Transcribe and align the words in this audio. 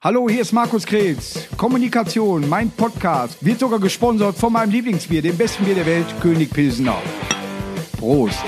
Hallo, 0.00 0.28
hier 0.30 0.42
ist 0.42 0.52
Markus 0.52 0.86
Kretz. 0.86 1.48
Kommunikation, 1.56 2.48
mein 2.48 2.70
Podcast, 2.70 3.44
wird 3.44 3.58
sogar 3.58 3.80
gesponsert 3.80 4.36
von 4.36 4.52
meinem 4.52 4.70
Lieblingsbier, 4.70 5.20
dem 5.22 5.36
besten 5.36 5.64
Bier 5.64 5.74
der 5.74 5.86
Welt, 5.86 6.06
König 6.20 6.50
Pilsener. 6.52 7.02
Prost. 7.98 8.38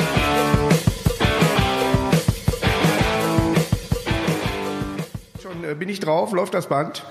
Schon 5.42 5.64
äh, 5.64 5.74
bin 5.74 5.88
ich 5.88 5.98
drauf, 5.98 6.30
läuft 6.30 6.54
das 6.54 6.68
Band. 6.68 7.02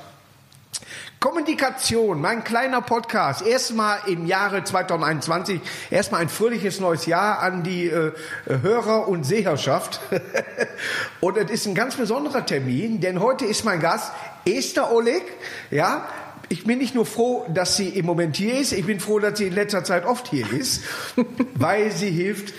Kommunikation, 1.19 2.21
mein 2.21 2.45
kleiner 2.45 2.79
Podcast. 2.79 3.45
Erstmal 3.45 3.97
im 4.07 4.25
Jahre 4.25 4.63
2021. 4.63 5.59
Erstmal 5.91 6.21
ein 6.21 6.29
fröhliches 6.29 6.79
neues 6.79 7.07
Jahr 7.07 7.39
an 7.39 7.61
die 7.61 7.87
äh, 7.87 8.13
Hörer 8.45 9.05
und 9.09 9.25
Seherschaft. 9.25 9.99
und 11.19 11.35
es 11.35 11.51
ist 11.51 11.65
ein 11.65 11.75
ganz 11.75 11.97
besonderer 11.97 12.45
Termin, 12.45 13.01
denn 13.01 13.19
heute 13.19 13.43
ist 13.43 13.65
mein 13.65 13.81
Gast 13.81 14.13
Esther 14.45 14.91
Oleg. 14.91 15.23
Ja, 15.71 16.07
ich 16.49 16.65
bin 16.65 16.79
nicht 16.79 16.95
nur 16.95 17.05
froh, 17.05 17.45
dass 17.53 17.77
sie 17.77 17.89
im 17.89 18.05
Moment 18.05 18.35
hier 18.35 18.57
ist, 18.57 18.71
ich 18.73 18.85
bin 18.85 18.99
froh, 18.99 19.19
dass 19.19 19.37
sie 19.37 19.47
in 19.47 19.53
letzter 19.53 19.83
Zeit 19.83 20.05
oft 20.05 20.27
hier 20.27 20.51
ist, 20.51 20.83
weil 21.53 21.91
sie 21.91 22.09
hilft, 22.09 22.53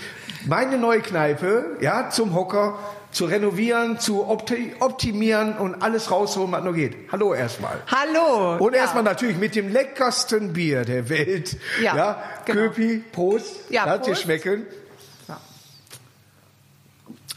meine 0.47 0.79
neue 0.79 1.01
Kneipe, 1.01 1.77
ja, 1.81 2.09
zum 2.11 2.35
Hocker 2.35 2.79
zu 3.11 3.25
renovieren, 3.25 3.99
zu 3.99 4.29
opti 4.29 4.73
optimieren 4.79 5.57
und 5.59 5.83
alles 5.83 6.11
rausholen, 6.11 6.53
was 6.53 6.63
nur 6.63 6.75
geht. 6.75 6.97
Hallo 7.11 7.35
erstmal. 7.35 7.83
Hallo. 7.89 8.65
Und 8.65 8.75
ja. 8.75 8.83
erstmal 8.83 9.03
natürlich 9.03 9.37
mit 9.37 9.57
dem 9.57 9.73
leckersten 9.73 10.53
Bier 10.53 10.85
der 10.85 11.09
Welt. 11.09 11.57
Ja, 11.83 11.97
ja 11.97 12.23
genau. 12.45 12.61
Köpi, 12.69 13.03
Prost. 13.13 13.71
Ja, 13.71 13.85
Lass 13.85 14.07
dir 14.07 14.15
schmecken. 14.15 14.65
Ja. 15.27 15.41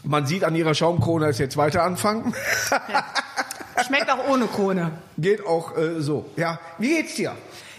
Man 0.04 0.26
sieht 0.26 0.44
an 0.44 0.54
ihrer 0.54 0.74
Schaumkrone, 0.74 1.26
dass 1.26 1.38
jetzt 1.38 1.56
weiter 1.56 1.82
anfangen. 1.82 2.32
Schmeckt 3.86 4.10
auch 4.10 4.28
ohne 4.28 4.46
Krone. 4.46 4.92
Geht 5.18 5.44
auch 5.44 5.76
äh, 5.76 6.00
so. 6.00 6.30
Ja, 6.36 6.58
wie 6.78 6.88
geht's 6.88 7.14
dir? 7.16 7.36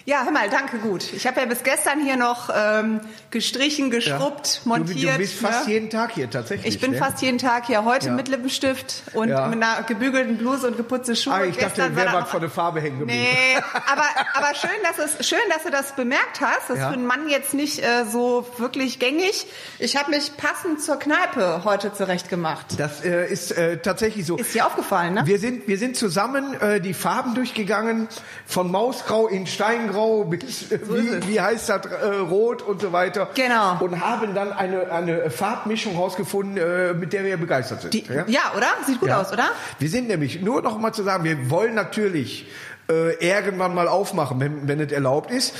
Ja, 0.07 0.23
hör 0.23 0.31
mal, 0.31 0.47
danke 0.51 0.77
gut. 0.77 1.11
Ich 1.13 1.25
habe 1.25 1.39
ja 1.39 1.47
bis 1.47 1.63
gestern 1.63 1.99
hier 2.03 2.15
noch 2.15 2.51
ähm, 2.55 3.01
gestrichen, 3.31 3.89
geschrubbt, 3.89 4.61
Du, 4.63 4.69
montiert. 4.69 5.15
du 5.15 5.17
bist 5.17 5.33
fast 5.33 5.65
ne? 5.65 5.73
jeden 5.73 5.89
Tag 5.89 6.11
hier 6.11 6.29
tatsächlich. 6.29 6.75
Ich 6.75 6.79
bin 6.79 6.91
ne? 6.91 6.97
fast 6.97 7.23
jeden 7.23 7.39
Tag 7.39 7.65
hier. 7.65 7.83
Heute 7.85 8.09
Ja. 8.09 8.13
mit 8.13 8.27
Lippenstift 8.27 9.01
und 9.13 9.29
Ja. 9.29 9.47
mit 9.47 9.63
einer 9.63 9.81
gebügelten 9.81 10.37
Bluse 10.37 10.67
und 10.67 10.77
geputzte 10.77 11.15
Schuhe. 11.15 11.33
Ah, 11.33 11.43
ich 11.45 11.55
dachte, 11.57 11.65
Gestern 11.81 11.95
wäre 11.95 12.05
war 12.05 12.13
da 12.13 12.21
was 12.21 12.29
von 12.29 12.39
der 12.39 12.51
Farbe 12.51 12.81
hängen 12.81 12.99
geblieben. 12.99 13.19
Nee, 13.19 13.57
aber, 13.87 14.03
aber 14.35 14.53
schön, 14.53 14.69
dass 14.83 14.99
es 15.17 15.27
schön, 15.27 15.39
dass 15.51 15.63
du 15.63 15.71
das 15.71 15.95
bemerkt 15.95 16.39
hast. 16.39 16.69
Das 16.69 16.75
ist 16.75 16.81
Ja. 16.83 16.89
für 16.89 16.93
einen 16.93 17.07
Mann 17.07 17.27
jetzt 17.27 17.55
nicht 17.55 17.79
äh, 17.83 18.05
so 18.05 18.47
wirklich 18.59 18.99
gängig. 18.99 19.47
Ich 19.79 19.97
habe 19.97 20.11
mich 20.11 20.37
passend 20.37 20.83
zur 20.83 20.97
Kneipe 20.99 21.63
heute 21.63 21.91
zurechtgemacht. 21.91 22.79
Das 22.79 23.03
äh, 23.03 23.25
ist 23.25 23.57
äh, 23.57 23.79
tatsächlich 23.79 24.27
so. 24.27 24.37
Ist 24.37 24.53
dir 24.53 24.67
aufgefallen, 24.67 25.15
ne? 25.15 25.21
Wir 25.25 25.39
sind, 25.39 25.67
wir 25.67 25.79
sind 25.79 25.97
zusammen 25.97 26.53
äh, 26.61 26.79
die 26.79 26.93
Farben 26.93 27.33
durchgegangen, 27.33 28.07
von 28.45 28.69
Mausgrau 28.69 29.27
in 29.27 29.47
Steingrau 29.47 29.94
bis, 30.25 30.71
äh, 30.71 30.75
ist 30.75 30.93
wie, 30.93 31.27
wie 31.27 31.41
heißt 31.41 31.69
das, 31.69 31.85
äh, 31.85 32.05
Rot 32.29 32.61
und 32.61 32.81
so 32.81 32.91
weiter. 32.91 33.29
Genau. 33.35 33.77
Und 33.79 33.99
haben 33.99 34.33
dann 34.35 34.51
eine, 34.53 34.91
eine 34.91 35.29
Farbmischung 35.29 35.95
rausgefunden, 35.97 36.57
äh, 36.57 36.93
mit 36.93 37.13
der 37.13 37.23
wir 37.25 37.37
begeistert 37.37 37.81
sind. 37.81 37.93
Die, 37.93 38.05
ja. 38.27 38.53
oder? 38.55 38.67
Sieht 38.85 38.99
gut 38.99 39.09
Ja. 39.09 39.21
aus, 39.21 39.31
oder? 39.31 39.49
Wir 39.79 39.89
sind 39.89 40.07
nämlich, 40.07 40.41
nur 40.41 40.61
noch 40.61 40.77
mal 40.77 40.93
zu 40.93 41.03
sagen, 41.03 41.23
wir 41.23 41.49
wollen 41.49 41.73
natürlich 41.75 42.47
äh, 42.89 43.13
irgendwann 43.15 43.73
mal 43.73 43.87
aufmachen, 43.87 44.39
wenn, 44.39 44.67
wenn 44.67 44.79
es 44.79 44.91
erlaubt 44.91 45.31
ist. 45.31 45.55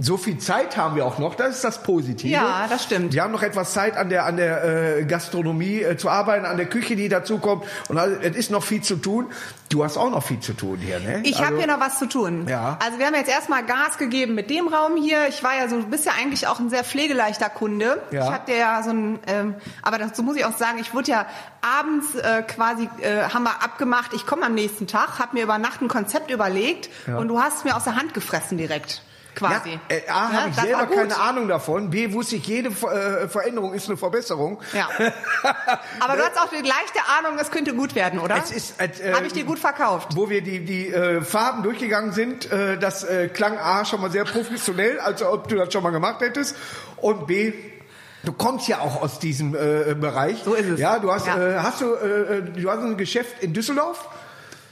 So 0.00 0.16
viel 0.16 0.38
Zeit 0.38 0.76
haben 0.76 0.94
wir 0.94 1.04
auch 1.04 1.18
noch, 1.18 1.34
das 1.34 1.56
ist 1.56 1.64
das 1.64 1.82
Positive. 1.82 2.32
Ja, 2.32 2.66
das 2.68 2.84
stimmt. 2.84 3.12
Wir 3.14 3.22
haben 3.24 3.32
noch 3.32 3.42
etwas 3.42 3.72
Zeit 3.72 3.96
an 3.96 4.08
der, 4.10 4.26
an 4.26 4.36
der 4.36 4.98
äh, 4.98 5.04
Gastronomie 5.04 5.82
äh, 5.82 5.96
zu 5.96 6.08
arbeiten, 6.08 6.46
an 6.46 6.56
der 6.56 6.66
Küche, 6.66 6.94
die 6.94 7.08
dazukommt. 7.08 7.64
Und 7.88 7.98
all- 7.98 8.20
es 8.22 8.36
ist 8.36 8.50
noch 8.52 8.62
viel 8.62 8.80
zu 8.80 8.94
tun. 8.96 9.26
Du 9.70 9.82
hast 9.84 9.96
auch 9.96 10.10
noch 10.10 10.22
viel 10.22 10.38
zu 10.38 10.52
tun 10.52 10.78
hier, 10.78 11.00
ne? 11.00 11.20
Ich 11.24 11.38
habe 11.38 11.48
Also- 11.48 11.58
hier 11.58 11.66
noch 11.66 11.80
was 11.80 11.98
zu 11.98 12.06
tun. 12.06 12.46
Ja. 12.48 12.78
Also 12.82 12.98
wir 13.00 13.06
haben 13.06 13.14
jetzt 13.16 13.28
erstmal 13.28 13.64
Gas 13.64 13.98
gegeben 13.98 14.34
mit 14.36 14.50
dem 14.50 14.68
Raum 14.68 14.96
hier. 14.96 15.26
Ich 15.28 15.42
war 15.42 15.56
ja 15.56 15.68
so, 15.68 15.76
du 15.80 15.86
bist 15.88 16.06
ja 16.06 16.12
eigentlich 16.18 16.46
auch 16.46 16.60
ein 16.60 16.70
sehr 16.70 16.84
pflegeleichter 16.84 17.48
Kunde. 17.50 18.00
Ja. 18.12 18.24
Ich 18.24 18.30
hatte 18.30 18.52
ja 18.54 18.82
so 18.84 18.90
ein, 18.90 19.18
ähm, 19.26 19.54
aber 19.82 19.98
dazu 19.98 20.22
muss 20.22 20.36
ich 20.36 20.44
auch 20.44 20.56
sagen, 20.56 20.78
ich 20.78 20.94
wurde 20.94 21.10
ja 21.10 21.26
abends 21.60 22.14
äh, 22.14 22.42
quasi, 22.42 22.88
äh, 23.02 23.22
haben 23.34 23.42
wir 23.42 23.62
abgemacht, 23.64 24.12
ich 24.14 24.26
komme 24.26 24.46
am 24.46 24.54
nächsten 24.54 24.86
Tag, 24.86 25.18
habe 25.18 25.36
mir 25.36 25.42
über 25.42 25.58
Nacht 25.58 25.82
ein 25.82 25.88
Konzept 25.88 26.30
überlegt 26.30 26.88
Ja. 27.08 27.18
und 27.18 27.26
du 27.28 27.40
hast 27.40 27.64
mir 27.64 27.76
aus 27.76 27.82
der 27.84 27.96
Hand 27.96 28.14
gefressen 28.14 28.58
direkt. 28.58 29.02
Quasi. 29.34 29.78
Ja, 29.88 29.96
äh, 29.96 30.08
A, 30.08 30.28
Ne? 30.28 30.40
habe 30.40 30.48
ich 30.50 30.56
selber 30.56 30.86
keine 30.86 31.16
Ahnung 31.20 31.46
davon. 31.48 31.90
B, 31.90 32.12
wusste 32.12 32.36
ich, 32.36 32.46
jede 32.46 32.70
äh, 32.70 33.28
Veränderung 33.28 33.72
ist 33.74 33.88
eine 33.88 33.96
Verbesserung. 33.96 34.60
Ja. 34.72 34.88
Aber 36.00 36.16
du 36.16 36.22
hast 36.24 36.38
auch 36.40 36.48
die 36.48 36.56
leichte 36.66 36.98
Ahnung, 37.18 37.38
es 37.38 37.50
könnte 37.50 37.74
gut 37.74 37.94
werden, 37.94 38.18
oder? 38.18 38.36
Es 38.36 38.50
ist, 38.50 38.80
äh, 38.80 39.12
Habe 39.14 39.26
ich 39.26 39.32
dir 39.32 39.44
gut 39.44 39.58
verkauft. 39.58 40.08
Wo 40.16 40.28
wir 40.28 40.42
die, 40.42 40.64
die 40.64 40.88
äh, 40.88 41.20
Farben 41.22 41.62
durchgegangen 41.62 42.12
sind, 42.12 42.50
äh, 42.50 42.78
das 42.78 43.04
äh, 43.04 43.28
klang 43.28 43.58
A 43.58 43.84
schon 43.84 44.00
mal 44.00 44.10
sehr 44.10 44.24
professionell, 44.24 44.98
als 45.00 45.22
ob 45.22 45.48
du 45.48 45.56
das 45.56 45.72
schon 45.72 45.82
mal 45.82 45.90
gemacht 45.90 46.20
hättest. 46.20 46.56
Und 46.96 47.26
B, 47.28 47.52
du 48.24 48.32
kommst 48.32 48.66
ja 48.66 48.80
auch 48.80 49.02
aus 49.02 49.18
diesem 49.20 49.54
äh, 49.54 49.94
Bereich. 49.94 50.42
So 50.44 50.54
ist 50.54 50.68
es. 50.68 50.80
Ja, 50.80 50.98
du 50.98 51.12
hast, 51.12 51.26
Ja. 51.28 51.38
Äh, 51.38 51.58
hast 51.60 51.80
du, 51.80 51.94
äh, 51.94 52.42
du 52.42 52.68
hast 52.70 52.80
ein 52.80 52.96
Geschäft 52.96 53.40
in 53.42 53.52
Düsseldorf? 53.52 54.08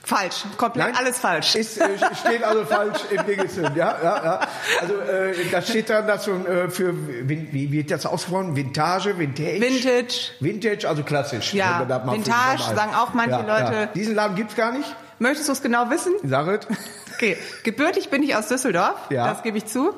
Falsch, 0.07 0.45
komplett 0.57 0.97
alles 0.97 1.19
falsch. 1.19 1.57
Ist, 1.57 1.79
äh, 1.79 1.89
steht 2.25 2.45
also 2.45 2.65
falsch 2.65 3.01
im 3.11 3.27
Dingesinn, 3.27 3.73
ja, 3.75 3.99
ja, 4.01 4.25
ja. 4.25 4.41
Also 4.81 5.01
äh, 5.01 5.35
da 5.51 5.61
steht 5.61 5.91
dann 5.91 6.07
das 6.07 6.25
schon 6.25 6.47
äh, 6.47 6.71
für, 6.71 6.95
wie, 7.29 7.73
wird 7.73 7.91
das 7.91 8.07
ausgesprochen? 8.07 8.55
Vintage, 8.55 9.19
Vintage? 9.19 9.61
Vintage. 9.61 10.31
Vintage, 10.39 10.89
also 10.89 11.03
klassisch. 11.03 11.53
Ja, 11.55 11.85
das 11.85 12.07
Vintage 12.07 12.63
sagen 12.77 12.95
auch 12.95 13.15
manche 13.15 13.43
Leute. 13.45 13.89
Diesen 13.97 14.15
Laden 14.15 14.37
gibt's 14.37 14.55
gar 14.55 14.71
nicht, 14.71 14.95
Möchtest 15.19 15.49
du 15.49 15.53
es 15.55 15.63
genau 15.63 15.91
wissen? 15.91 16.13
sag 16.23 16.47
es. 16.47 16.67
Okay, 17.17 17.39
gebürtig 17.63 18.11
bin 18.11 18.23
ich 18.23 18.37
aus 18.37 18.49
Düsseldorf, 18.49 18.95
Ja. 19.09 19.27
das 19.33 19.43
gebe 19.43 19.57
ich 19.57 19.65
zu. 19.65 19.95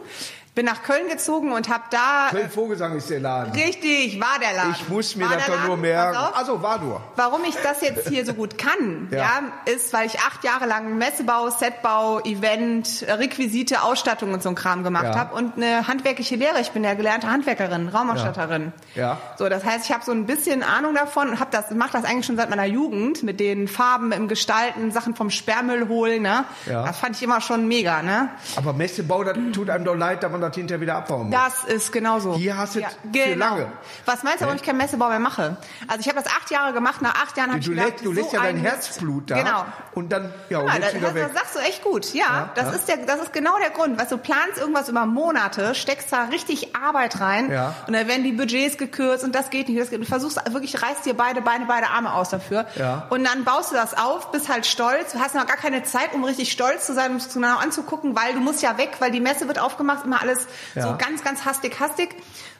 Bin 0.58 0.66
nach 0.66 0.82
Köln 0.82 1.08
gezogen 1.08 1.52
und 1.52 1.68
habe 1.68 1.84
da 1.90 2.30
Köln 2.32 2.50
Vogelsang 2.50 2.96
ist 2.96 3.08
der 3.10 3.20
Laden. 3.20 3.52
richtig 3.52 4.20
war 4.20 4.40
der 4.40 4.54
Laden. 4.56 4.72
Ich 4.72 4.88
muss 4.88 5.14
mir 5.14 5.30
war 5.30 5.36
das 5.36 5.46
doch 5.46 5.64
nur 5.68 5.76
merken. 5.76 6.16
Also 6.34 6.60
war 6.60 6.80
du. 6.80 6.98
Warum 7.14 7.44
ich 7.44 7.54
das 7.62 7.80
jetzt 7.80 8.08
hier 8.08 8.26
so 8.26 8.34
gut 8.34 8.58
kann, 8.58 9.06
Ja. 9.12 9.18
ja. 9.18 9.72
ist, 9.72 9.92
weil 9.92 10.06
ich 10.08 10.18
acht 10.18 10.42
Jahre 10.42 10.66
lang 10.66 10.98
Messebau, 10.98 11.50
Setbau, 11.50 12.18
Event, 12.24 13.06
Requisite, 13.08 13.84
Ausstattung 13.84 14.32
und 14.32 14.42
so 14.42 14.48
ein 14.48 14.56
Kram 14.56 14.82
gemacht 14.82 15.04
Ja. 15.04 15.14
habe 15.16 15.36
und 15.36 15.56
eine 15.56 15.86
handwerkliche 15.86 16.34
Lehre. 16.34 16.60
Ich 16.60 16.72
bin 16.72 16.82
ja 16.82 16.94
gelernte 16.94 17.30
Handwerkerin, 17.30 17.88
Raumausstatterin. 17.88 18.72
Ja. 18.96 19.18
So, 19.36 19.48
das 19.48 19.64
heißt, 19.64 19.84
ich 19.84 19.92
habe 19.92 20.04
so 20.04 20.10
ein 20.10 20.26
bisschen 20.26 20.64
Ahnung 20.64 20.96
davon 20.96 21.28
und 21.28 21.38
habe 21.38 21.52
das 21.52 21.70
mache 21.70 21.92
das 21.92 22.04
eigentlich 22.04 22.26
schon 22.26 22.36
seit 22.36 22.50
meiner 22.50 22.64
Jugend 22.66 23.22
mit 23.22 23.38
den 23.38 23.68
Farben 23.68 24.10
im 24.10 24.26
Gestalten, 24.26 24.90
Sachen 24.90 25.14
vom 25.14 25.30
Sperrmüll 25.30 25.86
holen. 25.86 26.22
Ne? 26.22 26.44
Ja. 26.66 26.84
Das 26.84 26.98
fand 26.98 27.14
ich 27.14 27.22
immer 27.22 27.40
schon 27.40 27.68
mega. 27.68 28.02
Ne? 28.02 28.28
Aber 28.56 28.72
Messebau, 28.72 29.22
das 29.22 29.36
tut 29.52 29.70
einem 29.70 29.84
doch 29.84 29.94
leid, 29.94 30.24
dass 30.24 30.32
man 30.32 30.40
das 30.40 30.47
hinterher 30.54 30.80
wieder 30.80 30.96
abbauen 30.96 31.28
muss. 31.30 31.38
Das 31.38 31.64
ist 31.64 31.92
genauso. 31.92 32.34
Hier 32.34 32.56
hast 32.56 32.74
du 32.74 32.80
ja, 32.80 32.88
es 32.88 32.94
für 32.94 33.08
genau. 33.10 33.46
lange. 33.56 33.72
Was 34.04 34.22
meinst 34.22 34.40
du, 34.40 34.44
warum 34.44 34.56
ich 34.56 34.62
keinen 34.62 34.78
Messebau 34.78 35.08
mehr 35.08 35.18
mache? 35.18 35.56
Also 35.86 36.00
ich 36.00 36.08
habe 36.08 36.20
das 36.22 36.26
acht 36.32 36.50
Jahre 36.50 36.72
gemacht. 36.72 37.02
Nach 37.02 37.14
acht 37.14 37.36
Jahren 37.36 37.50
habe 37.50 37.60
ich 37.60 37.66
du, 37.66 37.72
gedacht, 37.72 37.90
lässt, 37.92 38.04
du 38.04 38.12
lässt 38.12 38.30
so 38.30 38.36
ja 38.36 38.42
dein. 38.42 38.56
Herzblut 38.58 39.30
da. 39.30 39.36
Genau. 39.38 39.64
Und 39.94 40.10
dann, 40.12 40.32
ja, 40.50 40.58
und 40.60 40.68
Ja, 40.68 40.78
das, 40.78 40.94
wieder 40.94 41.06
das, 41.08 41.14
weg. 41.14 41.24
das 41.26 41.32
sagst 41.42 41.54
du 41.56 41.58
echt 41.60 41.82
gut. 41.82 42.12
Ja, 42.14 42.24
Ja, 42.24 42.50
das 42.54 42.64
ja. 42.66 42.70
ist 42.72 42.88
der, 42.88 42.96
das 42.98 43.20
ist 43.22 43.32
genau 43.32 43.56
der 43.58 43.70
Grund. 43.70 43.98
Weißt 43.98 44.12
du, 44.12 44.18
planst 44.18 44.58
irgendwas 44.58 44.88
über 44.88 45.06
Monate, 45.06 45.74
steckst 45.74 46.12
da 46.12 46.24
richtig 46.24 46.76
Arbeit 46.76 47.20
rein 47.20 47.50
Ja. 47.50 47.74
und 47.86 47.92
dann 47.94 48.06
werden 48.08 48.24
die 48.24 48.32
Budgets 48.32 48.76
gekürzt 48.78 49.24
und 49.24 49.34
das 49.34 49.50
geht 49.50 49.68
nicht. 49.68 49.80
Das 49.80 49.90
geht. 49.90 50.00
Du 50.00 50.04
versuchst 50.06 50.40
wirklich, 50.52 50.80
reißt 50.82 51.04
dir 51.06 51.14
beide 51.14 51.40
Beine, 51.42 51.66
beide 51.66 51.88
Arme 51.88 52.12
aus 52.12 52.28
dafür. 52.30 52.66
Ja. 52.76 53.06
Und 53.10 53.24
dann 53.24 53.44
baust 53.44 53.70
du 53.72 53.74
das 53.76 53.94
auf, 53.96 54.30
bist 54.30 54.48
halt 54.48 54.66
stolz, 54.66 55.12
du 55.12 55.18
hast 55.20 55.34
noch 55.34 55.46
gar 55.46 55.56
keine 55.56 55.82
Zeit, 55.82 56.12
um 56.14 56.22
richtig 56.24 56.52
stolz 56.52 56.86
zu 56.86 56.94
sein, 56.94 57.10
um 57.10 57.16
es 57.16 57.32
genau 57.32 57.56
anzugucken, 57.58 58.14
weil 58.16 58.34
du 58.34 58.40
musst 58.40 58.62
ja 58.62 58.78
weg, 58.78 58.96
weil 59.00 59.10
die 59.10 59.20
Messe 59.20 59.48
wird 59.48 59.58
aufgemacht, 59.58 60.04
immer 60.04 60.20
alles 60.22 60.37
Ja. 60.74 60.82
so 60.82 60.96
ganz, 60.98 61.22
ganz 61.24 61.44
hastig, 61.44 61.78
hastig. 61.80 62.10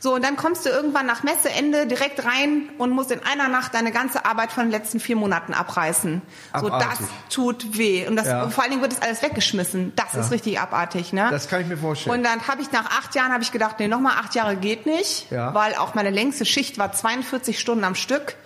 So, 0.01 0.15
und 0.15 0.25
dann 0.25 0.37
kommst 0.37 0.65
du 0.65 0.69
irgendwann 0.71 1.07
nach 1.07 1.23
Messeende 1.25 1.87
direkt 1.87 2.25
rein 2.25 2.71
und 2.79 2.91
musst 2.91 3.11
in 3.11 3.21
einer 3.25 3.49
Nacht 3.49 3.75
deine 3.75 3.91
ganze 3.91 4.25
Arbeit 4.25 4.53
von 4.53 4.65
den 4.65 4.71
letzten 4.71 5.01
vier 5.01 5.17
Monaten 5.17 5.55
abreißen. 5.55 6.23
So, 6.59 6.69
das 6.69 6.83
Abartig. 6.83 7.07
tut 7.31 7.77
weh. 7.79 8.07
Und 8.07 8.15
das, 8.17 8.27
Ja. 8.29 8.49
vor 8.49 8.63
allen 8.63 8.71
Dingen 8.71 8.83
wird 8.83 8.93
das 8.93 9.03
alles 9.03 9.23
weggeschmissen. 9.23 9.93
Das 9.97 10.15
ist 10.15 10.31
richtig 10.31 10.61
abartig, 10.61 11.13
ne? 11.13 11.29
Das 11.31 11.49
kann 11.49 11.61
ich 11.63 11.67
mir 11.67 11.77
vorstellen. 11.77 12.17
Und 12.17 12.23
dann 12.25 12.47
habe 12.47 12.63
ich 12.63 12.71
nach 12.71 12.87
acht 12.99 13.15
Jahren 13.17 13.33
habe 13.33 13.43
ich 13.43 13.51
gedacht, 13.51 13.77
nee, 13.81 13.89
nochmal 13.89 14.15
acht 14.19 14.35
Jahre 14.37 14.57
geht 14.57 14.87
nicht, 14.87 15.31
Ja. 15.31 15.53
weil 15.55 15.75
auch 15.75 15.95
meine 15.95 16.11
längste 16.11 16.45
Schicht 16.45 16.79
war 16.79 16.93
42 16.93 17.59
Stunden 17.59 17.85
am 17.85 17.95
Stück. 17.97 18.37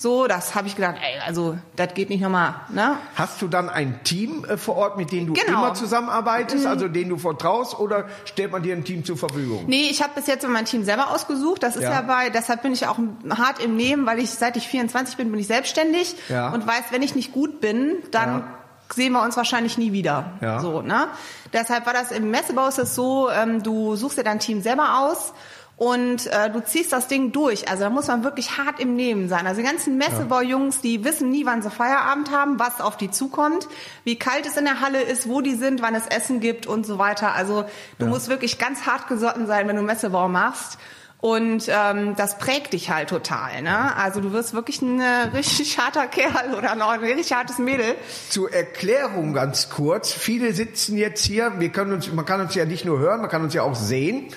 So, 0.00 0.28
das 0.28 0.54
habe 0.54 0.68
ich 0.68 0.76
gedacht, 0.76 0.94
ey, 1.02 1.18
also 1.26 1.58
das 1.74 1.92
geht 1.92 2.08
nicht 2.08 2.20
nochmal, 2.20 2.54
ne? 2.68 2.96
Hast 3.16 3.42
du 3.42 3.48
dann 3.48 3.68
ein 3.68 4.04
Team 4.04 4.44
äh, 4.44 4.56
vor 4.56 4.76
Ort, 4.76 4.96
mit 4.96 5.10
dem 5.10 5.26
du 5.26 5.32
Genau. 5.32 5.58
immer 5.64 5.74
zusammenarbeitest, 5.74 6.66
also 6.66 6.86
denen 6.86 7.10
du 7.10 7.18
vertraust, 7.18 7.76
oder 7.80 8.04
stellt 8.24 8.52
man 8.52 8.62
dir 8.62 8.76
ein 8.76 8.84
Team 8.84 9.04
zur 9.04 9.16
Verfügung? 9.16 9.64
Nee, 9.66 9.88
ich 9.90 10.00
habe 10.00 10.12
bis 10.14 10.28
jetzt 10.28 10.46
mein 10.46 10.66
Team 10.66 10.84
selber 10.84 11.10
ausgesucht. 11.10 11.64
Das 11.64 11.74
ist 11.74 11.82
Ja. 11.82 11.90
ja, 11.94 12.00
bei, 12.02 12.30
deshalb 12.30 12.62
bin 12.62 12.72
ich 12.72 12.86
auch 12.86 12.96
hart 13.30 13.60
im 13.60 13.76
Nehmen, 13.76 14.06
weil 14.06 14.20
ich 14.20 14.30
seit 14.30 14.56
ich 14.56 14.68
24 14.68 15.16
bin, 15.16 15.32
bin 15.32 15.40
ich 15.40 15.48
selbstständig 15.48 16.14
Ja. 16.28 16.50
und 16.50 16.64
weiß, 16.64 16.84
wenn 16.90 17.02
ich 17.02 17.16
nicht 17.16 17.32
gut 17.32 17.60
bin, 17.60 17.96
dann 18.12 18.28
Ja. 18.38 18.44
sehen 18.94 19.12
wir 19.14 19.22
uns 19.22 19.36
wahrscheinlich 19.36 19.78
nie 19.78 19.90
wieder. 19.90 20.30
Ja. 20.40 20.60
So, 20.60 20.80
ne? 20.80 21.08
Deshalb 21.52 21.86
war 21.86 21.92
das 21.92 22.12
im 22.12 22.30
Messebau 22.30 22.68
ist 22.68 22.78
es 22.78 22.94
so, 22.94 23.28
ähm, 23.30 23.64
du 23.64 23.96
suchst 23.96 24.16
dir 24.16 24.22
dein 24.22 24.38
Team 24.38 24.62
selber 24.62 25.00
aus 25.00 25.32
und 25.78 26.26
äh, 26.26 26.50
du 26.50 26.60
ziehst 26.60 26.92
das 26.92 27.06
Ding 27.06 27.30
durch. 27.30 27.68
Also 27.68 27.84
da 27.84 27.90
muss 27.90 28.08
man 28.08 28.24
wirklich 28.24 28.58
hart 28.58 28.80
im 28.80 28.96
Nehmen 28.96 29.28
sein. 29.28 29.46
Also 29.46 29.60
die 29.60 29.66
ganzen 29.66 29.96
Messebaujungs, 29.96 30.80
die 30.80 31.04
wissen 31.04 31.30
nie, 31.30 31.46
wann 31.46 31.62
sie 31.62 31.70
Feierabend 31.70 32.32
haben, 32.32 32.58
was 32.58 32.80
auf 32.80 32.96
die 32.96 33.12
zukommt, 33.12 33.68
wie 34.02 34.16
kalt 34.16 34.44
es 34.44 34.56
in 34.56 34.64
der 34.64 34.80
Halle 34.80 35.00
ist, 35.00 35.28
wo 35.28 35.40
die 35.40 35.54
sind, 35.54 35.80
wann 35.80 35.94
es 35.94 36.08
Essen 36.08 36.40
gibt 36.40 36.66
und 36.66 36.84
so 36.84 36.98
weiter. 36.98 37.32
Also 37.32 37.64
du 38.00 38.06
musst 38.06 38.28
wirklich 38.28 38.58
ganz 38.58 38.86
hart 38.86 39.06
gesotten 39.06 39.46
sein, 39.46 39.68
wenn 39.68 39.76
du 39.76 39.82
Messebau 39.82 40.28
machst. 40.28 40.78
Und 41.20 41.64
ähm, 41.68 42.14
das 42.16 42.38
prägt 42.38 42.72
dich 42.74 42.90
halt 42.90 43.08
total. 43.08 43.62
Ne? 43.62 43.96
Also 43.96 44.20
du 44.20 44.32
wirst 44.32 44.54
wirklich 44.54 44.82
ein 44.82 45.00
äh, 45.00 45.28
richtig 45.34 45.78
harter 45.78 46.06
Kerl 46.06 46.54
oder 46.56 46.74
noch 46.74 46.90
ein 46.90 47.00
richtig 47.00 47.32
hartes 47.32 47.58
Mädel. 47.58 47.94
Zur 48.30 48.52
Erklärung 48.52 49.32
ganz 49.32 49.68
kurz. 49.68 50.12
Viele 50.12 50.52
sitzen 50.52 50.96
jetzt 50.96 51.24
hier, 51.24 51.52
wir 51.58 51.70
können 51.70 51.92
uns, 51.92 52.12
man 52.12 52.24
kann 52.24 52.40
uns 52.40 52.54
ja 52.54 52.64
nicht 52.64 52.84
nur 52.84 52.98
hören, 53.00 53.20
man 53.20 53.30
kann 53.30 53.42
uns 53.42 53.54
ja 53.54 53.62
auch 53.62 53.74
sehen. 53.74 54.32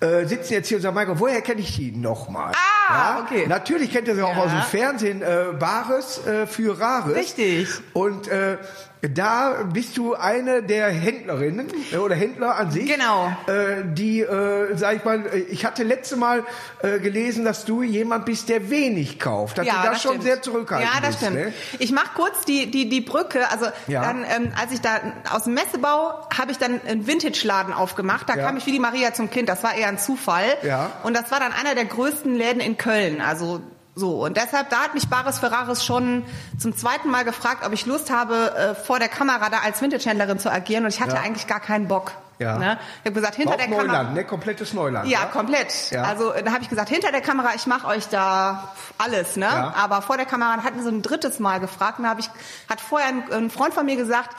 Äh, 0.00 0.26
sitzen 0.26 0.52
jetzt 0.52 0.68
hier 0.68 0.76
und 0.76 0.82
sagen, 0.82 0.94
Michael, 0.94 1.18
woher 1.18 1.40
kenne 1.40 1.60
ich 1.62 1.74
die 1.76 1.90
nochmal? 1.90 2.52
Ah, 2.88 3.20
okay. 3.20 3.46
Natürlich 3.48 3.90
kennt 3.90 4.06
ihr 4.08 4.14
sie 4.14 4.22
auch 4.22 4.36
Ja. 4.36 4.42
aus 4.42 4.50
dem 4.50 4.60
Fernsehen, 4.62 5.22
äh, 5.22 5.46
Bares 5.58 6.24
äh, 6.26 6.46
für 6.46 6.78
Rares. 6.78 7.14
Richtig. 7.16 7.68
Und 7.94 8.28
äh, 8.28 8.58
da 9.02 9.62
bist 9.72 9.96
du 9.96 10.14
eine 10.14 10.62
der 10.62 10.88
Händlerinnen 10.88 11.68
äh, 11.92 11.96
oder 11.98 12.14
Händler 12.14 12.56
an 12.56 12.70
sich. 12.70 12.86
Genau. 12.86 13.26
Äh, 13.46 13.82
die, 13.84 14.20
äh, 14.20 14.76
sag 14.76 14.96
ich 14.96 15.04
mal, 15.04 15.26
äh, 15.26 15.38
ich 15.50 15.64
hatte 15.64 15.82
letzte 15.84 16.16
Mal 16.16 16.44
äh, 16.82 16.98
gelesen, 16.98 17.44
dass 17.44 17.64
du 17.64 17.82
jemand 17.82 18.24
bist, 18.24 18.48
der 18.48 18.70
wenig 18.70 19.18
kauft. 19.20 19.58
Dass 19.58 19.66
du 19.66 19.72
da 19.72 19.94
schon 19.96 20.10
stimmt. 20.12 20.22
sehr 20.24 20.42
zurückhaltend 20.42 20.90
Ja, 20.94 21.00
das 21.00 21.16
bist. 21.16 21.30
stimmt. 21.30 21.36
Ne? 21.46 21.52
Ich 21.78 21.92
mache 21.92 22.10
kurz 22.16 22.44
die, 22.46 22.70
die, 22.70 22.88
die 22.88 23.00
Brücke. 23.02 23.50
Also 23.50 23.66
Ja. 23.86 24.02
dann, 24.02 24.24
ähm, 24.24 24.52
als 24.60 24.72
ich 24.72 24.80
da 24.80 25.00
aus 25.30 25.44
dem 25.44 25.54
Messebau 25.54 26.26
habe 26.36 26.50
ich 26.52 26.58
dann 26.58 26.80
einen 26.86 27.06
Vintage-Laden 27.06 27.72
aufgemacht. 27.74 28.28
Da 28.28 28.34
Ja. 28.36 28.44
kam 28.46 28.56
ich 28.56 28.66
wie 28.66 28.72
die 28.72 28.80
Maria 28.80 29.12
zum 29.14 29.30
Kind. 29.30 29.48
Das 29.48 29.62
war 29.62 29.74
eher 29.76 29.88
ein 29.88 29.98
Zufall. 29.98 30.46
Ja. 30.62 30.90
Und 31.02 31.14
das 31.16 31.30
war 31.30 31.38
dann 31.38 31.52
einer 31.52 31.74
der 31.74 31.84
größten 31.84 32.34
Läden 32.34 32.60
in 32.60 32.76
Köln. 32.76 33.20
Also 33.20 33.60
so. 33.98 34.22
Und 34.24 34.36
deshalb, 34.36 34.68
da 34.70 34.80
hat 34.84 34.94
mich 34.94 35.08
Baris 35.08 35.38
Ferraris 35.38 35.82
schon 35.84 36.22
zum 36.58 36.76
zweiten 36.76 37.10
Mal 37.10 37.24
gefragt, 37.24 37.64
ob 37.66 37.72
ich 37.72 37.86
Lust 37.86 38.10
habe, 38.10 38.54
äh, 38.54 38.74
vor 38.74 38.98
der 38.98 39.08
Kamera 39.08 39.48
da 39.48 39.58
als 39.64 39.80
Vintage-Händlerin 39.80 40.38
zu 40.38 40.52
agieren. 40.52 40.84
Und 40.84 40.90
ich 40.94 41.00
hatte 41.00 41.16
Ja. 41.16 41.22
eigentlich 41.22 41.46
gar 41.46 41.60
keinen 41.60 41.88
Bock. 41.88 42.12
Ja. 42.38 42.58
Ne? 42.58 42.78
Ich 43.02 43.06
habe 43.06 43.14
gesagt, 43.14 43.36
hinter 43.36 43.54
Auch 43.54 43.56
der 43.56 43.68
Neuland, 43.68 43.88
Kamera. 43.92 44.12
ne? 44.12 44.24
Komplettes 44.26 44.74
Neuland. 44.74 45.08
Ja, 45.08 45.20
wa? 45.20 45.24
komplett. 45.26 45.90
Ja. 45.90 46.02
Also 46.02 46.30
da 46.44 46.52
habe 46.52 46.62
ich 46.62 46.68
gesagt, 46.68 46.90
hinter 46.90 47.10
der 47.10 47.22
Kamera, 47.22 47.54
ich 47.56 47.66
mache 47.66 47.86
euch 47.86 48.08
da 48.08 48.74
alles, 48.98 49.36
ne? 49.36 49.46
Ja. 49.46 49.72
Aber 49.74 50.02
vor 50.02 50.18
der 50.18 50.26
Kamera 50.26 50.62
hatten 50.62 50.82
sie 50.82 50.90
ein 50.90 51.00
drittes 51.00 51.38
Mal 51.38 51.60
gefragt. 51.60 51.96
Und 51.98 52.04
da 52.04 52.10
habe 52.10 52.20
ich, 52.20 52.28
hat 52.68 52.82
vorher 52.82 53.08
ein, 53.08 53.32
ein 53.32 53.50
Freund 53.50 53.72
von 53.72 53.86
mir 53.86 53.96
gesagt, 53.96 54.36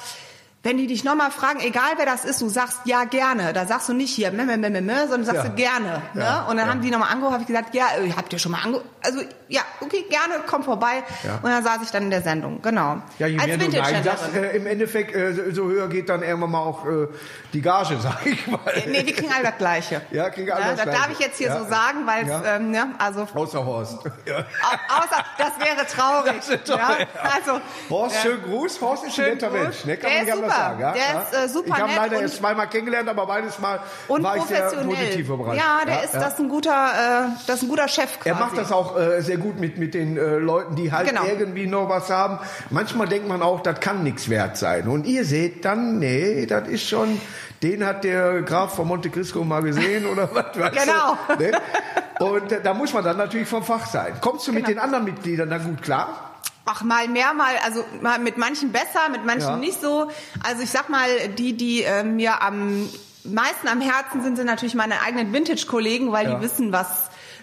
wenn 0.64 0.78
die 0.78 0.88
dich 0.88 1.04
nochmal 1.06 1.32
fragen, 1.32 1.60
egal 1.62 1.92
wer 1.96 2.06
das 2.06 2.26
ist, 2.26 2.42
du 2.42 2.50
sagst 2.50 2.80
ja 2.86 3.06
gerne. 3.06 3.54
Da 3.54 3.66
sagst 3.66 3.88
du 3.88 3.94
nicht 3.94 4.14
hier, 4.14 4.32
meh, 4.32 4.44
meh, 4.44 4.58
meh, 4.58 4.70
meh, 4.82 5.00
sondern 5.08 5.24
sagst 5.24 5.44
Ja. 5.44 5.50
du 5.50 5.56
gerne. 5.56 6.02
Ne? 6.14 6.24
Ja, 6.24 6.42
Und 6.50 6.58
dann 6.58 6.66
ja. 6.66 6.72
haben 6.74 6.82
die 6.82 6.92
nochmal 6.92 7.10
angerufen, 7.12 7.34
habe 7.36 7.44
ich 7.44 7.48
gesagt, 7.48 7.74
ja, 7.74 7.86
äh, 8.04 8.12
habt 8.12 8.34
ihr 8.34 8.40
schon 8.40 8.52
mal 8.52 8.62
angerufen? 8.64 8.90
Also 9.02 9.22
ja, 9.48 9.62
okay, 9.80 10.04
gerne, 10.10 10.44
komm 10.46 10.64
vorbei. 10.64 11.04
Und 11.42 11.50
dann 11.50 11.64
saß 11.64 11.78
ich 11.84 11.90
dann 11.92 12.04
in 12.04 12.10
der 12.10 12.22
Sendung, 12.22 12.62
genau. 12.62 12.98
Ja, 13.18 13.28
je 13.28 13.38
Als 13.40 13.48
mehr 13.48 13.58
du 13.58 13.78
Nein 13.78 14.04
sagst, 14.04 14.36
äh, 14.36 14.58
im 14.58 14.68
Endeffekt, 14.68 15.16
äh, 15.16 15.54
so- 15.54 15.68
höher 15.68 15.88
geht 15.88 16.10
dann 16.10 16.22
irgendwann 16.24 16.52
mal 16.52 16.60
auch 16.64 16.86
äh, 16.86 17.08
die 17.54 17.62
Gage, 17.62 17.98
sag 18.02 18.26
ich 18.26 18.46
mal. 18.48 18.60
Nee, 18.88 19.06
wir 19.06 19.14
kriegen 19.16 19.32
alle 19.32 19.44
das 19.46 19.58
Gleiche. 19.58 20.02
Ja, 20.12 20.30
kriegen 20.30 20.52
alle 20.52 20.66
Ne? 20.66 20.70
das 20.72 20.76
Das 20.78 20.86
Gleiche. 20.86 21.00
darf 21.02 21.12
ich 21.12 21.20
jetzt 21.20 21.38
hier 21.38 21.52
so 21.54 21.66
sagen, 21.70 22.06
weil 22.06 22.28
Ja. 22.28 22.56
ähm, 22.58 22.72
ne, 22.72 22.88
also 22.98 23.26
Außer 23.34 23.66
Horst. 23.66 24.00
Außer, 24.06 25.24
das 25.38 25.52
wäre 25.60 25.86
traurig. 25.88 26.34
Das 26.38 26.50
ist 26.50 26.66
toll. 26.68 26.80
Also, 26.80 27.62
Horst, 27.90 28.16
ja. 28.16 28.22
schönen 28.22 28.44
Gruß. 28.44 28.82
Horst 28.82 29.06
ist 29.06 29.20
ein 29.20 29.30
netter. 29.34 29.50
Mensch, 29.52 29.86
ne? 29.86 29.96
kann 29.98 30.12
man 30.26 30.36
super. 30.36 30.57
Sagen. 30.58 30.80
Ja? 30.82 30.94
Der 30.94 31.22
ist, 31.24 31.46
äh, 31.46 31.48
super 31.54 31.68
Ich 31.76 31.82
habe 31.82 31.92
leider 31.96 32.22
erst 32.22 32.38
zweimal 32.38 32.68
kennengelernt, 32.68 33.10
aber 33.10 33.26
beides 33.26 33.60
Mal 33.60 33.80
war 34.08 34.38
ich 34.38 34.44
sehr 34.44 34.70
positiv 34.72 35.30
überrascht. 35.30 35.58
Ja, 35.60 35.86
der 35.86 36.04
ist 36.04 36.14
das 36.14 36.34
ist 36.34 36.40
ein 36.40 36.50
guter, 36.50 36.72
äh, 36.72 37.30
das 37.48 37.58
ist 37.58 37.64
ein 37.64 37.70
guter 37.70 37.88
Chef 37.88 38.20
quasi. 38.20 38.30
Er 38.30 38.36
macht 38.36 38.58
das 38.58 38.72
auch 38.72 38.98
äh, 38.98 39.22
sehr 39.22 39.38
gut 39.38 39.60
mit, 39.60 39.78
mit 39.78 39.94
den 39.94 40.18
äh, 40.18 40.38
Leuten, 40.38 40.76
die 40.76 40.92
halt 40.92 41.08
Genau. 41.08 41.24
irgendwie 41.26 41.68
noch 41.68 41.90
was 41.90 42.10
haben. 42.10 42.40
Manchmal 42.70 43.08
denkt 43.08 43.28
man 43.28 43.42
auch, 43.42 43.62
das 43.62 43.80
kann 43.80 44.04
nichts 44.04 44.30
wert 44.30 44.58
sein. 44.58 44.88
Und 44.88 45.06
ihr 45.06 45.26
seht 45.26 45.64
dann, 45.66 46.00
nee, 46.00 46.46
das 46.46 46.68
ist 46.68 46.88
schon, 46.88 47.20
den 47.64 47.86
hat 47.86 48.04
der 48.04 48.42
Graf 48.42 48.76
von 48.76 48.88
Monte 48.88 49.10
Cristo 49.10 49.44
mal 49.44 49.62
gesehen 49.64 50.06
oder 50.06 50.30
was 50.34 50.60
weißt 50.60 50.86
Genau. 50.86 51.18
du? 51.38 51.44
Ne? 51.44 51.52
Und 52.20 52.52
äh, 52.52 52.62
da 52.62 52.74
muss 52.74 52.94
man 52.94 53.04
dann 53.04 53.18
natürlich 53.18 53.48
vom 53.48 53.64
Fach 53.64 53.86
sein. 53.86 54.14
Kommst 54.22 54.48
du 54.48 54.52
mit 54.52 54.66
Genau. 54.66 54.76
den 54.80 54.84
anderen 54.84 55.06
Mitgliedern 55.06 55.50
dann 55.50 55.64
gut 55.64 55.82
klar? 55.84 56.27
Ach, 56.70 56.84
mal 56.84 57.08
mehr, 57.08 57.34
mal, 57.34 57.54
also 57.66 57.84
mal 58.02 58.20
mit 58.20 58.38
manchen 58.38 58.72
besser, 58.72 59.10
mit 59.10 59.26
manchen 59.26 59.50
Ja. 59.50 59.56
nicht 59.58 59.80
so. 59.82 60.10
Also 60.44 60.62
ich 60.64 60.70
sag 60.70 60.90
mal, 60.90 61.08
die, 61.38 61.54
die 61.54 61.84
äh, 61.84 62.04
mir 62.04 62.42
am 62.42 62.88
meisten 63.24 63.68
am 63.68 63.82
Herzen 63.82 64.22
sind, 64.22 64.36
sind 64.36 64.46
natürlich 64.46 64.76
meine 64.76 65.02
eigenen 65.02 65.32
Vintage-Kollegen, 65.34 66.12
weil 66.12 66.28
Ja. 66.28 66.36
die 66.36 66.42
wissen, 66.42 66.72
was 66.72 66.88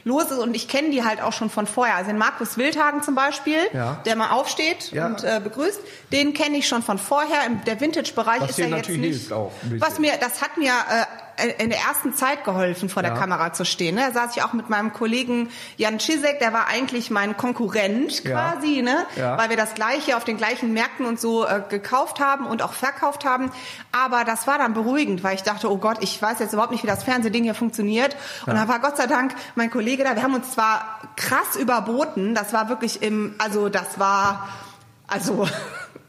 los 0.05 0.25
ist 0.25 0.39
und 0.39 0.55
ich 0.55 0.69
kenne 0.69 0.91
die 0.91 1.03
halt 1.03 1.23
auch 1.23 1.33
schon 1.33 1.49
von 1.49 1.67
vorher. 1.67 1.95
Also 1.97 2.09
den 2.11 2.19
Markus 2.19 2.59
Wildhagen 2.59 3.03
zum 3.03 3.15
Beispiel, 3.15 3.57
Ja. 3.73 4.03
der 4.05 4.17
mal 4.17 4.31
aufsteht 4.33 4.93
Ja. 4.93 5.07
und 5.07 5.25
äh, 5.25 5.41
begrüßt, 5.43 5.81
den 6.13 6.35
kenne 6.35 6.59
ich 6.59 6.69
schon 6.69 6.83
von 6.83 6.99
vorher. 6.99 7.47
Im, 7.47 7.65
der 7.65 7.81
Vintage-Bereich 7.81 8.47
ist 8.49 8.59
ja 8.59 8.67
jetzt 8.67 8.91
nicht. 8.91 9.33
auch 9.33 9.53
was 9.79 9.99
mir, 9.99 10.13
das 10.21 10.43
hat 10.43 10.59
mir 10.59 10.73
äh, 10.73 11.05
in 11.59 11.71
der 11.71 11.79
ersten 11.81 12.15
Zeit 12.15 12.45
geholfen, 12.45 12.89
vor 12.89 13.03
der 13.03 13.13
Ja. 13.13 13.19
Kamera 13.19 13.53
zu 13.53 13.65
stehen. 13.65 13.95
Ne? 13.97 14.03
Da 14.13 14.13
saß 14.27 14.37
ich 14.37 14.43
auch 14.43 14.53
mit 14.53 14.71
meinem 14.71 14.93
Kollegen 14.93 15.49
Jan 15.77 15.99
Czizek, 15.99 16.39
der 16.39 16.53
war 16.53 16.67
eigentlich 16.69 17.11
mein 17.11 17.37
Konkurrent 17.37 18.23
Ja. 18.25 18.31
quasi, 18.53 18.83
ne? 18.83 19.07
Ja. 19.17 19.37
weil 19.39 19.51
wir 19.51 19.57
das 19.57 19.75
gleiche 19.75 20.17
auf 20.17 20.25
den 20.25 20.37
gleichen 20.37 20.73
Märkten 20.73 21.07
und 21.07 21.21
so 21.21 21.45
äh, 21.47 21.63
gekauft 21.69 22.21
haben 22.21 22.47
und 22.47 22.63
auch 22.63 22.73
verkauft 22.73 23.25
haben. 23.25 23.51
Aber 23.93 24.25
das 24.25 24.47
war 24.47 24.59
dann 24.59 24.75
beruhigend, 24.75 25.23
weil 25.25 25.35
ich 25.35 25.43
dachte, 25.43 25.71
oh 25.71 25.79
Gott, 25.79 25.99
ich 26.01 26.21
weiß 26.21 26.39
jetzt 26.39 26.53
überhaupt 26.53 26.73
nicht, 26.73 26.83
wie 26.83 26.89
das 26.89 27.05
Fernsehding 27.05 27.45
hier 27.45 27.55
funktioniert. 27.55 28.17
Und 28.47 28.55
da 28.55 28.69
war 28.69 28.79
Gott 28.81 28.97
sei 28.97 29.07
Dank 29.07 29.35
mein 29.55 29.71
Kollege 29.71 30.05
da. 30.05 30.15
Wir 30.17 30.23
haben 30.23 30.35
uns 30.35 30.53
zwar 30.53 31.01
krass 31.17 31.57
überboten, 31.57 32.35
das 32.35 32.53
war 32.53 32.69
wirklich 32.69 33.03
im, 33.03 33.35
also 33.39 33.69
das 33.69 33.99
war, 33.99 34.49
also 35.07 35.47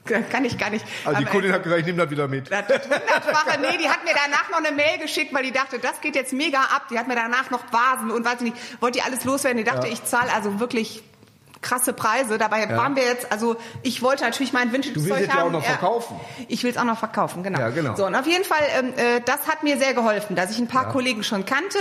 kann 0.06 0.46
ich 0.46 0.58
gar 0.58 0.70
nicht. 0.70 0.86
Also 1.04 1.20
die 1.20 1.26
Kundin 1.26 1.52
hat 1.52 1.64
gesagt, 1.64 1.82
ich 1.82 1.86
nehme 1.88 2.00
das 2.04 2.10
wieder 2.12 2.28
mit. 2.28 2.52
das 2.52 2.62
hundertfache, 2.84 3.60
nee, 3.62 3.78
die 3.78 3.90
hat 3.90 4.04
mir 4.04 4.14
danach 4.14 4.50
noch 4.50 4.58
eine 4.66 4.72
Mail 4.76 5.00
geschickt, 5.00 5.34
weil 5.34 5.44
die 5.44 5.52
dachte, 5.52 5.80
das 5.80 6.00
geht 6.02 6.16
jetzt 6.16 6.34
mega 6.34 6.60
ab. 6.60 6.84
Die 6.92 6.98
hat 7.00 7.08
mir 7.08 7.16
danach 7.16 7.50
noch 7.50 7.62
Vasen 7.72 8.12
und 8.12 8.24
weiß 8.26 8.36
ich 8.36 8.54
nicht, 8.54 8.82
wollte 8.82 9.00
die 9.00 9.04
alles 9.06 9.24
loswerden. 9.26 9.58
Die 9.58 9.64
dachte, 9.64 9.88
Ja. 9.88 9.94
ich 9.94 10.04
zahle 10.06 10.32
also 10.34 10.60
wirklich 10.60 11.04
krasse 11.62 11.94
Preise. 11.94 12.38
Dabei 12.38 12.70
waren 12.78 12.96
wir 12.96 13.04
jetzt, 13.04 13.32
also 13.32 13.56
ich 13.82 14.04
wollte 14.04 14.24
natürlich 14.24 14.54
mein 14.54 14.72
Vintage-Zeug 14.72 15.04
Du 15.04 15.10
willst 15.10 15.22
es 15.22 15.28
ja 15.28 15.34
haben. 15.34 15.48
auch 15.48 15.52
noch 15.52 15.66
verkaufen. 15.66 16.20
Ich 16.48 16.64
will 16.64 16.70
es 16.70 16.78
auch 16.78 16.84
noch 16.84 17.00
verkaufen, 17.00 17.42
genau. 17.42 17.60
Ja, 17.60 17.70
genau. 17.70 17.96
So, 17.96 18.06
und 18.06 18.14
auf 18.14 18.28
jeden 18.28 18.44
Fall, 18.44 18.62
ähm, 18.80 18.94
äh, 18.96 19.22
das 19.26 19.48
hat 19.48 19.64
mir 19.64 19.80
sehr 19.80 19.96
geholfen, 19.96 20.36
dass 20.36 20.52
ich 20.52 20.60
ein 20.60 20.68
paar 20.68 20.90
Kollegen 20.92 21.24
schon 21.24 21.46
kannte 21.46 21.80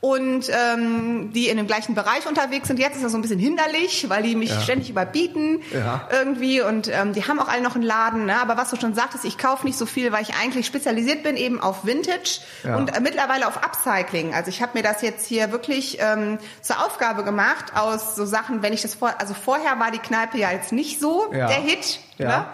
und 0.00 0.48
ähm, 0.48 1.30
die 1.34 1.48
in 1.48 1.58
dem 1.58 1.66
gleichen 1.66 1.94
Bereich 1.94 2.26
unterwegs 2.26 2.68
sind. 2.68 2.78
Jetzt 2.78 2.96
ist 2.96 3.04
das 3.04 3.12
so 3.12 3.18
ein 3.18 3.22
bisschen 3.22 3.38
hinderlich, 3.38 4.06
weil 4.08 4.22
die 4.22 4.34
mich 4.34 4.50
ständig 4.62 4.88
überbieten 4.88 5.60
Ja. 5.72 6.08
irgendwie 6.10 6.62
und 6.62 6.88
ähm, 6.88 7.12
die 7.12 7.24
haben 7.28 7.38
auch 7.38 7.48
alle 7.48 7.60
noch 7.60 7.74
einen 7.74 7.84
Laden. 7.84 8.24
Ne? 8.24 8.40
Aber 8.40 8.56
was 8.56 8.70
du 8.70 8.76
schon 8.76 8.94
sagtest, 8.94 9.24
ich 9.26 9.36
kaufe 9.36 9.66
nicht 9.66 9.76
so 9.76 9.84
viel, 9.84 10.10
weil 10.10 10.22
ich 10.22 10.34
eigentlich 10.42 10.66
spezialisiert 10.66 11.22
bin 11.22 11.36
eben 11.36 11.60
auf 11.60 11.84
Vintage 11.84 12.40
Ja. 12.64 12.76
und 12.76 12.96
äh, 12.96 13.00
mittlerweile 13.00 13.46
auf 13.46 13.58
Upcycling. 13.62 14.32
Also 14.34 14.48
ich 14.48 14.62
habe 14.62 14.72
mir 14.74 14.82
das 14.82 15.02
jetzt 15.02 15.26
hier 15.26 15.52
wirklich 15.52 15.98
ähm, 16.00 16.38
zur 16.62 16.82
Aufgabe 16.84 17.22
gemacht 17.22 17.76
aus 17.76 18.16
so 18.16 18.24
Sachen, 18.24 18.62
wenn 18.62 18.72
ich 18.72 18.80
das 18.82 18.94
vor, 18.94 19.12
also 19.18 19.34
vorher 19.34 19.78
war 19.80 19.90
die 19.90 19.98
Kneipe 19.98 20.38
ja 20.38 20.50
jetzt 20.50 20.72
nicht 20.72 20.98
so 20.98 21.30
Ja. 21.32 21.46
der 21.46 21.60
Hit. 21.60 22.00
Ja. 22.22 22.28
Ne? 22.28 22.46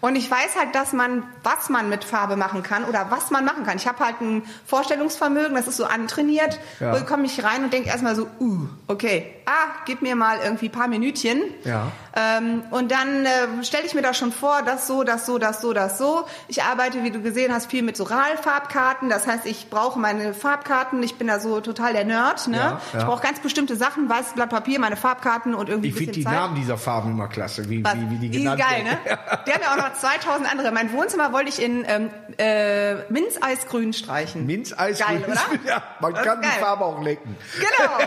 Und 0.00 0.16
ich 0.16 0.30
weiß 0.30 0.56
halt, 0.58 0.74
dass 0.74 0.92
man, 0.92 1.22
was 1.42 1.68
man 1.68 1.88
mit 1.88 2.04
Farbe 2.04 2.36
machen 2.36 2.62
kann 2.62 2.84
oder 2.84 3.06
was 3.10 3.30
man 3.30 3.44
machen 3.44 3.64
kann. 3.64 3.76
Ich 3.76 3.86
habe 3.86 4.04
halt 4.04 4.20
ein 4.20 4.42
Vorstellungsvermögen, 4.66 5.54
das 5.54 5.68
ist 5.68 5.76
so 5.76 5.84
antrainiert. 5.84 6.58
Ja. 6.80 6.98
Wo 6.98 7.04
komme 7.04 7.24
ich 7.26 7.44
rein 7.44 7.64
und 7.64 7.72
denke 7.72 7.88
erstmal 7.88 8.16
so, 8.16 8.26
uh, 8.40 8.66
okay, 8.88 9.34
ah, 9.46 9.70
gib 9.86 10.02
mir 10.02 10.16
mal 10.16 10.38
irgendwie 10.42 10.66
ein 10.66 10.72
paar 10.72 10.88
Minütchen. 10.88 11.42
Ja. 11.64 11.92
Ähm, 12.14 12.62
und 12.70 12.90
dann 12.90 13.24
äh, 13.24 13.64
stelle 13.64 13.84
ich 13.86 13.94
mir 13.94 14.02
da 14.02 14.12
schon 14.12 14.32
vor, 14.32 14.62
das 14.62 14.86
so, 14.86 15.02
das 15.02 15.24
so, 15.26 15.38
das 15.38 15.60
so, 15.60 15.72
das 15.72 15.98
so. 15.98 16.26
Ich 16.48 16.62
arbeite, 16.62 17.02
wie 17.02 17.10
du 17.10 17.22
gesehen 17.22 17.52
hast, 17.52 17.70
viel 17.70 17.82
mit 17.82 17.96
so 17.96 18.04
RAL-Farbkarten. 18.04 19.08
Das 19.08 19.26
heißt, 19.26 19.46
ich 19.46 19.70
brauche 19.70 19.98
meine 19.98 20.34
Farbkarten. 20.34 21.02
Ich 21.02 21.16
bin 21.16 21.26
da 21.26 21.40
so 21.40 21.60
total 21.60 21.92
der 21.92 22.04
Nerd. 22.04 22.48
Ne? 22.48 22.56
Ja, 22.56 22.80
ja. 22.92 22.98
Ich 22.98 23.04
brauche 23.04 23.22
ganz 23.22 23.40
bestimmte 23.40 23.76
Sachen, 23.76 24.08
weißes 24.08 24.34
Blatt 24.34 24.50
Papier, 24.50 24.78
meine 24.78 24.96
Farbkarten 24.96 25.54
und 25.54 25.68
irgendwie 25.68 25.88
Ich 25.88 25.94
finde 25.94 26.12
die 26.12 26.24
Zeit. 26.24 26.32
Namen 26.34 26.54
dieser 26.54 26.76
Farben 26.76 27.12
immer 27.12 27.28
klasse, 27.28 27.68
wie, 27.68 27.84
wie, 27.84 28.10
wie 28.10 28.16
die 28.16 28.30
genannt 28.30 28.60
geil, 28.60 28.84
werden. 28.84 28.98
ne? 29.04 29.11
Die 29.46 29.52
haben 29.52 29.62
ja 29.62 29.72
auch 29.72 29.76
noch 29.76 29.94
2000 29.94 30.50
andere. 30.50 30.72
Mein 30.72 30.92
Wohnzimmer 30.92 31.32
wollte 31.32 31.48
ich 31.48 31.62
in 31.62 31.84
ähm, 31.86 32.10
äh, 32.38 32.94
Minzeisgrün 33.10 33.92
streichen. 33.92 34.46
Minzeis. 34.46 34.98
Geil, 34.98 35.24
oder? 35.26 35.40
Ja, 35.66 35.82
man 36.00 36.14
Das 36.14 36.24
kann 36.24 36.42
die. 36.42 36.48
Farbe 36.48 36.84
auch 36.84 37.02
lecken. 37.02 37.36
Genau. 37.58 37.98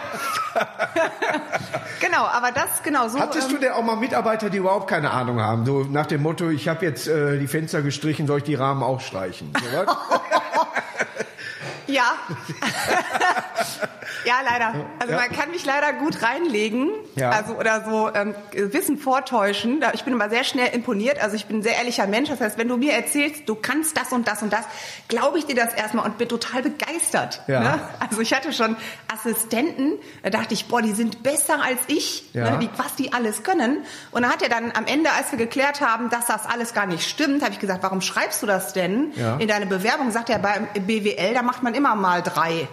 genau, 1.99 2.25
aber 2.25 2.51
das 2.51 2.83
genau 2.83 3.07
so. 3.07 3.19
Hattest 3.19 3.49
du 3.51 3.55
ähm, 3.55 3.61
denn 3.61 3.71
auch 3.71 3.83
mal 3.83 3.95
Mitarbeiter, 3.95 4.49
die 4.49 4.57
überhaupt 4.57 4.89
keine 4.89 5.11
Ahnung 5.11 5.41
haben? 5.41 5.65
So 5.65 5.83
nach 5.83 6.05
dem 6.05 6.21
Motto, 6.21 6.49
ich 6.49 6.67
habe 6.67 6.85
jetzt 6.85 7.07
äh, 7.07 7.37
die 7.39 7.47
Fenster 7.47 7.81
gestrichen, 7.81 8.27
soll 8.27 8.39
ich 8.39 8.43
die 8.43 8.55
Rahmen 8.55 8.83
auch 8.83 9.01
streichen? 9.01 9.53
So 9.59 9.85
ja. 11.93 12.13
Ja, 14.23 14.35
leider. 14.43 14.73
Also 14.99 15.13
Ja. 15.13 15.19
man 15.19 15.31
kann 15.31 15.51
mich 15.51 15.65
leider 15.65 15.93
gut 15.93 16.21
reinlegen, 16.21 16.89
Ja. 17.15 17.31
also 17.31 17.53
oder 17.55 17.83
so 17.85 18.09
ähm, 18.13 18.33
Wissen 18.53 18.97
vortäuschen. 18.97 19.83
Ich 19.93 20.03
bin 20.03 20.13
immer 20.13 20.29
sehr 20.29 20.43
schnell 20.43 20.67
imponiert. 20.73 21.21
Also 21.21 21.35
ich 21.35 21.45
bin 21.45 21.57
ein 21.59 21.63
sehr 21.63 21.75
ehrlicher 21.77 22.07
Mensch. 22.07 22.29
Das 22.29 22.39
heißt, 22.41 22.57
wenn 22.57 22.67
du 22.67 22.77
mir 22.77 22.93
erzählst, 22.93 23.47
du 23.47 23.55
kannst 23.55 23.97
das 23.97 24.11
und 24.11 24.27
das 24.27 24.41
und 24.41 24.51
das, 24.53 24.65
glaube 25.07 25.37
ich 25.39 25.45
dir 25.45 25.55
das 25.55 25.73
erstmal 25.73 26.05
und 26.05 26.17
bin 26.17 26.29
total 26.29 26.61
begeistert. 26.63 27.41
Ja. 27.47 27.59
Ne? 27.59 27.79
Also 27.99 28.21
ich 28.21 28.33
hatte 28.33 28.53
schon 28.53 28.75
Assistenten, 29.13 29.93
da 30.23 30.29
dachte 30.29 30.53
ich, 30.53 30.67
boah, 30.67 30.81
die 30.81 30.91
sind 30.93 31.23
besser 31.23 31.61
als 31.63 31.79
ich, 31.87 32.25
Ja. 32.33 32.51
ne? 32.51 32.59
wie, 32.61 32.69
was 32.77 32.95
die 32.95 33.13
alles 33.13 33.43
können. 33.43 33.83
Und 34.11 34.21
dann 34.23 34.31
hat 34.31 34.41
er 34.41 34.49
dann 34.49 34.71
am 34.75 34.85
Ende, 34.85 35.11
als 35.11 35.31
wir 35.31 35.37
geklärt 35.37 35.81
haben, 35.81 36.09
dass 36.09 36.25
das 36.27 36.45
alles 36.45 36.73
gar 36.73 36.85
nicht 36.85 37.07
stimmt, 37.07 37.41
habe 37.43 37.53
ich 37.53 37.59
gesagt, 37.59 37.81
warum 37.83 38.01
schreibst 38.01 38.41
du 38.41 38.45
das 38.47 38.73
denn 38.73 39.11
Ja. 39.15 39.37
in 39.37 39.47
deine 39.47 39.65
Bewerbung? 39.65 40.11
Sagt 40.11 40.29
er, 40.29 40.39
beim 40.39 40.67
BWL, 40.85 41.33
da 41.33 41.41
macht 41.41 41.63
man 41.63 41.73
immer 41.73 41.95
mal 41.95 42.21
drei. 42.21 42.67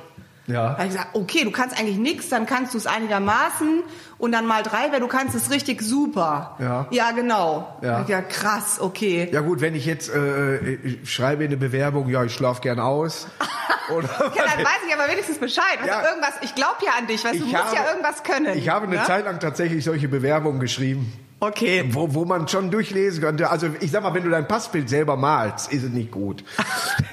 Da 0.47 0.53
Ja. 0.55 0.63
habe 0.71 0.83
ich 0.85 0.89
gesagt, 0.91 1.09
okay, 1.15 1.45
du 1.45 1.53
kannst 1.53 1.79
eigentlich 1.79 1.99
nichts, 1.99 2.29
dann 2.29 2.47
kannst 2.47 2.75
du 2.75 2.79
es 2.79 2.87
einigermaßen 2.87 3.83
und 4.19 4.33
dann 4.33 4.47
mal 4.47 4.63
drei, 4.63 4.91
weil 4.91 5.01
du 5.01 5.07
kannst 5.07 5.35
es 5.37 5.51
richtig 5.51 5.83
super. 5.83 6.57
Ja. 6.59 6.87
Ja, 6.91 7.11
genau. 7.13 7.79
Ja. 7.83 8.05
Ja, 8.09 8.23
krass, 8.23 8.79
okay. 8.81 9.29
Ja 9.33 9.41
gut, 9.41 9.61
wenn 9.61 9.75
ich 9.75 9.87
jetzt 9.87 10.11
äh, 10.13 10.57
ich 10.75 11.13
schreibe 11.13 11.45
in 11.45 11.51
eine 11.51 11.57
Bewerbung, 11.59 12.09
ja, 12.09 12.25
ich 12.25 12.35
schlafe 12.35 12.61
gern 12.61 12.81
aus. 12.81 13.29
Oder 13.97 14.09
Ja, 14.37 14.45
dann 14.45 14.65
weiß 14.65 14.81
ich 14.89 14.95
aber 14.95 15.11
wenigstens 15.11 15.39
Bescheid. 15.39 15.79
Also 15.81 15.89
Ja. 15.89 16.03
irgendwas, 16.09 16.33
ich 16.41 16.55
glaube 16.55 16.77
ja 16.85 16.93
an 16.99 17.07
dich, 17.07 17.25
weißt 17.25 17.41
du, 17.41 17.45
musst 17.45 17.57
habe- 17.57 17.77
ja 17.77 17.89
irgendwas 17.91 18.23
können. 18.23 18.57
Ich 18.59 18.69
habe 18.69 18.87
eine 18.87 18.97
ne? 18.97 19.05
Zeit 19.05 19.25
lang 19.25 19.39
tatsächlich 19.41 19.85
solche 19.85 20.09
Bewerbungen 20.09 20.61
geschrieben. 20.61 21.13
Okay. 21.43 21.83
Wo, 21.89 22.15
wo 22.15 22.25
man 22.25 22.47
schon 22.47 22.71
durchlesen 22.71 23.21
könnte. 23.21 23.51
Also 23.51 23.69
ich 23.81 23.91
sag 23.91 24.05
mal, 24.05 24.15
wenn 24.15 24.23
du 24.23 24.31
dein 24.31 24.47
Passbild 24.47 24.89
selber 24.89 25.17
malst, 25.17 25.73
ist 25.73 25.83
es 25.83 25.91
nicht 25.91 26.13
gut. 26.13 26.45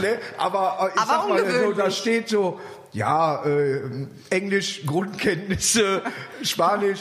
ne? 0.00 0.18
Aber 0.38 0.78
äh, 0.80 0.94
ich 0.94 1.00
Aber 1.02 1.06
sag 1.06 1.28
mal, 1.28 1.62
so, 1.62 1.72
da 1.72 1.90
steht 1.90 2.30
so, 2.30 2.58
ja, 2.92 3.44
äh, 3.44 3.82
Englisch, 4.30 4.86
Grundkenntnisse, 4.86 6.00
Spanisch. 6.42 7.00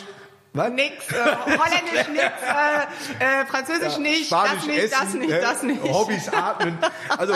Was? 0.55 0.69
Nix, 0.71 1.11
äh, 1.11 1.13
Holländisch 1.45 2.07
nix, 2.13 2.23
äh, 2.23 3.41
äh, 3.41 3.45
Französisch 3.45 3.97
nicht, 3.97 4.27
Spanisch 4.27 4.51
das 4.55 4.65
nicht, 4.67 4.93
das 4.93 5.01
essen, 5.03 5.19
nicht, 5.19 5.29
ne? 5.29 5.39
das 5.41 5.63
nicht. 5.63 5.83
Hobbys 5.83 6.29
atmen. 6.29 6.77
Also 7.17 7.33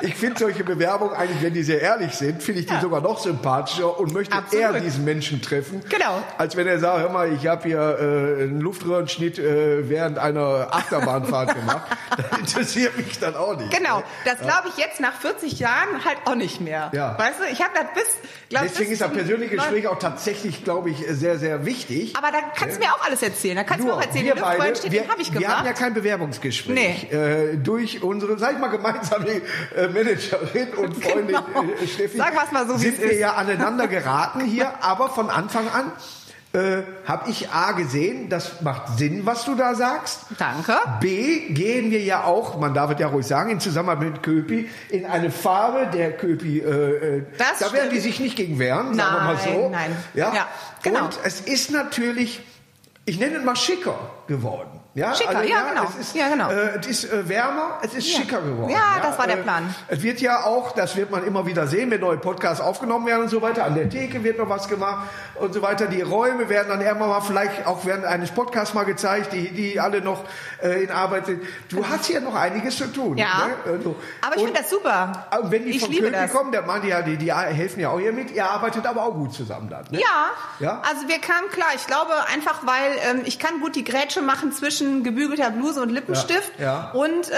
ich 0.00 0.14
finde 0.14 0.38
solche 0.38 0.64
Bewerbungen 0.64 1.14
eigentlich, 1.14 1.42
wenn 1.42 1.54
die 1.54 1.62
sehr 1.62 1.80
ehrlich 1.80 2.12
sind, 2.14 2.42
finde 2.42 2.60
ich 2.60 2.66
die 2.66 2.74
Ja. 2.74 2.80
sogar 2.80 3.00
noch 3.00 3.18
sympathischer 3.20 3.98
und 3.98 4.12
möchte 4.12 4.36
Absolut. 4.36 4.64
eher 4.64 4.80
diesen 4.80 5.04
Menschen 5.04 5.42
treffen. 5.42 5.82
Genau. 5.88 6.22
Als 6.38 6.56
wenn 6.56 6.66
er 6.66 6.78
sagt, 6.78 7.00
hör 7.00 7.10
mal, 7.10 7.32
ich 7.32 7.46
habe 7.46 7.62
hier 7.64 7.78
äh, 7.78 8.42
einen 8.44 8.60
Luftröhrenschnitt 8.60 9.38
äh, 9.38 9.88
während 9.88 10.18
einer 10.18 10.68
Achterbahnfahrt 10.70 11.54
gemacht. 11.54 11.82
Das 12.16 12.38
interessiert 12.38 12.96
mich 12.96 13.18
dann 13.18 13.34
auch 13.34 13.56
nicht. 13.56 13.76
Genau, 13.76 14.02
das 14.24 14.38
glaube 14.38 14.68
ich 14.68 14.76
jetzt 14.76 15.00
nach 15.00 15.14
40 15.14 15.58
Jahren 15.58 16.04
halt 16.04 16.18
auch 16.26 16.36
nicht 16.36 16.60
mehr. 16.60 16.90
Ja. 16.94 17.18
Weißt 17.18 17.40
du, 17.40 17.44
ich 17.50 17.60
habe 17.60 17.72
das 17.74 17.86
bis, 17.94 18.04
glaub, 18.50 18.62
Deswegen 18.62 18.90
bis 18.90 19.00
ist 19.00 19.02
das 19.02 19.12
persönliche 19.12 19.56
Gespräch 19.56 19.88
auch 19.88 19.98
tatsächlich, 19.98 20.53
glaube 20.62 20.90
ich, 20.90 21.04
sehr, 21.08 21.38
sehr 21.38 21.64
wichtig. 21.66 22.14
Aber 22.16 22.30
da 22.30 22.38
kannst 22.54 22.76
du 22.76 22.80
mir 22.80 22.92
auch 22.94 23.04
alles 23.04 23.22
erzählen. 23.22 23.56
Da 23.56 23.64
kannst 23.64 23.82
du 23.82 23.88
mir 23.88 23.94
auch 23.94 24.02
erzählen, 24.02 24.26
wir 24.26 24.34
beide, 24.36 24.92
wir, 24.92 25.08
habe 25.08 25.22
ich 25.22 25.32
wir 25.32 25.48
haben 25.48 25.64
ja 25.64 25.72
gemacht. 25.72 25.78
kein 25.78 25.94
Bewerbungsgespräch. 25.94 27.08
Nee. 27.10 27.16
Äh, 27.16 27.56
durch 27.56 28.02
unsere, 28.02 28.38
sag 28.38 28.52
ich 28.52 28.58
mal, 28.58 28.68
gemeinsame 28.68 29.40
äh, 29.74 29.88
Managerin 29.88 30.74
und 30.74 30.94
Freundin 31.02 31.26
Genau. 31.28 31.62
äh, 31.82 31.86
Steffi 31.86 32.18
wir's 32.18 32.52
mal 32.52 32.66
so, 32.68 32.76
sind 32.76 33.00
wir 33.00 33.14
ja 33.16 33.32
aneinander 33.34 33.88
geraten 33.88 34.40
hier, 34.44 34.72
aber 34.82 35.08
von 35.08 35.30
Anfang 35.30 35.68
an 35.68 35.90
äh, 36.54 36.82
habe 37.04 37.30
ich 37.30 37.50
A 37.50 37.72
gesehen, 37.72 38.28
das 38.28 38.60
macht 38.60 38.96
Sinn, 38.98 39.26
was 39.26 39.44
du 39.44 39.54
da 39.56 39.74
sagst. 39.74 40.20
Danke. 40.38 40.76
B, 41.00 41.48
gehen 41.52 41.90
wir 41.90 42.00
ja 42.00 42.24
auch, 42.24 42.58
man 42.58 42.72
darf 42.74 42.92
es 42.92 43.00
ja 43.00 43.08
ruhig 43.08 43.26
sagen, 43.26 43.50
in 43.50 43.60
Zusammenarbeit 43.60 44.12
mit 44.12 44.22
Köpi, 44.22 44.68
in 44.90 45.04
eine 45.04 45.30
Farbe 45.30 45.88
der 45.92 46.12
Köpi, 46.12 46.60
äh, 46.60 47.16
äh, 47.18 47.22
Das 47.38 47.58
da 47.58 47.72
werden 47.72 47.90
die 47.90 47.98
sich 47.98 48.20
nicht 48.20 48.36
gegen 48.36 48.58
wehren, 48.58 48.94
sagen 48.94 49.16
wir 49.16 49.22
mal 49.24 49.34
Nein, 49.34 49.54
so. 49.54 49.68
nein. 49.68 49.96
Ja, 50.14 50.32
Ja, 50.32 50.48
genau. 50.82 51.06
Und 51.06 51.18
es 51.24 51.40
ist 51.40 51.72
natürlich, 51.72 52.40
ich 53.04 53.18
nenne 53.18 53.38
es 53.38 53.44
mal 53.44 53.56
schicker 53.56 53.98
geworden. 54.28 54.80
Ja, 54.96 55.12
Schicker, 55.12 55.42
ja, 55.42 55.62
genau. 55.70 55.88
Es 55.90 55.96
ist, 56.06 56.14
Ja, 56.14 56.28
genau. 56.28 56.50
Äh, 56.50 56.78
es 56.78 56.86
ist 56.86 57.12
äh, 57.12 57.28
wärmer, 57.28 57.80
es 57.82 57.94
ist 57.94 58.12
Ja. 58.12 58.20
schicker 58.20 58.40
geworden. 58.40 58.70
Ja, 58.70 59.00
das 59.02 59.18
war 59.18 59.26
der 59.26 59.38
äh, 59.38 59.42
Plan. 59.42 59.74
Es 59.88 60.02
wird 60.04 60.20
ja 60.20 60.44
auch, 60.44 60.70
das 60.70 60.94
wird 60.94 61.10
man 61.10 61.26
immer 61.26 61.46
wieder 61.46 61.66
sehen, 61.66 61.90
wenn 61.90 62.00
neue 62.00 62.16
Podcasts 62.18 62.60
aufgenommen 62.62 63.04
werden 63.06 63.22
und 63.22 63.28
so 63.28 63.42
weiter. 63.42 63.64
An 63.64 63.74
der 63.74 63.88
Theke 63.90 64.22
wird 64.22 64.38
noch 64.38 64.48
was 64.48 64.68
gemacht 64.68 65.08
und 65.34 65.52
so 65.52 65.62
weiter. 65.62 65.86
Die 65.88 66.00
Räume 66.00 66.48
werden 66.48 66.68
dann 66.68 66.80
irgendwann 66.80 67.08
mal 67.08 67.20
vielleicht 67.22 67.66
auch 67.66 67.84
während 67.84 68.04
eines 68.04 68.30
Podcasts 68.30 68.72
mal 68.72 68.84
gezeigt, 68.84 69.32
die, 69.32 69.50
die 69.50 69.80
alle 69.80 70.00
noch 70.00 70.22
äh, 70.62 70.84
in 70.84 70.90
Arbeit 70.92 71.26
sind. 71.26 71.42
Du 71.70 71.84
hast 71.88 72.04
hier 72.04 72.20
noch 72.20 72.36
einiges 72.36 72.76
zu 72.76 72.86
tun. 72.92 73.18
Ja. 73.18 73.48
Ne? 73.48 73.72
Also, 73.72 73.96
Aber 74.24 74.36
ich 74.36 74.44
finde 74.44 74.60
das 74.60 74.70
super. 74.70 75.26
und 75.42 75.50
wenn 75.50 75.64
die 75.64 75.70
ich 75.72 75.80
von 75.80 75.90
liebe 75.90 76.08
das. 76.12 76.30
kommen, 76.32 76.52
der 76.52 76.62
meint 76.62 76.84
ja, 76.84 77.02
die, 77.02 77.16
die 77.16 77.34
helfen 77.34 77.80
ja 77.80 77.88
auch 77.88 77.98
hier 77.98 78.12
mit. 78.12 78.30
Ihr 78.30 78.46
arbeitet 78.48 78.86
aber 78.86 79.02
auch 79.02 79.14
gut 79.14 79.34
zusammen 79.34 79.68
dann. 79.68 79.84
Ne? 79.90 79.98
Ja, 80.00 80.30
Ja? 80.60 80.82
also 80.88 81.08
wir 81.08 81.18
kamen 81.18 81.48
klar. 81.50 81.70
Ich 81.74 81.84
glaube 81.88 82.12
einfach, 82.32 82.64
weil 82.64 82.92
ähm, 83.10 83.22
ich 83.24 83.40
kann 83.40 83.58
gut 83.60 83.74
die 83.74 83.82
Grätsche 83.82 84.22
machen 84.22 84.52
zwischen 84.52 84.83
gebügelter 85.02 85.50
Bluse 85.50 85.80
und 85.82 85.90
Lippenstift 85.90 86.52
Ja, 86.58 86.64
ja. 86.64 86.90
und 86.92 87.28
äh, 87.30 87.34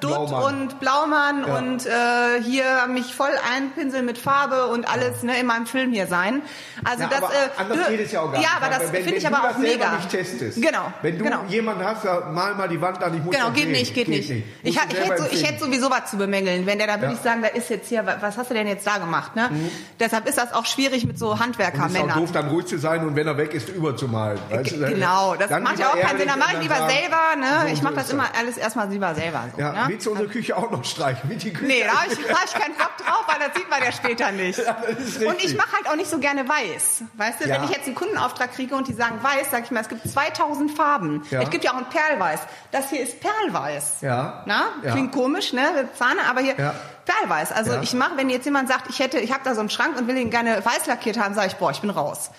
Dutt 0.00 0.28
Blaumann. 0.28 0.42
und 0.62 0.80
Blaumann 0.80 1.44
Ja. 1.46 1.56
und 1.58 1.86
äh, 1.86 2.42
hier 2.42 2.64
mich 2.88 3.14
voll 3.14 3.30
einpinseln 3.54 4.04
mit 4.06 4.18
Farbe 4.18 4.66
und 4.66 4.88
alles 4.88 5.22
ne, 5.22 5.38
in 5.38 5.46
meinem 5.46 5.66
Film 5.66 5.92
hier 5.92 6.06
sein. 6.06 6.42
Also 6.84 7.02
Ja, 7.04 7.08
das 7.08 7.22
aber 7.22 7.32
äh, 7.32 7.36
anders 7.72 7.88
geht 7.88 8.00
es 8.00 8.12
ja 8.12 8.20
auch 8.20 8.32
gar 8.32 8.40
Ja, 8.42 8.48
nicht. 8.48 8.62
aber 8.62 8.66
das 8.78 8.90
finde 8.90 9.14
ich 9.16 9.24
wenn 9.24 9.34
aber 9.34 9.50
auch 9.50 9.58
mega. 9.58 9.96
nicht 9.96 10.10
testest. 10.10 10.60
Genau. 10.62 10.92
Wenn 11.02 11.18
du 11.18 11.24
genau. 11.24 11.44
jemanden 11.48 11.84
hast, 11.84 12.04
mal 12.04 12.54
mal 12.54 12.68
die 12.68 12.80
Wand 12.80 13.02
an, 13.02 13.14
ich 13.16 13.22
muss 13.24 13.34
Genau, 13.34 13.50
geht 13.50 13.64
sehen. 13.64 13.72
nicht, 13.72 13.94
geht, 13.94 14.08
nicht. 14.08 14.30
Ich, 14.30 14.44
Musst 14.74 14.78
ha- 14.80 14.86
du 14.88 14.96
ich, 14.96 15.04
hätte 15.10 15.22
so, 15.22 15.28
ich 15.30 15.46
hätte 15.48 15.64
sowieso 15.64 15.90
was 15.90 16.10
zu 16.10 16.16
bemängeln, 16.16 16.66
wenn 16.66 16.78
der 16.78 16.86
da 16.86 17.00
wirklich 17.00 17.18
Ja. 17.18 17.24
sagen, 17.24 17.42
da 17.42 17.48
ist 17.48 17.70
jetzt 17.70 17.88
hier, 17.88 18.06
wa- 18.06 18.16
was 18.20 18.36
hast 18.36 18.50
du 18.50 18.54
denn 18.54 18.66
jetzt 18.66 18.86
da 18.86 18.98
gemacht? 18.98 19.34
Ne? 19.36 19.50
Deshalb 20.00 20.28
ist 20.28 20.38
das 20.38 20.52
auch 20.52 20.66
schwierig 20.66 21.04
mit 21.06 21.18
so 21.18 21.26
Und 21.26 21.34
ist 21.34 21.40
auch 21.40 21.44
Handwerkermännern. 21.44 22.18
doof, 22.18 22.32
dann 22.32 22.48
ruhig 22.48 22.66
zu 22.66 22.78
sein 22.78 23.06
und 23.06 23.16
wenn 23.16 23.26
er 23.26 23.36
weg 23.36 23.54
ist, 23.54 23.68
überzumalen. 23.68 24.38
Weißt 24.50 24.72
du? 24.72 24.86
Genau, 24.86 25.34
das 25.36 25.50
macht 25.62 25.78
ja 25.78 25.88
auch 25.88 25.98
keinen 26.00 26.18
Sinn. 26.18 26.28
Dann 26.28 26.38
mache 26.38 26.56
ich 26.60 26.65
lieber 26.74 26.88
selber. 26.88 27.36
Ne? 27.36 27.60
so 27.62 27.66
ich 27.72 27.82
mache 27.82 27.94
das 27.94 28.10
immer 28.10 28.26
alles 28.38 28.56
erstmal 28.56 28.88
lieber 28.88 29.14
selber. 29.14 29.44
So, 29.54 29.60
Ja, 29.60 29.72
ne? 29.72 29.84
willst 29.88 30.06
du 30.06 30.10
unsere 30.12 30.28
Küche 30.28 30.56
auch 30.56 30.70
noch 30.70 30.84
streichen? 30.84 31.28
Mit 31.28 31.42
die 31.42 31.52
Küche? 31.52 31.66
Nee, 31.66 31.84
da 31.84 32.00
habe 32.02 32.12
ich, 32.12 32.18
hab 32.32 32.44
ich 32.44 32.52
keinen 32.54 32.74
Bock 32.76 32.96
drauf, 32.98 33.24
weil 33.26 33.38
das 33.46 33.56
sieht 33.56 33.68
man 33.70 33.82
ja 33.82 33.92
später 33.92 34.32
nicht. 34.32 34.58
Ja, 34.66 35.28
und 35.30 35.42
ich 35.44 35.56
mache 35.56 35.72
halt 35.72 35.88
auch 35.88 35.96
nicht 35.96 36.10
so 36.10 36.18
gerne 36.18 36.48
weiß. 36.48 37.02
Weißt 37.14 37.40
du, 37.40 37.48
Ja. 37.48 37.54
wenn 37.56 37.64
ich 37.64 37.70
jetzt 37.70 37.86
einen 37.86 37.94
Kundenauftrag 37.94 38.52
kriege 38.54 38.74
und 38.74 38.88
die 38.88 38.92
sagen 38.94 39.18
weiß, 39.22 39.50
sage 39.50 39.64
ich 39.64 39.70
mal, 39.70 39.80
es 39.80 39.88
gibt 39.88 40.08
2000 40.08 40.70
Farben. 40.72 41.22
Ja. 41.30 41.42
Es 41.42 41.50
gibt 41.50 41.64
ja 41.64 41.72
auch 41.72 41.76
ein 41.76 41.88
Perlweiß. 41.88 42.40
Das 42.72 42.90
hier 42.90 43.02
ist 43.02 43.20
Perlweiß. 43.20 44.00
Ja. 44.00 44.42
Na? 44.46 44.64
Klingt 44.82 45.12
komisch, 45.12 45.52
ne? 45.52 45.88
Zahne, 45.98 46.20
aber 46.28 46.40
hier 46.40 46.54
Ja. 46.58 46.74
Perlweiß. 47.04 47.52
Also 47.52 47.78
ich 47.82 47.94
mache, 47.94 48.16
wenn 48.16 48.28
jetzt 48.30 48.44
jemand 48.44 48.68
sagt, 48.68 48.90
ich 48.90 48.98
hätte, 48.98 49.18
ich 49.18 49.32
habe 49.32 49.42
da 49.44 49.54
so 49.54 49.60
einen 49.60 49.70
Schrank 49.70 49.96
und 49.96 50.08
will 50.08 50.16
ihn 50.16 50.30
gerne 50.30 50.64
weiß 50.64 50.86
lackiert 50.86 51.18
haben, 51.18 51.34
sage 51.34 51.48
ich, 51.48 51.56
boah, 51.56 51.70
ich 51.70 51.80
bin 51.80 51.90
raus. 51.90 52.30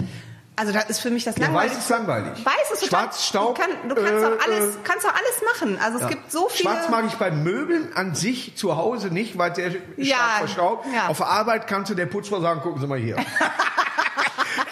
Also 0.60 0.74
das 0.74 0.90
ist 0.90 1.00
für 1.00 1.12
mich 1.12 1.24
das 1.24 1.38
Ja, 1.38 1.46
langweilig. 1.46 1.72
weiß 1.74 1.78
ist 1.84 1.90
langweilig. 1.90 2.44
Weiß 2.46 2.72
ist 2.74 2.84
total. 2.86 3.00
Schwarz, 3.04 3.26
Staub, 3.26 3.56
Du, 3.56 3.62
kann, 3.62 3.72
du 3.90 3.96
kannst, 3.96 4.12
äh, 4.12 4.26
auch 4.26 4.46
alles, 4.48 4.76
äh, 4.76 4.80
kannst 4.84 5.06
auch 5.06 5.14
alles 5.14 5.42
machen. 5.54 5.80
Also 5.80 5.98
es 5.98 6.04
Ja. 6.04 6.10
gibt 6.10 6.32
so 6.32 6.50
viele. 6.50 6.70
Schwarz 6.72 6.90
mag 6.90 7.06
ich 7.06 7.14
bei 7.14 7.30
Möbeln 7.30 7.94
an 7.96 8.16
sich 8.16 8.56
zu 8.58 8.76
Hause 8.76 9.08
nicht, 9.10 9.38
weil 9.38 9.52
der 9.52 9.70
Ja, 9.98 10.16
stark 10.16 10.38
verstaubt. 10.40 10.88
ja. 10.94 11.08
Auf 11.10 11.22
Arbeit 11.22 11.68
kannst 11.68 11.92
du 11.92 11.96
der 11.96 12.08
Putzfrau 12.08 12.42
sagen, 12.42 12.62
gucken 12.62 12.82
Sie 12.82 12.88
mal 12.88 12.98
hier. 12.98 13.18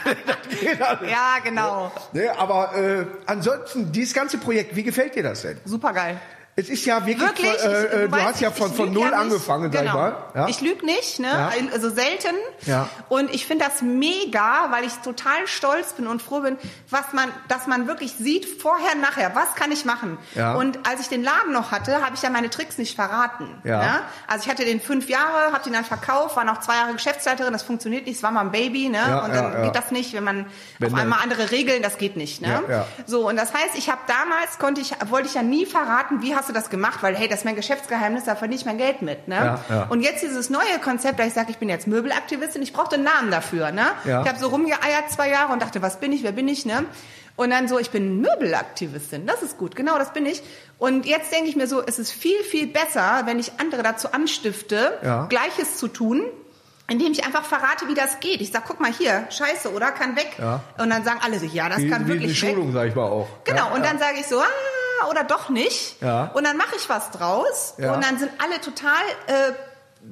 das 0.03 0.59
geht 0.59 0.81
alles. 0.81 1.09
Ja, 1.11 1.35
genau. 1.43 1.91
Ne, 2.13 2.31
aber 2.37 2.75
äh, 2.75 3.05
ansonsten, 3.27 3.91
dieses 3.91 4.13
ganze 4.13 4.37
Projekt, 4.39 4.75
wie 4.75 4.83
gefällt 4.83 5.15
dir 5.15 5.23
das 5.23 5.43
denn? 5.43 5.59
Super 5.65 5.93
geil. 5.93 6.19
Es 6.57 6.69
ist 6.69 6.85
ja 6.85 7.05
wirklich, 7.05 7.27
Wirklich? 7.27 7.63
äh, 7.65 7.83
äh, 7.83 8.05
du, 8.07 8.11
weißt, 8.13 8.25
hast 8.25 8.39
ja 8.39 8.47
ich- 8.49 8.55
von, 8.55 8.71
ich 8.71 8.77
von 8.77 8.93
null 8.93 9.09
ja 9.11 9.17
angefangen, 9.17 9.73
sag 9.73 9.81
ich 9.83 9.91
genau. 9.91 10.01
mal. 10.01 10.15
Ja? 10.33 10.47
Ich 10.47 10.61
lüge 10.61 10.85
nicht, 10.85 11.19
ne? 11.19 11.27
Ja. 11.27 11.51
Also 11.73 11.89
selten. 11.89 12.33
Ja. 12.65 12.87
Und 13.09 13.33
ich 13.35 13.45
finde 13.45 13.65
das 13.65 13.81
mega, 13.81 14.67
weil 14.71 14.85
ich 14.85 14.93
total 15.03 15.47
stolz 15.47 15.91
bin 15.93 16.07
und 16.07 16.21
froh 16.21 16.39
bin, 16.39 16.57
was 16.89 17.11
man, 17.11 17.29
dass 17.49 17.67
man 17.67 17.87
wirklich 17.87 18.13
sieht, 18.13 18.45
vorher, 18.61 18.95
nachher, 18.95 19.35
was 19.35 19.53
kann 19.55 19.69
ich 19.73 19.83
machen? 19.83 20.17
Ja. 20.33 20.55
Und 20.55 20.87
als 20.87 21.01
ich 21.01 21.09
den 21.09 21.23
Laden 21.25 21.51
noch 21.51 21.71
hatte, 21.71 22.01
habe 22.05 22.15
ich 22.15 22.21
ja 22.21 22.29
meine 22.29 22.49
Tricks 22.49 22.77
nicht 22.77 22.95
verraten. 22.95 23.49
Ja. 23.65 23.79
Ne? 23.81 24.01
Also 24.27 24.45
ich 24.45 24.49
hatte 24.49 24.63
den 24.63 24.79
fünf 24.79 25.09
Jahre, 25.09 25.51
habe 25.51 25.63
den 25.65 25.73
dann 25.73 25.83
verkauft, 25.83 26.37
war 26.37 26.45
noch 26.45 26.61
zwei 26.61 26.75
Jahre 26.75 26.93
Geschäftsleiterin, 26.93 27.51
das 27.51 27.63
funktioniert 27.63 28.05
nicht, 28.05 28.15
es 28.15 28.23
war 28.23 28.31
mal 28.31 28.39
ein 28.41 28.51
Baby, 28.51 28.87
ne? 28.87 28.99
Ja, 29.05 29.25
und 29.25 29.35
dann 29.35 29.61
geht 29.63 29.75
das 29.75 29.91
nicht, 29.91 30.13
wenn 30.13 30.23
man 30.23 30.45
Wenn 30.79 30.93
auf 30.93 30.97
einmal 30.97 31.19
andere 31.21 31.51
Regeln, 31.51 31.83
das 31.83 31.97
geht 31.97 32.15
nicht, 32.15 32.41
ne? 32.41 32.63
Ja. 32.69 32.87
So, 33.05 33.27
und 33.27 33.35
das 33.35 33.53
heißt, 33.53 33.75
ich 33.75 33.89
habe 33.89 33.99
damals, 34.07 34.57
konnte 34.57 34.79
ich, 34.79 34.93
wollte 35.09 35.27
ich 35.27 35.33
ja 35.33 35.43
nie 35.43 35.65
verraten, 35.65 36.21
wie 36.21 36.33
hast 36.33 36.44
du 36.49 36.53
das 36.53 36.69
gemacht, 36.69 36.99
weil 37.01 37.15
hey, 37.15 37.27
das 37.27 37.39
ist 37.39 37.45
mein 37.45 37.55
Geschäftsgeheimnis, 37.55 38.23
da 38.25 38.35
verdiene 38.35 38.59
ich 38.59 38.65
mein 38.65 38.77
Geld 38.77 39.01
mit. 39.01 39.27
Ne? 39.27 39.35
Ja, 39.35 39.59
ja. 39.69 39.83
Und 39.89 40.01
jetzt 40.01 40.21
dieses 40.23 40.49
neue 40.49 40.79
Konzept, 40.83 41.19
da 41.19 41.25
ich 41.25 41.33
sage, 41.33 41.51
ich 41.51 41.57
bin 41.57 41.69
jetzt 41.69 41.87
Möbelaktivistin, 41.87 42.61
ich 42.61 42.73
brauchte 42.73 42.95
einen 42.95 43.03
Namen 43.03 43.31
dafür. 43.31 43.71
Ne? 43.71 43.85
Ja. 44.05 44.21
Ich 44.21 44.27
habe 44.27 44.39
so 44.39 44.47
rumgeeiert 44.47 45.09
zwei 45.11 45.29
Jahre 45.29 45.53
und 45.53 45.61
dachte, 45.61 45.81
was 45.81 45.99
bin 45.99 46.11
ich, 46.11 46.23
wer 46.23 46.31
bin 46.31 46.47
ich? 46.47 46.65
Ne? 46.65 46.85
Und 47.37 47.49
dann 47.49 47.67
so, 47.67 47.77
ich 47.79 47.91
bin 47.91 48.21
Möbelaktivistin, 48.21 49.27
das 49.27 49.41
ist 49.43 49.57
gut, 49.57 49.75
genau 49.75 49.97
das 49.97 50.13
bin 50.13 50.25
ich. 50.25 50.41
Und 50.77 51.05
jetzt 51.05 51.31
denke 51.33 51.49
ich 51.49 51.55
mir 51.55 51.67
so, 51.67 51.83
es 51.85 51.99
ist 51.99 52.11
viel, 52.11 52.41
viel 52.43 52.67
besser, 52.67 53.23
wenn 53.25 53.39
ich 53.39 53.53
andere 53.59 53.83
dazu 53.83 54.11
anstifte, 54.11 54.97
Ja. 55.03 55.25
Gleiches 55.25 55.77
zu 55.77 55.87
tun, 55.89 56.23
indem 56.87 57.11
ich 57.11 57.25
einfach 57.25 57.43
verrate, 57.43 57.87
wie 57.87 57.93
das 57.95 58.19
geht. 58.19 58.41
Ich 58.41 58.51
sag, 58.51 58.65
guck 58.65 58.79
mal 58.79 58.91
hier, 58.93 59.25
scheiße, 59.31 59.73
oder? 59.73 59.91
Kann 59.91 60.15
weg. 60.15 60.35
Ja. 60.37 60.61
Und 60.77 60.89
dann 60.91 61.03
sagen 61.03 61.19
alle 61.25 61.39
sich, 61.39 61.53
ja, 61.53 61.67
das 61.67 61.79
Wie, 61.79 61.89
kann 61.89 62.05
wie 62.07 62.13
wirklich 62.13 62.41
weg. 62.41 62.51
Schulung, 62.51 62.71
sag 62.73 62.87
ich 62.87 62.95
mal 62.95 63.03
auch. 63.03 63.27
Genau, 63.43 63.67
Ja, 63.69 63.73
und 63.73 63.83
dann 63.83 63.97
sage 63.99 64.17
ich 64.19 64.27
so, 64.27 64.39
ah, 64.39 64.45
oder 65.09 65.23
doch 65.23 65.49
nicht. 65.49 66.01
Ja. 66.01 66.31
Und 66.33 66.45
dann 66.45 66.57
mache 66.57 66.75
ich 66.75 66.89
was 66.89 67.11
draus. 67.11 67.75
Ja. 67.77 67.93
Und 67.93 68.03
dann 68.03 68.17
sind 68.17 68.31
alle 68.41 68.59
total 68.61 69.01
äh, 69.27 69.51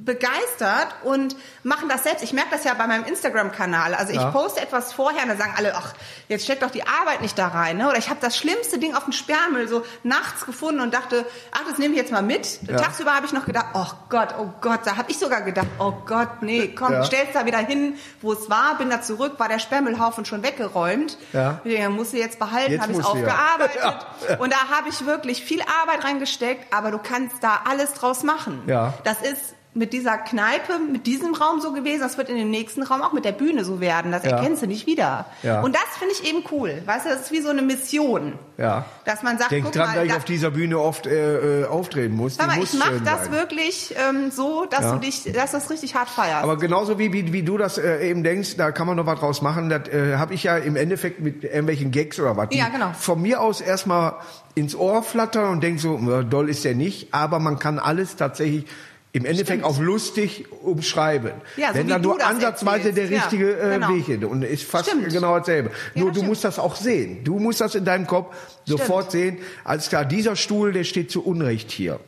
begeistert 0.04 0.88
und 1.04 1.36
machen 1.64 1.88
das 1.90 2.04
selbst. 2.04 2.24
Ich 2.24 2.34
merke 2.34 2.50
das 2.52 2.64
ja 2.64 2.74
bei 2.74 2.88
meinem 2.88 3.06
Instagram-Kanal. 3.06 3.94
Also 3.94 4.12
ich 4.12 4.20
Ja. 4.20 4.32
poste 4.32 4.62
etwas 4.62 4.92
vorher 4.94 5.24
und 5.24 5.30
dann 5.30 5.38
sagen 5.38 5.54
alle, 5.58 5.76
ach, 5.76 5.94
jetzt 6.28 6.44
steckt 6.44 6.64
doch 6.64 6.72
die 6.72 6.84
Arbeit 6.86 7.22
nicht 7.22 7.38
da 7.38 7.48
rein. 7.48 7.78
Ne? 7.78 7.88
Oder 7.88 7.98
ich 7.98 8.10
habe 8.10 8.20
das 8.22 8.38
schlimmste 8.38 8.80
Ding 8.80 8.96
auf 8.96 9.04
dem 9.06 9.14
Sperrmüll 9.14 9.68
so 9.68 9.84
nachts 10.04 10.46
gefunden 10.46 10.82
und 10.82 10.94
dachte, 10.94 11.26
ach, 11.52 11.62
das 11.70 11.78
nehme 11.78 11.94
ich 11.94 12.00
jetzt 12.00 12.12
mal 12.12 12.22
mit. 12.22 12.60
Ja. 12.68 12.78
Tagsüber 12.78 13.16
habe 13.16 13.26
ich 13.26 13.34
noch 13.34 13.46
gedacht, 13.46 13.68
oh 13.74 13.88
Gott, 14.10 14.36
oh 14.40 14.50
Gott, 14.62 14.82
da 14.86 14.98
habe 14.98 15.10
ich 15.12 15.18
sogar 15.18 15.42
gedacht, 15.42 15.68
oh 15.80 15.94
Gott, 16.06 16.42
nee, 16.42 16.68
komm, 16.70 16.94
Ja. 16.94 17.04
stell's 17.04 17.30
da 17.34 17.46
wieder 17.46 17.60
hin, 17.60 17.98
wo 18.22 18.34
es 18.34 18.50
war, 18.50 18.78
bin 18.78 18.90
da 18.90 19.02
zurück, 19.02 19.34
war 19.40 19.48
der 19.48 19.60
Sperrmüllhaufen 19.60 20.26
schon 20.26 20.44
weggeräumt. 20.44 21.18
Ja. 21.32 21.62
Ich 21.64 21.88
musst 21.90 22.14
du 22.14 22.18
jetzt 22.18 22.40
behalten, 22.40 22.82
habe 22.82 22.92
ich 22.92 22.98
es 23.00 23.06
du 23.06 23.18
ja. 23.18 23.22
aufgearbeitet. 23.24 24.40
Und 24.40 24.52
da 24.52 24.70
habe 24.70 24.90
ich 24.90 25.06
wirklich 25.06 25.44
viel 25.44 25.62
Arbeit 25.82 26.04
reingesteckt, 26.04 26.74
aber 26.74 26.92
du 26.92 26.98
kannst 26.98 27.36
da 27.42 27.62
alles 27.70 27.94
draus 27.94 28.24
machen. 28.24 28.64
Ja. 28.68 28.94
Das 29.04 29.22
ist 29.22 29.54
mit 29.76 29.92
dieser 29.92 30.18
Kneipe, 30.20 30.74
mit 30.92 31.08
diesem 31.08 31.34
Raum 31.34 31.60
so 31.60 31.72
gewesen, 31.74 32.02
das 32.02 32.18
wird 32.20 32.30
in 32.30 32.38
dem 32.38 32.52
nächsten 32.52 32.84
Raum 32.84 33.02
auch 33.02 33.12
mit 33.12 33.26
der 33.26 33.32
Bühne 33.32 33.66
so 33.66 33.80
werden. 33.80 34.12
Das 34.12 34.24
Ja. 34.24 34.32
erkennst 34.38 34.62
du 34.62 34.68
nicht 34.68 34.86
wieder. 34.86 35.26
Ja. 35.42 35.62
Und 35.62 35.74
das 35.74 35.98
finde 35.98 36.14
ich 36.14 36.30
eben 36.30 36.44
cool. 36.52 36.82
Weißt 36.86 37.06
du, 37.06 37.10
das 37.10 37.22
ist 37.22 37.32
wie 37.32 37.42
so 37.42 37.50
eine 37.50 37.64
Mission. 37.64 38.34
Ja. 38.58 38.86
Dass 39.06 39.24
man 39.24 39.40
sagt, 39.40 39.50
Denk 39.52 39.64
guck 39.66 39.74
dran, 39.74 39.88
mal, 39.88 39.96
dass 39.96 40.06
ich 40.06 40.14
auf 40.14 40.26
dieser 40.26 40.52
Bühne 40.52 40.78
oft 40.80 41.08
äh, 41.08 41.62
äh, 41.62 41.66
auftreten 41.66 42.16
muss. 42.16 42.38
Muss 42.38 42.74
ich 42.76 42.80
mache 42.80 43.02
das 43.04 43.24
sein. 43.24 43.32
wirklich 43.32 43.96
ähm, 44.08 44.30
so, 44.30 44.66
dass 44.70 44.82
Ja. 44.82 44.92
du 44.94 45.00
dich, 45.00 45.24
dass 45.34 45.52
das 45.54 45.70
richtig 45.72 45.96
hart 45.96 46.08
feierst. 46.10 46.44
Aber 46.44 46.58
genauso 46.58 47.00
wie, 47.00 47.12
wie, 47.12 47.34
wie 47.34 47.42
du 47.42 47.58
das 47.58 47.80
äh, 47.80 48.08
eben 48.08 48.24
denkst, 48.24 48.58
da 48.58 48.72
kann 48.72 48.86
man 48.86 48.96
noch 48.98 49.08
was 49.08 49.20
draus 49.20 49.42
machen. 49.42 49.70
Das 49.70 49.88
äh, 49.90 50.18
habe 50.18 50.36
ich 50.36 50.44
ja 50.44 50.56
im 50.58 50.76
Endeffekt 50.76 51.20
mit 51.20 51.44
irgendwelchen 51.44 51.90
Gags 51.90 52.20
oder 52.20 52.38
was. 52.38 52.50
Ja, 52.52 52.68
genau. 52.70 52.92
Von 53.00 53.22
mir 53.24 53.42
aus 53.42 53.60
erstmal 53.60 54.18
ins 54.54 54.76
Ohr 54.76 55.02
flattern 55.02 55.50
und 55.50 55.64
denk 55.64 55.80
so, 55.80 55.98
doll 56.30 56.48
ist 56.48 56.64
der 56.64 56.76
nicht. 56.76 57.12
Aber 57.12 57.40
man 57.40 57.58
kann 57.58 57.80
alles 57.80 58.16
tatsächlich 58.18 58.66
im 59.16 59.26
Endeffekt 59.26 59.64
Stimmt. 59.64 59.64
auch 59.64 59.80
lustig 59.80 60.46
umschreiben. 60.64 61.32
Ja, 61.56 61.70
so 61.72 61.76
Wenn 61.80 61.88
dann 61.88 62.02
nur 62.02 62.22
ansatzweise 62.26 62.90
erzählst. 62.90 62.98
der 63.12 63.18
Ja, 63.18 63.22
richtige 63.24 63.54
äh, 63.60 63.74
genau. 63.76 63.90
Weg 63.90 64.06
hin. 64.06 64.26
Und 64.26 64.42
ist 64.44 64.64
fast 64.64 64.90
Stimmt. 64.90 65.08
genau 65.10 65.38
dasselbe. 65.38 65.70
Ja, 65.70 66.02
nur 66.02 66.10
das 66.10 66.14
du 66.16 66.20
stimmt. 66.22 66.30
musst 66.30 66.44
das 66.44 66.58
auch 66.60 66.76
sehen. 66.76 67.24
Du 67.24 67.38
musst 67.38 67.62
das 67.62 67.76
in 67.76 67.86
deinem 67.86 68.08
Kopf 68.08 68.36
sofort 68.66 69.12
sehen. 69.12 69.38
Alles 69.64 69.88
klar, 69.90 70.04
dieser 70.04 70.36
Stuhl, 70.36 70.74
der 70.74 70.84
steht 70.84 71.12
zu 71.12 71.24
Unrecht 71.24 71.70
hier. 71.72 72.00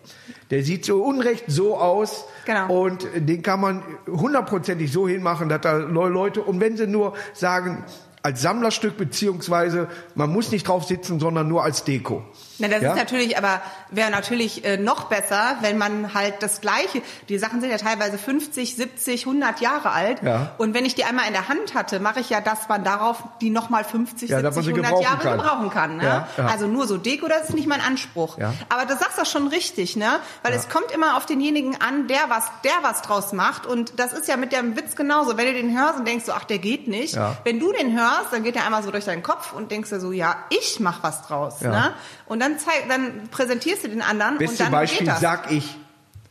Der 0.49 0.63
sieht 0.63 0.83
zu 0.85 1.01
Unrecht 1.03 1.45
so 1.47 1.77
aus. 1.77 2.25
Genau. 2.45 2.73
Und 2.85 3.07
den 3.15 3.41
kann 3.43 3.61
man 3.61 3.83
hundertprozentig 4.07 4.91
so 4.91 5.07
hinmachen, 5.07 5.47
dass 5.47 5.61
da 5.61 5.77
Le- 5.77 6.09
Leute, 6.09 6.41
und 6.41 6.59
wenn 6.59 6.75
sie 6.75 6.87
nur 6.87 7.13
sagen, 7.33 7.83
als 8.23 8.41
Sammlerstück, 8.41 8.97
beziehungsweise 8.97 9.87
man 10.15 10.31
muss 10.33 10.51
nicht 10.51 10.67
drauf 10.67 10.85
sitzen, 10.85 11.19
sondern 11.19 11.47
nur 11.47 11.63
als 11.63 11.83
Deko. 11.83 12.23
Na, 12.59 12.67
das 12.67 12.81
Ja? 12.81 12.91
ist 12.91 12.97
natürlich, 12.97 13.37
aber 13.37 13.61
wäre 13.91 14.09
natürlich 14.11 14.63
äh, 14.65 14.77
noch 14.77 15.05
besser, 15.05 15.57
wenn 15.61 15.77
man 15.77 16.13
halt 16.13 16.35
das 16.41 16.61
Gleiche, 16.61 17.01
die 17.29 17.37
Sachen 17.37 17.61
sind 17.61 17.69
ja 17.69 17.77
teilweise 17.77 18.17
50, 18.17 18.75
70, 18.75 19.25
100 19.25 19.59
Jahre 19.61 19.91
alt. 19.91 20.21
Ja. 20.23 20.51
Und 20.57 20.73
wenn 20.73 20.85
ich 20.85 20.95
die 20.95 21.03
einmal 21.05 21.25
in 21.27 21.33
der 21.33 21.47
Hand 21.49 21.73
hatte, 21.73 21.99
mache 21.99 22.19
ich 22.19 22.29
ja, 22.29 22.41
dass 22.41 22.67
man 22.69 22.83
darauf 22.83 23.23
die 23.41 23.49
nochmal 23.49 23.83
50, 23.83 24.29
Ja, 24.29 24.41
dass 24.41 24.55
man 24.55 24.63
70, 24.63 24.81
sie 24.83 24.87
100 24.87 25.01
gebrauchen 25.03 25.03
Jahre 25.03 25.37
kann. 25.37 25.37
gebrauchen 25.37 25.69
kann. 25.69 25.97
Ne? 25.97 26.27
Also 26.49 26.67
nur 26.67 26.87
so 26.87 26.97
Deko, 26.97 27.27
das 27.27 27.49
ist 27.49 27.53
nicht 27.55 27.67
mein 27.67 27.81
Anspruch. 27.81 28.37
Ja. 28.37 28.53
Aber 28.69 28.85
du 28.85 28.95
sagst 28.95 29.17
das 29.17 29.29
schon 29.31 29.47
richtig, 29.47 29.95
ne? 29.95 30.19
Weil 30.43 30.53
es 30.53 30.69
kommt 30.69 30.91
immer 30.91 31.17
auf 31.17 31.25
denjenigen 31.25 31.79
an, 31.81 32.07
der 32.07 32.29
was, 32.29 32.45
der 32.63 32.71
was 32.81 33.01
draus 33.01 33.33
macht. 33.33 33.65
Und 33.65 33.99
das 33.99 34.13
ist 34.13 34.27
ja 34.27 34.37
mit 34.37 34.51
dem 34.51 34.75
Witz 34.77 34.95
genauso. 34.95 35.37
Wenn 35.37 35.47
du 35.47 35.53
den 35.53 35.77
hörst 35.77 35.99
und 35.99 36.07
denkst 36.07 36.25
so, 36.25 36.31
ach, 36.33 36.43
der 36.45 36.59
geht 36.59 36.87
nicht. 36.87 37.15
Ja. 37.15 37.37
Wenn 37.43 37.59
du 37.59 37.71
den 37.71 37.97
hörst, 37.97 38.31
dann 38.31 38.43
geht 38.43 38.55
der 38.55 38.65
einmal 38.65 38.83
so 38.83 38.91
durch 38.91 39.05
deinen 39.05 39.23
Kopf 39.23 39.53
und 39.53 39.71
denkst 39.71 39.89
dir 39.89 39.99
so, 39.99 40.11
ja, 40.11 40.35
ich 40.49 40.79
mach 40.79 41.03
was 41.03 41.21
draus. 41.27 41.61
Ja. 41.61 41.69
Ne? 41.71 41.93
Und 42.27 42.39
dann, 42.39 42.57
zeig, 42.59 42.87
dann 42.89 43.27
präsentierst 43.29 43.83
du 43.83 43.89
den 43.89 44.01
anderen 44.01 44.33
und 44.33 44.39
Beste 44.39 44.63
dann 44.63 44.71
Beispiel 44.71 44.99
geht 45.05 45.07
das. 45.09 45.21
sag 45.21 45.51
ich, 45.51 45.75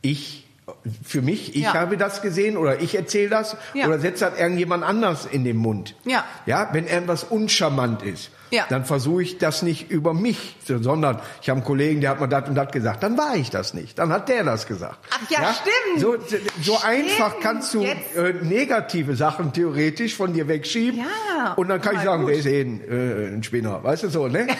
ich, 0.02 0.40
für 1.04 1.20
mich, 1.22 1.54
ich 1.54 1.62
Ja. 1.62 1.74
habe 1.74 1.96
das 1.96 2.20
gesehen 2.22 2.56
oder 2.56 2.80
ich 2.80 2.94
erzähle 2.94 3.28
das 3.28 3.56
Ja. 3.74 3.86
oder 3.86 3.98
setze 3.98 4.24
das 4.30 4.38
irgendjemand 4.40 4.82
anders 4.82 5.26
in 5.30 5.44
den 5.44 5.56
Mund. 5.56 5.94
Ja. 6.04 6.24
Ja, 6.46 6.70
wenn 6.72 6.86
irgendwas 6.86 7.22
uncharmant 7.22 8.02
ist, 8.02 8.30
Ja. 8.50 8.64
dann 8.70 8.84
versuche 8.86 9.22
ich 9.22 9.38
das 9.38 9.62
nicht 9.62 9.90
über 9.90 10.14
mich, 10.14 10.56
sondern 10.66 11.20
ich 11.42 11.50
habe 11.50 11.58
einen 11.58 11.66
Kollegen, 11.66 12.00
der 12.00 12.10
hat 12.10 12.20
mir 12.20 12.28
das 12.28 12.48
und 12.48 12.54
das 12.54 12.70
gesagt, 12.72 13.02
dann 13.02 13.16
war 13.18 13.36
ich 13.36 13.50
das 13.50 13.74
nicht, 13.74 13.98
dann 13.98 14.10
hat 14.12 14.28
der 14.30 14.42
das 14.42 14.66
gesagt. 14.66 14.98
Ach 15.10 15.30
ja, 15.30 15.54
stimmt. 15.54 16.00
So, 16.00 16.16
so 16.62 16.78
einfach 16.82 17.34
kannst 17.40 17.72
du 17.74 17.82
äh, 17.84 18.32
negative 18.42 19.16
Sachen 19.16 19.52
theoretisch 19.52 20.16
von 20.16 20.32
dir 20.32 20.48
wegschieben 20.48 21.00
Ja, 21.00 21.52
und 21.54 21.68
dann 21.68 21.80
kann 21.80 21.96
ich 21.96 22.02
sagen, 22.02 22.22
gut. 22.22 22.30
der 22.30 22.38
ist 22.38 22.46
eh 22.46 22.62
ein, 22.62 22.80
äh, 22.80 23.34
ein 23.34 23.42
Spinner, 23.42 23.84
weißt 23.84 24.04
du 24.04 24.08
so, 24.08 24.28
ne? 24.28 24.46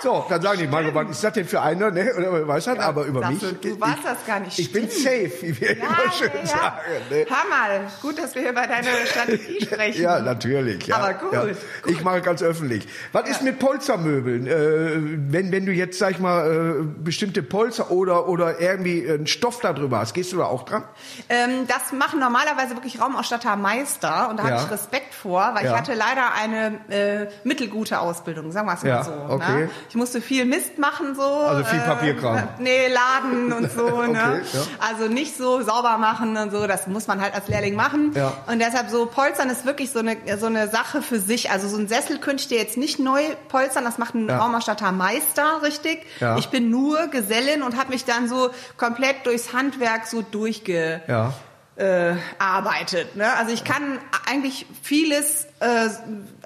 So, 0.00 0.24
dann 0.28 0.40
sagen 0.42 0.58
die, 0.58 0.66
Mann, 0.68 0.94
was 0.94 1.10
ist 1.10 1.24
das 1.24 1.32
denn 1.32 1.46
für 1.46 1.60
einer, 1.60 1.90
ne? 1.90 2.12
Oder 2.16 2.46
weißt 2.46 2.68
du, 2.68 2.80
aber 2.80 3.04
über 3.04 3.28
mich. 3.28 3.40
du, 3.40 3.52
du 3.52 3.80
weißt 3.80 4.04
das 4.04 4.24
gar 4.26 4.40
nicht. 4.40 4.58
Ich 4.58 4.72
bin 4.72 4.88
Stimmt. 4.88 5.02
safe, 5.04 5.32
wie 5.42 5.60
wir 5.60 5.76
Ja, 5.76 5.84
immer 5.86 6.12
schön 6.16 6.30
ja, 6.34 6.40
ja. 6.40 6.46
sagen. 6.46 6.76
Ne? 7.10 7.26
Mal, 7.50 7.80
gut, 8.02 8.18
dass 8.18 8.34
wir 8.34 8.48
über 8.50 8.66
deine 8.66 8.88
Strategie 9.06 9.60
sprechen. 9.64 10.02
Ja, 10.02 10.20
natürlich. 10.20 10.86
Ja, 10.86 10.96
Aber 10.98 11.14
gut, 11.14 11.32
ja. 11.32 11.44
gut. 11.46 11.56
Ich 11.86 12.02
mache 12.04 12.20
ganz 12.20 12.42
öffentlich. 12.42 12.86
Was 13.12 13.28
ist 13.28 13.42
mit 13.42 13.58
Polstermöbeln? 13.58 14.46
Äh, 14.46 15.32
wenn, 15.32 15.50
wenn 15.52 15.66
du 15.66 15.72
jetzt, 15.72 15.98
sag 15.98 16.12
ich 16.12 16.18
mal, 16.20 16.46
äh, 16.80 16.84
bestimmte 17.02 17.42
Polster 17.42 17.90
oder, 17.90 18.28
oder 18.28 18.60
irgendwie 18.60 19.08
einen 19.08 19.26
Stoff 19.26 19.60
da 19.60 19.72
drüber 19.72 19.98
hast, 20.00 20.14
gehst 20.14 20.32
du 20.32 20.38
da 20.38 20.44
auch 20.44 20.64
dran? 20.64 20.84
Ähm, 21.28 21.66
das 21.66 21.92
machen 21.92 22.20
normalerweise 22.20 22.74
wirklich 22.76 23.00
Raumausstatter 23.00 23.56
Meister 23.56 24.28
und 24.30 24.38
da 24.38 24.44
Ja. 24.48 24.50
habe 24.54 24.62
ich 24.64 24.70
Respekt 24.70 25.14
vor, 25.14 25.50
weil 25.54 25.64
Ja. 25.64 25.72
ich 25.72 25.76
hatte 25.78 25.94
leider 25.94 26.32
eine 26.34 26.80
äh, 26.90 27.26
mittelgute 27.44 27.98
Ausbildung, 28.00 28.52
sagen 28.52 28.66
wir 28.68 28.74
es 28.74 28.82
mal 28.82 28.88
Ja, 28.88 29.02
so. 29.04 29.12
okay. 29.28 29.52
Ne? 29.64 29.70
Ich 29.88 29.94
musste 29.94 30.20
viel 30.20 30.44
Mist 30.44 30.78
machen 30.78 31.14
so. 31.14 31.22
Also 31.22 31.64
viel 31.64 31.80
Papierkram. 31.80 32.36
Äh, 32.36 32.42
nee, 32.58 32.88
laden 32.88 33.52
und 33.52 33.72
so. 33.72 33.86
Okay, 33.98 34.12
ne? 34.12 34.42
ja. 34.52 34.60
Also 34.90 35.08
nicht 35.08 35.36
so 35.36 35.62
sauber 35.62 35.96
machen 35.98 36.36
und 36.36 36.50
so, 36.50 36.66
das 36.66 36.86
muss 36.86 37.06
man 37.06 37.20
halt 37.20 37.34
als 37.34 37.48
Lehrling 37.48 37.74
machen. 37.74 38.12
Ja. 38.14 38.32
Und 38.46 38.58
deshalb 38.60 38.90
so 38.90 39.06
Polstern 39.06 39.48
ist 39.50 39.64
wirklich 39.66 39.90
so 39.90 39.98
eine, 40.00 40.16
so 40.38 40.46
eine 40.46 40.68
Sache 40.68 41.02
für 41.02 41.18
sich. 41.20 41.50
Also 41.50 41.68
so 41.68 41.76
ein 41.78 41.88
Sessel 41.88 42.18
könnte 42.18 42.42
ich 42.42 42.48
dir 42.48 42.58
jetzt 42.58 42.76
nicht 42.76 42.98
neu 42.98 43.22
polstern, 43.48 43.84
das 43.84 43.98
macht 43.98 44.14
ein 44.14 44.28
Ja. 44.28 44.38
Raumausstatter 44.38 44.92
Meister, 44.92 45.62
richtig. 45.62 46.04
Ja. 46.20 46.36
Ich 46.38 46.48
bin 46.48 46.70
nur 46.70 47.06
Gesellin 47.08 47.62
und 47.62 47.76
habe 47.78 47.90
mich 47.90 48.04
dann 48.04 48.28
so 48.28 48.50
komplett 48.76 49.24
durchs 49.26 49.52
Handwerk 49.52 50.06
so 50.06 50.22
durchge 50.22 51.00
Ja. 51.08 51.32
äh, 51.76 52.14
arbeitet. 52.38 53.16
Ne? 53.16 53.32
Also 53.38 53.52
ich 53.52 53.64
kann 53.64 53.98
eigentlich 54.30 54.66
vieles, 54.82 55.46
äh, 55.60 55.88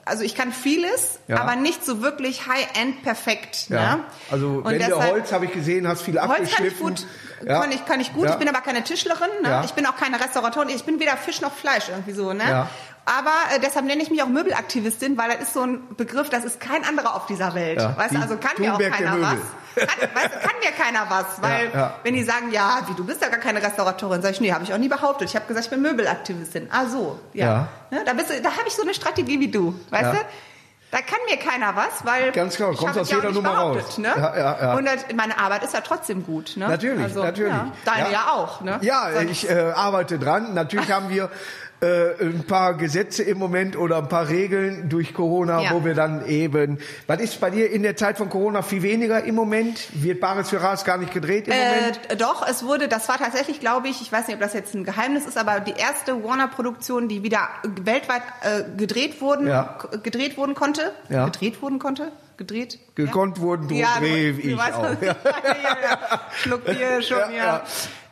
also 0.05 0.25
ich 0.25 0.35
kann 0.35 0.53
vieles, 0.53 1.19
Ja. 1.29 1.41
aber 1.41 1.57
nicht 1.57 1.85
so 1.85 2.03
wirklich 2.03 2.47
High-End 2.47 3.03
perfekt. 3.03 3.67
Ja. 3.69 3.97
Ne? 3.97 4.05
Also 4.31 4.49
Und 4.49 4.65
Wände 4.67 4.79
deshalb- 4.87 5.13
Holz 5.13 5.33
habe 5.33 5.45
ich 5.47 5.53
gesehen, 5.53 5.87
hast 5.87 6.03
viel 6.03 6.21
Holz 6.21 6.29
kann 6.29 6.43
ich 6.45 6.53
abgeschliffen. 6.53 6.87
gut, 6.89 7.07
Ja. 7.47 7.61
kann 7.61 7.73
ich, 7.73 7.85
kann 7.87 8.01
ich 8.01 8.13
gut. 8.13 8.25
Ja. 8.27 8.33
Ich 8.33 8.37
bin 8.39 8.49
aber 8.49 8.61
keine 8.61 8.83
Tischlerin. 8.85 9.29
Ne? 9.43 9.63
Ich 9.65 9.73
bin 9.73 9.87
auch 9.87 9.97
keine 9.97 10.21
Restauratorin. 10.21 10.69
Ich 10.71 10.85
bin 10.85 10.99
weder 11.01 11.17
Fisch 11.17 11.41
noch 11.41 11.53
Fleisch 11.55 11.89
irgendwie 11.89 12.13
so. 12.13 12.33
Ne? 12.33 12.69
Ja. 13.07 13.13
Aber 13.19 13.31
äh, 13.55 13.61
deshalb 13.61 13.87
nenne 13.87 14.03
ich 14.03 14.11
mich 14.11 14.23
auch 14.23 14.29
Möbelaktivistin, 14.29 15.19
weil 15.19 15.31
das 15.31 15.43
ist 15.49 15.55
so 15.55 15.63
ein 15.63 15.81
Begriff, 15.97 16.31
das 16.31 16.45
ist 16.45 16.61
kein 16.61 16.85
anderer 16.85 17.15
auf 17.17 17.27
dieser 17.27 17.55
Welt. 17.55 17.81
Ja. 17.81 17.97
Weißt 17.97 18.15
du, 18.15 18.21
also 18.21 18.37
kann 18.37 18.53
mir 18.59 18.75
auch 18.75 18.79
keiner 18.79 19.21
was. 19.21 19.37
Kann, 19.75 19.89
weißt 20.15 20.35
du, 20.35 20.39
kann 20.41 20.57
mir 20.63 20.71
keiner 20.77 21.07
was, 21.09 21.41
weil 21.41 21.71
Ja, 21.73 21.79
ja. 21.79 21.95
wenn 22.03 22.15
die 22.15 22.23
sagen, 22.25 22.51
ja, 22.53 22.83
wie 22.89 22.95
du 22.95 23.05
bist 23.05 23.23
ja 23.23 23.29
gar 23.29 23.41
keine 23.41 23.63
Restauratorin, 23.63 24.21
sag 24.23 24.33
ich, 24.33 24.41
nee, 24.41 24.53
habe 24.53 24.65
ich 24.65 24.73
auch 24.73 24.79
nie 24.79 24.89
behauptet. 24.89 25.29
Ich 25.31 25.35
habe 25.37 25.47
gesagt, 25.47 25.65
ich 25.67 25.71
bin 25.71 25.81
Möbelaktivistin. 25.83 26.69
Ah 26.71 26.87
so, 26.87 27.19
ja. 27.33 27.47
Ja. 27.47 27.69
Ne, 27.91 28.05
da 28.05 28.13
bist 28.13 28.31
du, 28.31 28.41
da 28.41 28.51
habe 28.51 28.69
ich 28.69 28.75
so 28.75 28.83
eine 28.83 28.95
Strategie 28.95 29.41
wie 29.41 29.51
du, 29.51 29.75
weißt 29.91 30.03
Ja. 30.05 30.13
du? 30.13 30.19
Da 30.91 30.99
kann 30.99 31.19
mir 31.27 31.39
keiner 31.39 31.75
was, 31.75 32.05
weil 32.05 32.33
Ganz 32.33 32.59
genau, 32.59 32.75
kommt 32.75 32.99
aus 32.99 33.09
ja 33.11 33.17
jeder 33.17 33.31
Nummer 33.33 33.57
raus. 33.57 33.97
Ne? 33.97 34.09
Ja, 34.15 34.37
ja, 34.37 34.59
ja. 34.61 34.75
Und 34.75 34.85
das, 34.85 35.07
meine 35.17 35.39
Arbeit 35.39 35.63
ist 35.65 35.73
ja 35.73 35.81
trotzdem 35.81 36.23
gut. 36.23 36.53
Ne? 36.59 36.69
Natürlich, 36.69 37.03
also, 37.03 37.23
natürlich. 37.23 37.51
Ja. 37.51 37.73
Deine 37.87 38.13
ja, 38.13 38.27
auch. 38.33 38.61
Ne? 38.61 38.79
Ja, 38.83 39.23
ich 39.23 39.49
äh, 39.49 39.73
arbeite 39.75 40.19
dran. 40.19 40.53
Natürlich 40.53 40.93
haben 40.93 41.09
wir 41.09 41.31
äh, 41.83 42.15
ein 42.25 42.45
paar 42.47 42.75
Gesetze 42.77 43.23
im 43.25 43.39
Moment 43.39 43.77
oder 43.77 43.99
ein 43.99 44.09
paar 44.09 44.29
Regeln 44.29 44.89
durch 44.89 45.13
Corona, 45.15 45.63
Ja. 45.63 45.71
wo 45.73 45.85
wir 45.85 45.95
dann 45.95 46.25
eben. 46.27 46.79
Was 47.09 47.21
ist 47.21 47.41
bei 47.41 47.51
dir 47.51 47.71
in 47.71 47.83
der 47.83 47.97
Zeit 47.97 48.19
von 48.19 48.31
Corona 48.31 48.63
viel 48.63 48.83
weniger 48.83 49.25
im 49.25 49.35
Moment? 49.35 49.89
Wird 49.93 50.21
Bares 50.21 50.49
für 50.51 50.63
Ras 50.63 50.85
gar 50.85 50.97
nicht 50.99 51.13
gedreht 51.13 51.49
im 51.49 51.55
Moment? 51.55 52.01
Äh, 52.09 52.17
doch, 52.17 52.47
es 52.49 52.65
wurde, 52.65 52.87
das 52.89 53.09
war 53.09 53.19
tatsächlich, 53.19 53.59
glaube 53.59 53.89
ich, 53.89 54.01
ich 54.01 54.13
weiß 54.13 54.29
nicht, 54.29 54.37
ob 54.37 54.41
das 54.41 54.55
jetzt 54.55 54.75
ein 54.75 54.85
Geheimnis 54.85 55.27
ist, 55.27 55.37
aber 55.37 55.59
die 55.61 55.73
erste 55.73 56.23
Warner-Produktion, 56.23 57.09
die 57.09 57.23
wieder 57.25 57.49
weltweit 57.83 58.23
äh, 58.43 58.63
gedreht 58.77 59.21
wurden, 59.21 59.49
Ja. 59.49 59.77
gedreht 60.05 60.37
wurden 60.37 60.55
konnte, 60.55 60.93
Ja. 61.09 61.25
gedreht 61.25 61.61
wurden 61.63 61.79
konnte, 61.81 62.13
gedreht, 62.37 62.79
Gekonnt 62.95 63.41
wurden, 63.41 63.69
du 63.69 63.75
ja, 63.75 63.89
dreh 63.99 64.33
du, 64.33 64.39
ich 64.41 64.61
auch. 64.61 64.93
ich 65.01 65.03
ja, 65.09 65.17
ja. 65.83 66.21
Schluck 66.37 66.65
Bier 66.65 67.03
schon, 67.03 67.19
Ja, 67.19 67.31
ja. 67.33 67.63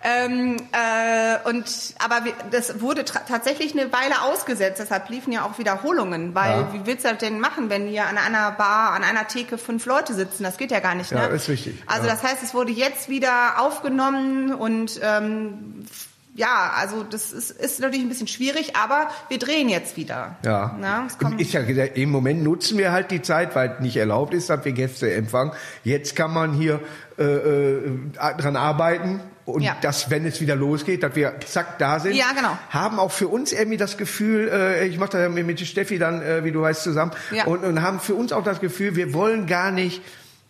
Ja. 0.03 0.25
Ähm, 0.25 0.57
äh, 0.73 1.49
und 1.49 1.95
aber 1.99 2.23
das 2.51 2.81
wurde 2.81 3.05
tatsächlich 3.05 3.79
eine 3.79 3.93
Weile 3.93 4.23
ausgesetzt, 4.23 4.81
deshalb 4.81 5.11
liefen 5.11 5.33
ja 5.33 5.45
auch 5.45 5.59
Wiederholungen, 5.59 6.35
weil 6.35 6.61
Ja. 6.61 6.73
wie 6.73 6.87
willst 6.87 7.05
du 7.05 7.11
das 7.11 7.19
denn 7.19 7.39
machen, 7.39 7.69
wenn 7.69 7.87
hier 7.87 8.07
an 8.07 8.17
einer 8.17 8.51
Bar, 8.53 8.93
an 8.93 9.05
einer 9.05 9.29
Theke 9.29 9.59
fünf 9.59 9.85
Leute 9.85 10.15
sitzen? 10.15 10.43
Das 10.43 10.57
geht 10.57 10.71
ja 10.71 10.81
gar 10.81 10.95
nicht. 10.95 11.11
Ja, 11.11 11.29
ne? 11.29 11.35
ist 11.35 11.49
richtig, 11.49 11.83
Also 11.87 12.07
ja. 12.07 12.15
das 12.15 12.23
heißt, 12.23 12.43
es 12.43 12.55
wurde 12.55 12.73
jetzt 12.73 13.09
wieder 13.11 13.61
aufgenommen 13.61 14.55
und 14.55 15.01
ähm, 15.03 15.85
ja, 16.35 16.73
also 16.77 17.03
das 17.03 17.33
ist, 17.33 17.51
ist 17.51 17.81
natürlich 17.81 18.03
ein 18.03 18.09
bisschen 18.09 18.29
schwierig, 18.29 18.77
aber 18.77 19.11
wir 19.29 19.39
drehen 19.39 19.69
jetzt 19.69 19.97
wieder. 19.97 20.37
Ja. 20.45 20.77
Na, 20.81 21.07
ist 21.37 21.53
ja 21.53 21.61
im 21.61 22.11
Moment 22.11 22.43
nutzen 22.43 22.79
wir 22.79 22.93
halt 22.93 23.11
die 23.11 23.21
Zeit, 23.21 23.55
weil 23.55 23.77
nicht 23.81 23.97
erlaubt 23.97 24.33
ist, 24.33 24.49
dass 24.49 24.65
wir 24.65 24.73
Gäste 24.73 25.13
empfangen. 25.13 25.53
Jetzt 25.85 26.17
kann 26.17 26.33
man 26.33 26.55
hier 26.55 26.81
äh, 27.19 27.25
äh, 27.25 28.01
dran 28.15 28.57
arbeiten 28.57 29.21
und 29.51 29.63
Ja. 29.63 29.77
dass, 29.81 30.11
wenn 30.11 30.25
es 30.27 30.41
wieder 30.41 30.57
losgeht, 30.57 31.03
dass 31.03 31.15
wir 31.15 31.35
zack 31.47 31.79
da 31.79 32.01
sind. 32.01 32.15
Ja, 32.15 32.33
genau. 32.35 32.57
Haben 32.71 32.99
auch 32.99 33.13
für 33.13 33.29
uns 33.29 33.53
irgendwie 33.53 33.77
das 33.77 33.97
Gefühl, 33.99 34.49
äh, 34.53 34.87
ich 34.87 34.99
mache 34.99 35.11
da 35.19 35.29
mit, 35.29 35.47
mit 35.47 35.61
Steffi 35.61 35.99
dann, 35.99 36.23
äh, 36.23 36.45
wie 36.45 36.53
du 36.53 36.61
weißt, 36.63 36.83
zusammen, 36.83 37.13
Ja. 37.31 37.45
und, 37.45 37.65
und 37.65 37.83
haben 37.83 38.01
für 38.01 38.15
uns 38.15 38.33
auch 38.33 38.45
das 38.45 38.61
Gefühl, 38.61 38.97
wir 38.97 39.13
wollen 39.13 39.47
gar 39.47 39.71
nicht 39.71 40.03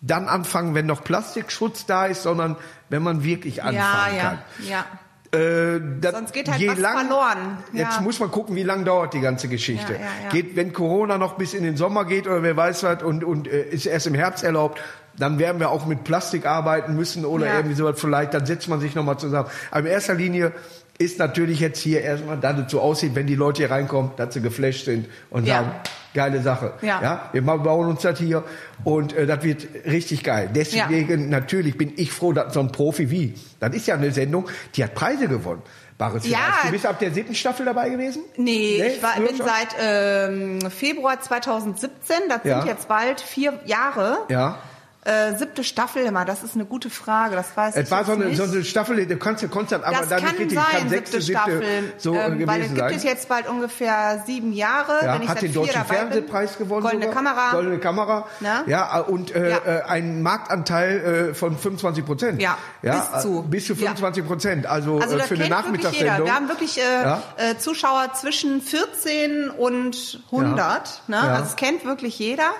dann 0.02 0.28
anfangen, 0.28 0.74
wenn 0.74 0.86
noch 0.86 1.04
Plastikschutz 1.04 1.84
da 1.86 2.06
ist, 2.06 2.22
sondern 2.22 2.56
wenn 2.88 3.02
man 3.02 3.22
wirklich 3.24 3.62
anfangen 3.62 3.76
Ja, 3.76 4.16
ja, 4.16 4.22
kann. 4.22 4.38
ja. 4.68 4.84
Äh, 5.32 5.80
das, 6.00 6.12
Sonst 6.12 6.32
geht 6.32 6.50
halt 6.50 6.60
je 6.60 6.70
was 6.70 6.78
lang, 6.78 7.06
verloren. 7.06 7.58
Jetzt 7.72 7.96
Ja. 7.96 8.00
muss 8.00 8.18
man 8.18 8.30
gucken, 8.32 8.56
wie 8.56 8.64
lange 8.64 8.84
dauert 8.84 9.14
die 9.14 9.20
ganze 9.20 9.46
Geschichte. 9.46 9.92
Ja, 9.92 10.00
ja. 10.00 10.28
Geht, 10.30 10.56
wenn 10.56 10.72
Corona 10.72 11.18
noch 11.18 11.34
bis 11.36 11.54
in 11.54 11.62
den 11.62 11.76
Sommer 11.76 12.04
geht 12.04 12.26
oder 12.26 12.42
wer 12.42 12.56
weiß 12.56 12.82
was 12.82 13.02
und, 13.04 13.22
und 13.22 13.46
äh, 13.46 13.62
ist 13.62 13.86
erst 13.86 14.08
im 14.08 14.14
Herbst 14.14 14.42
erlaubt, 14.42 14.80
dann 15.16 15.38
werden 15.38 15.60
wir 15.60 15.70
auch 15.70 15.86
mit 15.86 16.02
Plastik 16.02 16.46
arbeiten 16.46 16.96
müssen 16.96 17.24
oder 17.24 17.52
irgendwie 17.54 17.74
sowas 17.74 18.00
vielleicht, 18.00 18.34
dann 18.34 18.46
setzt 18.46 18.68
man 18.68 18.80
sich 18.80 18.94
nochmal 18.94 19.18
zusammen. 19.18 19.48
Aber 19.70 19.80
in 19.80 19.86
erster 19.86 20.14
Linie 20.14 20.52
ist 21.00 21.18
natürlich 21.18 21.60
jetzt 21.60 21.80
hier 21.80 22.02
erstmal, 22.02 22.36
dass 22.36 22.58
es 22.58 22.70
so 22.70 22.80
aussieht, 22.80 23.14
wenn 23.14 23.26
die 23.26 23.34
Leute 23.34 23.62
hier 23.62 23.70
reinkommen, 23.70 24.10
dass 24.16 24.34
sie 24.34 24.40
geflasht 24.42 24.84
sind 24.84 25.08
und 25.30 25.46
Ja. 25.46 25.56
sagen, 25.56 25.70
geile 26.12 26.42
Sache. 26.42 26.74
Ja. 26.82 27.30
wir 27.32 27.40
ma- 27.42 27.56
bauen 27.56 27.88
uns 27.88 28.02
das 28.02 28.18
hier 28.18 28.44
und 28.84 29.14
äh, 29.14 29.26
das 29.26 29.42
wird 29.42 29.66
richtig 29.86 30.22
geil. 30.22 30.50
Deswegen 30.54 31.28
natürlich 31.30 31.78
bin 31.78 31.94
ich 31.96 32.12
froh, 32.12 32.32
dass 32.32 32.52
so 32.52 32.60
ein 32.60 32.70
Profi 32.70 33.10
wie, 33.10 33.34
das 33.60 33.74
ist 33.74 33.86
ja 33.86 33.94
eine 33.94 34.10
Sendung, 34.12 34.48
die 34.76 34.84
hat 34.84 34.94
Preise 34.94 35.26
gewonnen. 35.26 35.62
Bares 35.96 36.26
Ja. 36.28 36.38
Du 36.64 36.70
bist 36.70 36.84
ab 36.86 36.98
der 36.98 37.12
siebten 37.12 37.34
Staffel 37.34 37.64
dabei 37.66 37.88
gewesen? 37.90 38.22
Nee, 38.36 38.82
ich 38.86 39.02
war, 39.02 39.16
bin 39.16 39.36
schon? 39.36 39.46
seit 39.46 39.68
ähm, 39.80 40.58
Februar 40.70 41.20
2017, 41.20 42.16
das 42.28 42.40
Ja. 42.44 42.60
sind 42.60 42.68
jetzt 42.68 42.88
bald 42.88 43.20
vier 43.20 43.58
Jahre. 43.66 44.18
Ja. 44.28 44.58
Äh, 45.02 45.34
siebte 45.38 45.64
Staffel 45.64 46.02
immer, 46.04 46.26
das 46.26 46.42
ist 46.42 46.56
eine 46.56 46.66
gute 46.66 46.90
Frage, 46.90 47.34
das 47.34 47.56
weiß 47.56 47.74
ich 47.74 47.84
Es 47.84 47.90
war 47.90 48.00
jetzt 48.00 48.08
so 48.08 48.12
eine, 48.12 48.26
nicht. 48.26 48.36
so 48.36 48.42
eine 48.42 48.62
Staffel, 48.62 49.06
du 49.06 49.16
kannst, 49.16 49.42
du 49.42 49.48
konntest 49.48 49.82
aber 49.82 49.96
das 49.96 50.08
da 50.10 50.18
kann 50.18 50.28
richtig, 50.36 50.52
sein, 50.52 50.64
kann 50.78 50.88
sechste, 50.90 51.20
siebte 51.22 51.40
Staffel, 51.40 51.92
so 51.96 52.14
äh, 52.14 52.26
ähm, 52.26 52.46
weil 52.46 52.60
es 52.60 52.66
gibt 52.68 52.78
sein. 52.80 52.94
es 52.94 53.02
jetzt 53.04 53.26
bald 53.30 53.48
ungefähr 53.48 54.22
sieben 54.26 54.52
Jahre. 54.52 55.02
ja, 55.02 55.14
wenn 55.14 55.22
ich 55.22 55.28
hat 55.30 55.36
seit 55.38 55.42
den 55.44 55.52
vier 55.52 55.60
deutschen 55.62 55.74
dabei 55.80 55.94
Fernsehpreis 55.94 56.56
bin. 56.56 56.66
gewonnen. 56.66 56.82
Goldene 56.82 57.04
sogar. 57.06 57.14
Kamera. 57.24 57.50
Goldene 57.52 57.78
Kamera. 57.78 58.28
Na? 58.40 58.62
Ja, 58.66 58.98
äh, 58.98 59.02
und 59.10 59.34
äh, 59.34 59.48
Ja. 59.50 59.56
äh, 59.64 59.82
einen 59.84 60.20
Marktanteil 60.22 61.30
äh, 61.30 61.34
von 61.34 61.56
25 61.56 62.04
Prozent. 62.04 62.42
Ja, 62.42 62.58
bis 62.82 63.22
zu. 63.22 63.38
äh, 63.40 63.48
Bis 63.48 63.66
zu 63.68 63.72
Ja. 63.72 63.78
25 63.78 64.26
Prozent. 64.26 64.66
Also, 64.66 64.98
Also 65.00 65.16
das 65.16 65.28
für 65.28 65.34
eine 65.34 65.44
kennt 65.44 65.64
wirklich 65.72 65.94
jeder. 65.98 66.18
Nachmittagssendung. 66.18 66.26
Wir 66.26 66.34
haben 66.34 66.48
wirklich 66.48 66.76
äh, 66.78 66.82
Ja. 67.02 67.22
Zuschauer 67.58 68.12
zwischen 68.12 68.60
14 68.60 69.48
und 69.48 70.20
100. 70.30 71.04
Ne? 71.06 71.16
Ja. 71.16 71.22
Also 71.22 71.44
es 71.44 71.56
kennt 71.56 71.86
wirklich 71.86 72.18
jeder. 72.18 72.50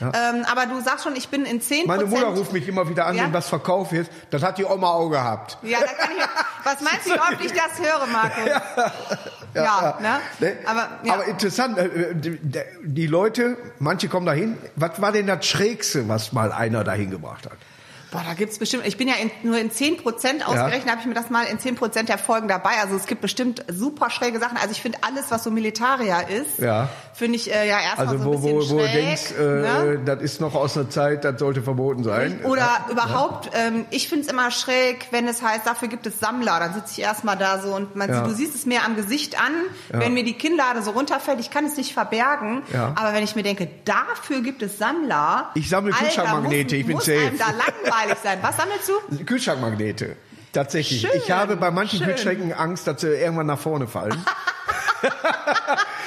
Ähm, 0.00 0.44
aber 0.50 0.66
du 0.66 0.80
sagst 0.82 1.04
schon, 1.04 1.16
ich 1.16 1.28
bin 1.28 1.44
in 1.46 1.60
10 1.60 1.86
Meine 1.86 2.04
Mutter 2.04 2.26
ruft 2.26 2.52
mich 2.52 2.68
immer 2.68 2.88
wieder 2.88 3.06
an, 3.06 3.16
Ja? 3.16 3.24
wenn 3.24 3.32
was 3.32 3.48
verkauft 3.48 3.92
ist. 3.92 4.10
Das 4.30 4.42
hat 4.42 4.58
die 4.58 4.64
Oma 4.64 4.88
auch 4.88 5.08
gehabt. 5.08 5.58
Ja, 5.62 5.78
da 5.80 5.86
kann 5.86 6.10
ich. 6.16 6.24
Was 6.64 6.80
meinst 6.82 7.06
du, 7.06 7.10
wie 7.12 7.18
oft 7.18 7.44
ich 7.44 7.52
das 7.52 7.78
höre, 7.80 8.06
Marco? 8.06 8.40
Ja, 9.54 9.96
ne? 10.02 10.20
Ne? 10.38 10.56
Aber, 10.66 10.88
ja. 11.02 11.14
Aber 11.14 11.24
interessant, 11.24 11.78
äh, 11.78 12.14
die, 12.14 12.38
die 12.84 13.06
Leute, 13.06 13.56
manche 13.78 14.06
kommen 14.08 14.26
dahin. 14.26 14.58
Was 14.74 15.00
war 15.00 15.12
denn 15.12 15.26
das 15.26 15.46
Schrägste, 15.46 16.08
was 16.10 16.32
mal 16.34 16.52
einer 16.52 16.84
dahin 16.84 17.10
gebracht 17.10 17.46
hat? 17.46 17.56
Boah, 18.16 18.24
da 18.26 18.34
gibt's 18.34 18.58
bestimmt, 18.58 18.86
ich 18.86 18.96
bin 18.96 19.08
ja 19.08 19.14
in, 19.16 19.30
nur 19.42 19.58
in 19.58 19.70
10 19.70 19.98
Prozent 19.98 20.46
ausgerechnet, 20.46 20.88
habe 20.90 21.00
ich 21.00 21.06
mir 21.06 21.14
das 21.14 21.28
mal 21.28 21.44
in 21.44 21.58
10 21.58 21.74
Prozent 21.74 22.08
der 22.08 22.16
Folgen 22.18 22.48
dabei. 22.48 22.70
Also 22.82 22.96
es 22.96 23.06
gibt 23.06 23.20
bestimmt 23.20 23.62
super 23.68 24.08
schräge 24.10 24.38
Sachen. 24.38 24.56
Also 24.56 24.70
ich 24.70 24.80
finde 24.80 24.98
alles, 25.02 25.30
was 25.30 25.44
so 25.44 25.50
Militaria 25.50 26.20
ist, 26.20 26.58
Ja. 26.58 26.88
finde 27.12 27.36
ich 27.36 27.52
äh, 27.52 27.68
ja 27.68 27.78
erstmal 27.80 28.08
Also 28.08 28.18
so 28.18 28.22
ein 28.22 28.26
wo, 28.26 28.40
bisschen 28.58 28.70
wo, 28.70 28.74
wo 28.74 28.78
du 28.78 28.88
denkst, 28.88 29.32
äh, 29.38 29.42
ne? 29.42 30.00
das 30.04 30.22
ist 30.22 30.40
noch 30.40 30.54
aus 30.54 30.76
einer 30.78 30.88
Zeit, 30.88 31.24
das 31.24 31.38
sollte 31.38 31.62
verboten 31.62 32.04
sein. 32.04 32.40
Oder 32.44 32.86
überhaupt, 32.90 33.50
ähm, 33.54 33.84
ich 33.90 34.08
finde 34.08 34.24
es 34.26 34.32
immer 34.32 34.50
schräg, 34.50 35.08
wenn 35.10 35.28
es 35.28 35.42
heißt, 35.42 35.66
dafür 35.66 35.88
gibt 35.88 36.06
es 36.06 36.18
Sammler. 36.18 36.58
Dann 36.60 36.72
sitze 36.72 36.92
ich 36.92 37.00
erstmal 37.02 37.36
da 37.36 37.60
so 37.60 37.74
und 37.74 37.96
man, 37.96 38.08
Ja. 38.08 38.22
du 38.22 38.30
siehst 38.32 38.54
es 38.54 38.64
mir 38.64 38.84
am 38.84 38.96
Gesicht 38.96 39.38
an, 39.38 39.52
wenn 39.90 40.14
mir 40.14 40.24
die 40.24 40.34
Kinnlade 40.34 40.80
so 40.82 40.92
runterfällt. 40.92 41.40
Ich 41.40 41.50
kann 41.50 41.66
es 41.66 41.76
nicht 41.76 41.92
verbergen. 41.92 42.62
Ja. 42.72 42.92
Aber 42.96 43.12
wenn 43.12 43.24
ich 43.24 43.36
mir 43.36 43.42
denke, 43.42 43.68
dafür 43.84 44.40
gibt 44.40 44.62
es 44.62 44.78
Sammler. 44.78 45.50
Ich 45.54 45.68
sammle 45.68 45.92
Kühlschrankmagnete, 45.92 46.76
ich 46.76 46.86
bin 46.86 46.96
safe. 46.98 47.32
da 47.38 47.46
langweilig 47.46 48.05
sein. 48.22 48.38
Was 48.42 48.56
sammelst 48.56 48.88
du? 48.88 49.24
Kühlschrankmagnete. 49.24 50.16
Tatsächlich. 50.52 51.02
Schön, 51.02 51.10
ich 51.14 51.30
habe 51.30 51.56
bei 51.56 51.70
manchen 51.70 51.98
schön. 51.98 52.08
Kühlschränken 52.08 52.52
Angst, 52.52 52.86
dass 52.86 53.00
sie 53.02 53.08
irgendwann 53.08 53.46
nach 53.46 53.58
vorne 53.58 53.86
fallen. 53.86 54.16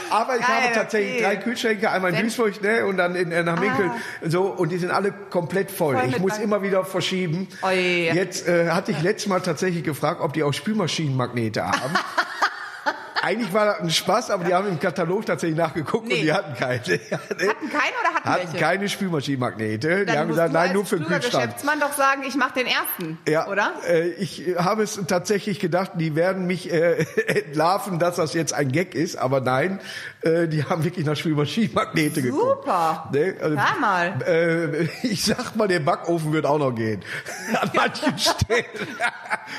Aber 0.10 0.36
ich 0.38 0.42
Geil, 0.42 0.64
habe 0.64 0.74
tatsächlich 0.74 1.16
okay. 1.16 1.24
drei 1.24 1.36
Kühlschränke, 1.38 1.92
einmal 1.92 2.12
in 2.12 2.18
Wenn- 2.18 2.24
Duisburg 2.26 2.62
ne, 2.64 2.86
und 2.86 2.98
dann 2.98 3.16
in, 3.16 3.32
in 3.32 3.46
nach 3.46 3.60
Minkel. 3.60 3.92
So, 4.26 4.44
und 4.46 4.70
die 4.70 4.78
sind 4.78 4.90
alle 4.92 5.12
komplett 5.30 5.70
voll. 5.70 5.96
Voll 5.96 6.10
ich 6.10 6.20
muss 6.20 6.32
Bank- 6.32 6.44
immer 6.44 6.64
wieder 6.64 6.84
verschieben. 6.84 7.48
Oh 7.62 7.70
je. 7.70 8.12
Jetzt 8.12 8.48
äh, 8.48 8.70
hatte 8.72 8.92
ich 8.92 9.02
letztes 9.02 9.28
Mal 9.30 9.42
tatsächlich 9.42 9.84
gefragt, 9.84 10.22
ob 10.22 10.34
die 10.34 10.42
auch 10.44 10.54
Spülmaschinenmagnete 10.54 11.64
haben. 11.64 11.94
Eigentlich 13.22 13.54
war 13.54 13.66
das 13.66 13.80
ein 13.82 13.90
Spaß, 13.90 14.32
aber 14.32 14.44
die 14.46 14.54
haben 14.54 14.68
im 14.68 14.80
Katalog 14.80 15.26
tatsächlich 15.26 15.58
nachgeguckt 15.58 16.04
und 16.04 16.10
Nee. 16.14 16.22
die 16.24 16.34
hatten 16.34 16.54
keine. 16.56 16.80
Hatten 16.80 17.70
keine 17.70 17.94
oder 18.02 18.14
hatten, 18.16 18.30
hatten 18.30 18.48
welche? 18.54 18.58
keine 18.58 18.90
Spülmaschinenmagnete. 18.90 20.06
Die 20.06 20.12
haben 20.18 20.30
gesagt, 20.30 20.54
nein, 20.54 20.74
nur 20.74 20.86
für 20.86 20.98
den 20.98 21.08
Kühlschrank. 21.08 21.46
Geschäftsmann 21.46 21.80
doch 21.80 21.94
sagen, 21.94 22.24
ich 22.28 22.36
mache 22.36 22.54
den 22.54 22.68
ersten, 22.68 23.18
Ja, 23.28 23.48
oder? 23.48 23.74
Äh, 23.88 24.10
ich 24.12 24.56
habe 24.58 24.84
es 24.84 25.00
tatsächlich 25.08 25.60
gedacht, 25.60 25.92
die 25.96 26.16
werden 26.16 26.46
mich 26.48 26.72
äh, 26.72 27.06
entlarven, 27.28 28.00
dass 28.00 28.16
das 28.16 28.34
jetzt 28.34 28.54
ein 28.54 28.72
Gag 28.72 28.96
ist, 28.96 29.18
aber 29.18 29.42
nein, 29.42 29.80
äh, 30.22 30.48
die 30.48 30.64
haben 30.64 30.84
wirklich 30.84 31.06
nach 31.06 31.16
Spülmaschinenmagnete 31.16 32.22
geguckt. 32.22 32.64
Super. 32.66 33.10
Ne? 33.14 33.36
Also, 33.42 33.58
Hör 33.58 33.80
mal. 33.80 34.22
Äh, 34.26 34.84
ich 35.08 35.24
sag 35.26 35.56
mal, 35.56 35.68
der 35.68 35.80
Backofen 35.80 36.32
wird 36.34 36.46
auch 36.46 36.60
noch 36.60 36.72
gehen. 36.72 37.04
An 37.60 37.70
manchen 37.74 38.18
Stellen. 38.18 38.66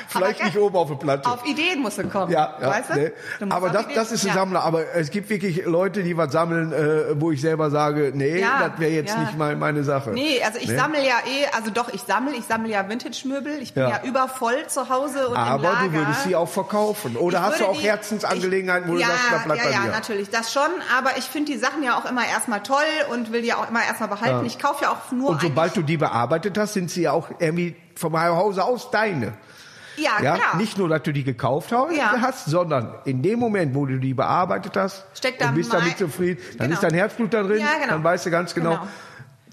Vielleicht 0.07 0.43
nicht 0.43 0.57
oben 0.57 0.75
auf 0.75 0.87
der 0.89 0.95
Platte. 0.95 1.29
Auf 1.29 1.45
Ideen 1.45 1.81
musst 1.81 1.97
du 1.97 2.07
kommen, 2.07 2.31
ja, 2.31 2.55
ja, 2.61 2.67
weißt 2.69 2.89
du? 2.91 2.93
ne? 2.95 3.11
Du 3.39 3.45
Aber 3.49 3.69
das, 3.69 3.83
Ideen- 3.85 3.95
das 3.95 4.11
ist 4.11 4.23
ein 4.23 4.27
ja. 4.29 4.33
Sammler. 4.33 4.63
Aber 4.63 4.93
es 4.95 5.09
gibt 5.11 5.29
wirklich 5.29 5.65
Leute, 5.65 6.03
die 6.03 6.15
was 6.17 6.31
sammeln, 6.31 6.71
äh, 6.73 7.19
wo 7.19 7.31
ich 7.31 7.41
selber 7.41 7.69
sage, 7.69 8.11
nee, 8.13 8.39
Ja, 8.39 8.69
das 8.69 8.79
wäre 8.79 8.91
jetzt 8.91 9.13
ja. 9.13 9.21
nicht 9.21 9.37
mein, 9.37 9.59
meine 9.59 9.83
Sache. 9.83 10.11
Nee, 10.11 10.41
also 10.43 10.57
ich 10.59 10.67
Ne? 10.69 10.75
sammle 10.77 11.05
ja 11.05 11.15
eh, 11.25 11.45
also 11.55 11.71
doch, 11.71 11.89
ich 11.93 12.01
sammle, 12.01 12.35
ich 12.35 12.45
sammle 12.45 12.69
ja 12.69 12.87
Vintage-Möbel. 12.87 13.61
Ich 13.61 13.73
bin 13.73 13.83
Ja. 13.83 13.89
ja, 13.89 13.99
übervoll 14.03 14.65
zu 14.67 14.89
Hause 14.89 15.27
und 15.27 15.35
im 15.35 15.41
Aber 15.41 15.63
Lager. 15.63 15.87
du 15.87 15.93
würdest 15.93 16.23
sie 16.23 16.35
auch 16.35 16.49
verkaufen. 16.49 17.15
Oder 17.17 17.41
hast 17.41 17.59
du 17.59 17.65
auch 17.65 17.77
die- 17.77 17.87
Herzensangelegenheiten, 17.87 18.89
wo 18.89 18.97
ich, 18.97 19.03
du 19.05 19.09
ja, 19.09 19.15
sagst, 19.15 19.31
da 19.33 19.37
bleibt 19.39 19.61
ja, 19.63 19.67
bei 19.69 19.73
ja, 19.75 19.79
mir? 19.81 19.91
natürlich, 19.91 20.29
das 20.29 20.51
schon. 20.53 20.69
Aber 20.97 21.17
ich 21.17 21.25
finde 21.25 21.51
die 21.51 21.57
Sachen 21.57 21.83
ja 21.83 21.97
auch 21.97 22.05
immer 22.09 22.25
erstmal 22.25 22.63
toll 22.63 22.77
und 23.11 23.31
will 23.31 23.41
die 23.41 23.53
auch 23.53 23.69
immer 23.69 23.83
erstmal 23.83 24.09
behalten. 24.09 24.45
Ich 24.45 24.59
kaufe 24.59 24.83
ja 24.83 24.91
auch 24.91 25.11
nur 25.11 25.29
Und 25.31 25.41
sobald 25.41 25.75
du 25.75 25.81
die 25.81 25.97
bearbeitet 25.97 26.57
hast, 26.57 26.73
sind 26.73 26.89
sie 26.91 27.03
ja 27.03 27.11
auch 27.11 27.29
irgendwie 27.39 27.75
vom 27.95 28.19
Hause 28.19 28.63
aus 28.63 28.91
deine. 28.91 29.33
Ja, 29.97 30.21
Ja, 30.21 30.35
klar. 30.37 30.57
nicht 30.57 30.77
nur, 30.77 30.89
dass 30.89 31.03
du 31.03 31.11
die 31.13 31.23
gekauft 31.23 31.71
hast, 31.71 31.95
Ja. 31.95 32.15
hast, 32.21 32.45
sondern 32.45 32.95
in 33.05 33.21
dem 33.21 33.39
Moment, 33.39 33.75
wo 33.75 33.85
du 33.85 33.97
die 33.99 34.13
bearbeitet 34.13 34.75
hast 34.77 35.05
Steckt 35.15 35.41
da 35.41 35.49
und 35.49 35.55
bist 35.55 35.73
damit 35.73 35.97
zufrieden, 35.97 36.39
dann 36.57 36.67
Genau. 36.67 36.73
ist 36.75 36.83
dein 36.83 36.93
Herzblut 36.93 37.33
da 37.33 37.43
drin, 37.43 37.59
Ja, 37.59 37.73
genau. 37.79 37.93
dann 37.93 38.03
weißt 38.03 38.25
du 38.25 38.31
ganz 38.31 38.53
genau, 38.53 38.71
Genau. 38.71 38.87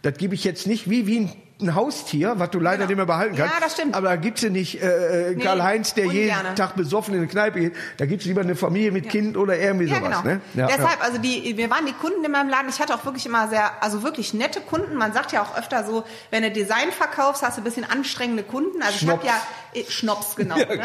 das 0.02 0.14
gebe 0.18 0.34
ich 0.34 0.44
jetzt 0.44 0.66
nicht 0.66 0.88
wie, 0.88 1.06
wie 1.06 1.20
ein, 1.20 1.32
ein 1.60 1.74
Haustier, 1.74 2.34
was 2.36 2.50
du 2.50 2.60
leider 2.60 2.76
Genau. 2.78 2.86
nicht 2.88 2.96
mehr 2.98 3.06
behalten 3.06 3.36
kannst. 3.36 3.52
Ja, 3.54 3.60
das 3.60 3.72
stimmt. 3.72 3.94
Aber 3.96 4.08
da 4.08 4.16
gibt's 4.16 4.42
ja 4.42 4.48
nicht 4.50 4.80
äh, 4.80 5.30
äh, 5.30 5.34
Nee, 5.34 5.42
Karl-Heinz, 5.42 5.94
der 5.94 6.06
jeden 6.06 6.30
ungerne. 6.36 6.54
Tag 6.54 6.76
besoffen 6.76 7.14
in 7.14 7.20
eine 7.20 7.28
Kneipe 7.28 7.58
geht. 7.60 7.74
Da 7.96 8.06
gibt's 8.06 8.26
lieber 8.26 8.42
eine 8.42 8.54
Familie 8.54 8.92
mit 8.92 9.08
Kind 9.08 9.36
oder 9.36 9.58
irgendwie 9.58 9.86
Ja, 9.86 9.96
sowas. 9.96 10.22
genau. 10.22 10.34
Ne? 10.34 10.40
Ja, 10.54 10.66
Deshalb, 10.68 11.02
also 11.02 11.18
die, 11.18 11.56
wir 11.56 11.68
waren 11.70 11.84
die 11.86 11.92
Kunden 11.94 12.24
in 12.24 12.30
meinem 12.30 12.48
Laden. 12.48 12.68
Ich 12.68 12.78
hatte 12.80 12.94
auch 12.94 13.04
wirklich 13.04 13.26
immer 13.26 13.48
sehr, 13.48 13.82
also 13.82 14.02
wirklich 14.04 14.34
nette 14.34 14.60
Kunden. 14.60 14.94
Man 14.96 15.12
sagt 15.12 15.32
ja 15.32 15.42
auch 15.42 15.56
öfter 15.58 15.84
so, 15.84 16.04
wenn 16.30 16.42
du 16.44 16.50
Design 16.52 16.92
verkaufst, 16.92 17.42
hast 17.42 17.56
du 17.56 17.60
ein 17.62 17.64
bisschen 17.64 17.84
anstrengende 17.84 18.44
Kunden. 18.44 18.80
Also 18.82 18.94
ich 19.04 19.08
habe 19.08 19.20
Schnops. 19.22 19.26
ja 19.74 19.80
äh, 19.80 19.84
Schnops 19.90 20.36
genau. 20.36 20.54
Ne? 20.56 20.80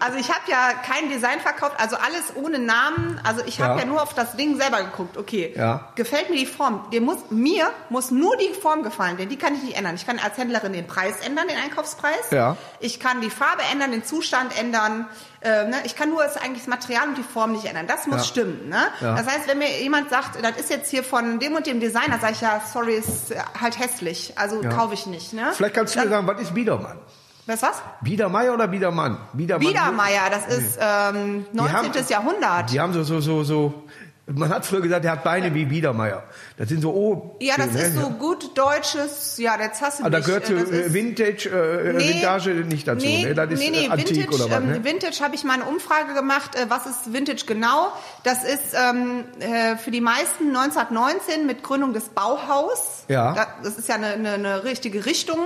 Also 0.00 0.18
ich 0.18 0.28
habe 0.28 0.42
ja 0.50 0.72
kein 0.86 1.08
Design 1.10 1.40
verkauft, 1.40 1.76
also 1.78 1.96
alles 1.96 2.34
ohne 2.34 2.58
Namen. 2.58 3.18
Also 3.24 3.42
ich 3.46 3.60
habe 3.62 3.74
Ja. 3.78 3.80
ja. 3.80 3.86
nur 3.86 4.02
auf 4.02 4.12
das 4.14 4.36
Ding 4.36 4.56
selber 4.58 4.82
geguckt. 4.82 5.16
Okay, 5.16 5.54
Ja. 5.56 5.88
gefällt 5.94 6.28
mir 6.28 6.36
die 6.36 6.46
Form? 6.46 6.84
Dir 6.92 7.00
muss 7.00 7.18
mir 7.30 7.70
muss 7.88 8.10
nur 8.10 8.36
die 8.36 8.52
Form 8.60 8.82
gefallen, 8.82 9.16
denn 9.16 9.28
die 9.30 9.36
kann 9.36 9.54
ich 9.54 9.62
nicht 9.62 9.76
ändern. 9.78 9.94
Ich 9.94 10.06
kann 10.06 10.17
als 10.22 10.36
Händlerin 10.38 10.72
den 10.72 10.86
Preis 10.86 11.14
ändern, 11.24 11.46
den 11.48 11.56
Einkaufspreis. 11.58 12.30
Ja. 12.30 12.56
Ich 12.80 13.00
kann 13.00 13.20
die 13.20 13.30
Farbe 13.30 13.62
ändern, 13.72 13.90
den 13.92 14.04
Zustand 14.04 14.58
ändern. 14.58 15.06
Äh, 15.40 15.64
ne? 15.68 15.76
Ich 15.84 15.94
kann 15.96 16.08
nur 16.10 16.22
das, 16.22 16.36
eigentlich 16.36 16.58
das 16.64 16.66
Material 16.68 17.08
und 17.08 17.18
die 17.18 17.22
Form 17.22 17.52
nicht 17.52 17.64
ändern. 17.66 17.86
Das 17.86 18.06
muss 18.06 18.18
Ja. 18.18 18.24
stimmen. 18.24 18.68
Ne? 18.68 18.82
Ja. 19.00 19.14
Das 19.16 19.26
heißt, 19.26 19.46
wenn 19.48 19.58
mir 19.58 19.80
jemand 19.80 20.10
sagt, 20.10 20.42
das 20.42 20.56
ist 20.56 20.70
jetzt 20.70 20.90
hier 20.90 21.04
von 21.04 21.38
dem 21.38 21.54
und 21.54 21.66
dem 21.66 21.80
Designer, 21.80 22.18
sage 22.20 22.32
ich 22.32 22.40
ja, 22.40 22.60
sorry, 22.72 22.94
ist 22.94 23.34
halt 23.60 23.78
hässlich. 23.78 24.32
Also 24.36 24.60
kaufe 24.62 24.94
ich 24.94 25.06
nicht. 25.06 25.32
Ne? 25.32 25.50
Vielleicht 25.54 25.74
kannst 25.74 25.94
du 25.94 25.98
mir 26.00 26.04
Dann- 26.06 26.12
sagen, 26.12 26.26
was 26.26 26.40
ist 26.42 26.54
Biedermann? 26.54 26.98
Was 27.46 27.62
was? 27.62 27.80
Biedermeier 28.02 28.52
oder 28.52 28.68
Biedermann? 28.68 29.16
Biedermann. 29.32 29.66
Biedermeier, 29.66 30.28
das 30.30 30.46
ist 30.54 30.78
ähm, 30.78 31.46
19. 31.52 31.76
haben- 31.76 32.06
Jahrhundert. 32.08 32.70
Die 32.70 32.78
haben 32.78 32.92
so, 32.92 33.02
so, 33.04 33.20
so, 33.22 33.42
so, 33.42 33.84
Man 34.30 34.50
hat 34.50 34.66
früher 34.66 34.82
gesagt, 34.82 35.06
er 35.06 35.12
hat 35.12 35.24
Beine 35.24 35.54
wie 35.54 35.64
Biedermeier. 35.64 36.22
Das 36.58 36.68
sind 36.68 36.82
so 36.82 36.90
O. 36.92 37.36
Ja, 37.40 37.54
das 37.56 37.72
ne? 37.72 37.80
ist 37.80 37.94
so 37.94 38.10
gut 38.10 38.56
deutsches, 38.58 39.38
ja, 39.38 39.58
jetzt 39.58 39.80
hast 39.80 40.00
du 40.00 40.04
Ah, 40.04 40.10
da 40.10 40.18
mich, 40.18 40.26
gehört 40.26 40.50
äh, 40.50 40.54
äh, 40.54 40.92
Vintage, 40.92 41.48
äh, 41.48 41.94
Nee, 41.94 42.14
Vintage 42.14 42.50
nicht 42.50 42.86
dazu. 42.86 43.06
Nee, 43.06 43.24
ne? 43.24 43.34
Das 43.34 43.50
ist 43.50 43.58
nee, 43.58 43.70
nee, 43.70 43.86
äh, 43.86 43.88
Antik 43.88 44.16
Vintage, 44.16 44.34
oder 44.34 44.50
was, 44.50 44.58
ähm, 44.58 44.66
ne? 44.66 44.84
Vintage 44.84 45.20
habe 45.22 45.34
ich 45.34 45.44
mal 45.44 45.54
eine 45.54 45.64
Umfrage 45.64 46.12
gemacht, 46.12 46.56
äh, 46.56 46.66
was 46.68 46.84
ist 46.84 47.14
Vintage 47.14 47.44
genau? 47.46 47.90
Das 48.22 48.44
ist 48.44 48.74
ähm, 48.74 49.24
äh, 49.40 49.76
für 49.76 49.90
die 49.90 50.02
meisten 50.02 50.48
1919 50.48 51.46
mit 51.46 51.62
Gründung 51.62 51.94
des 51.94 52.10
Bauhaus. 52.10 53.04
Ja. 53.08 53.32
Da, 53.32 53.46
das 53.62 53.78
ist 53.78 53.88
ja 53.88 53.94
eine, 53.94 54.08
eine, 54.08 54.32
eine 54.32 54.64
richtige 54.64 55.06
Richtung. 55.06 55.38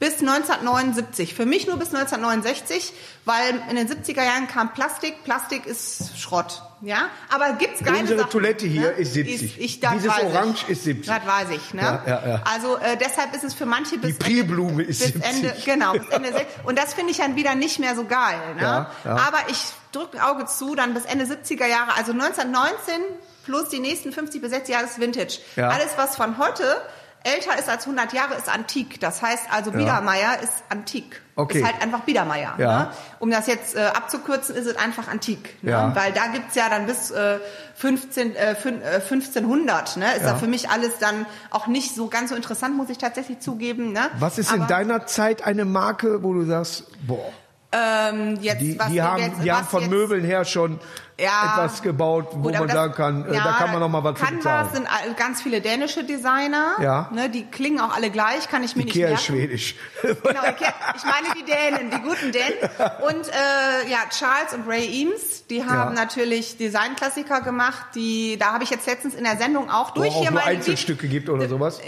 Bis 0.00 0.20
1979. 0.20 1.34
Für 1.34 1.46
mich 1.46 1.66
nur 1.66 1.76
bis 1.76 1.94
1969, 1.94 2.92
weil 3.24 3.62
in 3.70 3.76
den 3.76 3.88
70er 3.88 4.24
Jahren 4.24 4.48
kam 4.48 4.72
Plastik. 4.72 5.22
Plastik 5.24 5.66
ist 5.66 6.18
Schrott. 6.18 6.62
Ja, 6.80 7.08
aber 7.30 7.54
gibt's 7.54 7.82
geile 7.82 8.00
Unsere 8.00 8.20
Sachen, 8.20 8.30
Toilette 8.30 8.66
hier 8.66 8.92
ist 8.94 9.14
70. 9.14 9.60
ich, 9.60 9.80
das 9.80 9.92
Dieses 9.94 10.08
weiß 10.10 10.24
Orange 10.24 10.64
ich. 10.64 10.70
ist 10.70 10.84
70. 10.84 11.06
Das 11.06 11.26
weiß 11.26 11.50
ich. 11.50 11.74
Ne? 11.74 11.82
Ja, 11.82 12.02
ja, 12.06 12.28
ja. 12.28 12.42
Also 12.52 12.76
äh, 12.76 12.96
deshalb 12.96 13.34
ist 13.34 13.44
es 13.44 13.54
für 13.54 13.66
manche 13.66 13.98
bis 13.98 14.18
Prilblume 14.18 14.82
ist 14.82 15.00
bis 15.00 15.12
70. 15.12 15.24
Ende, 15.24 15.56
genau, 15.64 15.92
bis 15.92 16.08
Ende 16.10 16.46
Und 16.64 16.78
das 16.78 16.94
finde 16.94 17.12
ich 17.12 17.18
dann 17.18 17.36
wieder 17.36 17.54
nicht 17.54 17.78
mehr 17.78 17.94
so 17.94 18.04
geil. 18.04 18.54
Ne? 18.56 18.86
Aber 19.04 19.38
ich 19.48 19.64
drücke 19.92 20.18
ein 20.18 20.24
Auge 20.24 20.46
zu, 20.46 20.74
dann 20.74 20.94
bis 20.94 21.04
Ende 21.04 21.24
70er 21.24 21.66
Jahre, 21.66 21.96
also 21.96 22.12
1919 22.12 22.94
plus 23.44 23.68
die 23.68 23.78
nächsten 23.78 24.12
50 24.12 24.40
bis 24.40 24.50
60 24.50 24.74
Jahre 24.74 24.84
ist 24.86 25.00
Vintage. 25.00 25.38
Alles, 25.56 25.90
was 25.96 26.16
von 26.16 26.38
heute 26.38 26.64
älter 27.24 27.58
ist 27.58 27.68
als 27.68 27.84
100 27.86 28.12
Jahre, 28.12 28.34
ist 28.34 28.48
antik. 28.48 29.00
Das 29.00 29.20
heißt 29.22 29.44
also, 29.50 29.72
Biedermeier 29.72 30.38
ist 30.42 30.52
antik. 30.68 31.20
Okay. 31.36 31.58
Ist 31.58 31.64
halt 31.66 31.82
einfach 31.82 32.00
Biedermeier. 32.02 32.54
Ja. 32.58 32.78
Ne? 32.84 32.90
Um 33.18 33.30
das 33.30 33.46
jetzt 33.48 33.74
äh, 33.74 33.80
abzukürzen, 33.80 34.54
ist 34.54 34.66
es 34.66 34.76
einfach 34.76 35.08
antik. 35.08 35.56
Ne? 35.62 35.72
Ja. 35.72 35.96
Weil 35.96 36.12
da 36.12 36.28
gibt's 36.28 36.54
ja 36.54 36.68
dann 36.68 36.86
bis 36.86 37.10
äh, 37.10 37.38
15, 37.74 38.36
äh, 38.36 38.54
fün- 38.54 38.80
äh, 38.82 39.00
1500. 39.00 39.96
Ne? 39.96 40.04
Ist 40.14 40.22
Ja. 40.22 40.32
da 40.32 40.36
für 40.36 40.46
mich 40.46 40.70
alles 40.70 40.98
dann 41.00 41.26
auch 41.50 41.66
nicht 41.66 41.94
so 41.94 42.06
ganz 42.08 42.30
so 42.30 42.36
interessant, 42.36 42.76
muss 42.76 42.88
ich 42.90 42.98
tatsächlich 42.98 43.40
zugeben. 43.40 43.92
Ne? 43.92 44.02
Was 44.20 44.38
ist 44.38 44.52
in 44.52 44.60
Aber- 44.62 44.68
deiner 44.68 45.06
Zeit 45.06 45.44
eine 45.44 45.64
Marke, 45.64 46.22
wo 46.22 46.32
du 46.34 46.44
sagst, 46.44 46.84
boah, 47.06 47.32
Ähm, 47.76 48.38
jetzt, 48.40 48.60
die, 48.60 48.78
was 48.78 48.88
die 48.88 49.02
haben, 49.02 49.20
jetzt, 49.20 49.42
die 49.42 49.50
haben 49.50 49.66
von 49.66 49.80
jetzt- 49.80 49.90
Möbeln 49.90 50.24
her 50.24 50.44
schon 50.44 50.78
Ja. 51.16 51.52
etwas 51.54 51.80
gebaut, 51.80 52.26
wo 52.32 52.42
Gut, 52.42 52.52
man 52.54 52.66
das- 52.66 52.72
sagen 52.72 52.94
kann, 52.94 53.24
äh, 53.30 53.34
ja, 53.36 53.44
da 53.44 53.52
kann 53.52 53.70
man 53.70 53.78
noch 53.78 53.88
mal 53.88 54.02
was 54.02 54.18
Canvas 54.18 54.72
bezahlen. 54.72 54.88
sind 55.04 55.16
ganz 55.16 55.40
viele 55.42 55.60
dänische 55.60 56.02
Designer. 56.02 56.72
Ja. 56.80 57.08
Ne, 57.12 57.30
die 57.30 57.44
klingen 57.46 57.78
auch 57.80 57.94
alle 57.94 58.10
gleich, 58.10 58.48
kann 58.48 58.64
ich 58.64 58.74
mir 58.74 58.82
Ikea 58.82 59.10
nicht 59.10 59.20
ist 59.20 59.30
merken. 59.30 59.46
schwedisch. 59.46 59.76
Genau, 60.02 60.40
Ikea, 60.42 60.74
ich 60.96 61.04
meine 61.04 61.28
die 61.38 61.44
Dänen, 61.44 61.90
die 61.92 62.00
guten 62.00 62.32
Dänen. 62.32 62.58
Und 63.08 63.28
äh, 63.28 63.88
ja, 63.88 63.98
Charles 64.10 64.54
und 64.54 64.66
Ray 64.68 64.86
Eames, 65.02 65.46
die 65.46 65.62
haben 65.64 65.94
Ja. 65.94 66.02
natürlich 66.02 66.56
Designklassiker 66.56 67.42
gemacht. 67.42 67.86
Die, 67.94 68.36
da 68.36 68.52
habe 68.52 68.64
ich 68.64 68.70
jetzt 68.70 68.86
letztens 68.88 69.14
in 69.14 69.22
der 69.22 69.36
Sendung 69.36 69.70
auch 69.70 69.90
Wo 69.94 70.00
durch 70.00 70.14
auch 70.16 70.20
hier 70.20 70.32
nur 70.32 70.42
Einzelstücke 70.42 71.06
gibt 71.06 71.28
oder 71.28 71.48
sowas. 71.48 71.80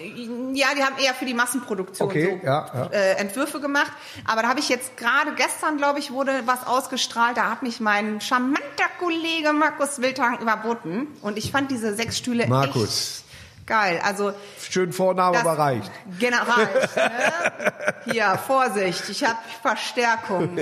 ja, 0.53 0.69
die 0.77 0.85
haben 0.85 0.99
eher 1.05 1.15
für 1.15 1.25
die 1.25 1.35
Massenproduktion 1.35 2.09
Okay, 2.09 2.39
so 2.41 2.47
ja. 2.47 2.89
Äh, 2.93 3.15
Entwürfe 3.17 3.59
gemacht. 3.61 3.91
Aber 4.25 4.43
da 4.43 4.49
habe 4.49 4.61
ich 4.61 4.69
jetzt 4.69 4.97
gerade 4.97 5.33
gestern, 5.35 5.79
glaube 5.79 5.99
ich, 5.99 6.13
wurde 6.13 6.43
was 6.47 6.65
ausgestrahlt. 6.65 7.37
Da 7.37 7.51
hat 7.51 7.65
mich 7.65 7.81
mein 7.81 8.21
charmanter 8.21 8.63
Kollege 9.01 9.16
Markus 9.53 10.01
Wildhagen 10.01 10.39
überboten. 10.41 11.09
Und 11.23 11.39
ich 11.39 11.51
fand 11.51 11.71
diese 11.71 11.95
sechs 11.95 12.19
Stühle 12.19 12.47
Markus. 12.47 13.21
echt 13.21 13.27
geil. 13.67 14.01
Also 14.03 14.33
Schön 14.71 14.93
Vorname, 14.93 15.39
aber 15.39 15.59
reicht. 15.59 15.91
General. 16.19 16.69
Ne? 16.97 18.13
Hier, 18.13 18.39
Vorsicht, 18.47 19.09
ich 19.09 19.25
habe 19.25 19.39
Verstärkung. 19.63 20.57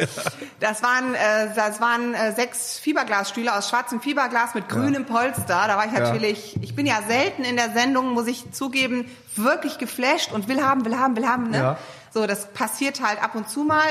Das 0.60 0.82
waren, 0.82 1.14
äh, 1.14 1.54
das 1.54 1.80
waren 1.80 2.14
äh, 2.14 2.32
sechs 2.34 2.78
Fiberglasstühle 2.78 3.54
aus 3.54 3.68
schwarzem 3.68 4.00
Fiberglas 4.00 4.54
mit 4.54 4.68
grünem 4.68 5.04
Polster. 5.04 5.64
Da 5.66 5.76
war 5.76 5.86
ich 5.86 5.92
natürlich, 5.92 6.56
ich 6.62 6.74
bin 6.74 6.86
ja 6.86 7.00
selten 7.06 7.44
in 7.44 7.56
der 7.56 7.72
Sendung, 7.72 8.10
muss 8.12 8.26
ich 8.26 8.52
zugeben, 8.52 9.10
wirklich 9.36 9.78
geflasht 9.78 10.32
und 10.32 10.48
will 10.48 10.62
haben, 10.62 10.84
will 10.84 10.98
haben, 10.98 11.16
will 11.16 11.28
haben. 11.28 11.50
Ne? 11.50 11.76
So, 12.14 12.28
das 12.28 12.46
passiert 12.52 13.02
halt 13.04 13.20
ab 13.20 13.34
und 13.34 13.48
zu 13.50 13.64
mal. 13.64 13.82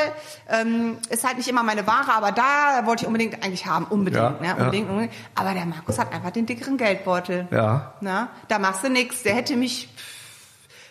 Ähm, 0.50 0.98
ist 1.10 1.26
halt 1.28 1.36
nicht 1.36 1.50
immer 1.50 1.62
meine 1.62 1.86
Ware, 1.86 2.14
aber 2.14 2.32
da 2.32 2.86
wollte 2.86 3.04
ich 3.04 3.08
unbedingt 3.08 3.44
eigentlich 3.44 3.66
haben. 3.66 3.84
Unbedingt, 3.84 4.24
Ja, 4.24 4.30
ne? 4.40 4.48
ja. 4.48 4.54
Unbedingt, 4.54 4.90
unbedingt. 4.90 5.14
Aber 5.36 5.54
der 5.54 5.66
Markus 5.66 6.00
hat 6.00 6.14
einfach 6.14 6.32
den 6.32 6.46
dickeren 6.46 6.78
Geldbeutel. 6.78 7.50
Ja. 7.52 7.96
Na, 8.00 8.30
da 8.48 8.60
machst 8.60 8.82
du 8.86 8.90
nix. 8.90 9.24
Der 9.24 9.36
hätte 9.36 9.58
mich. 9.58 9.90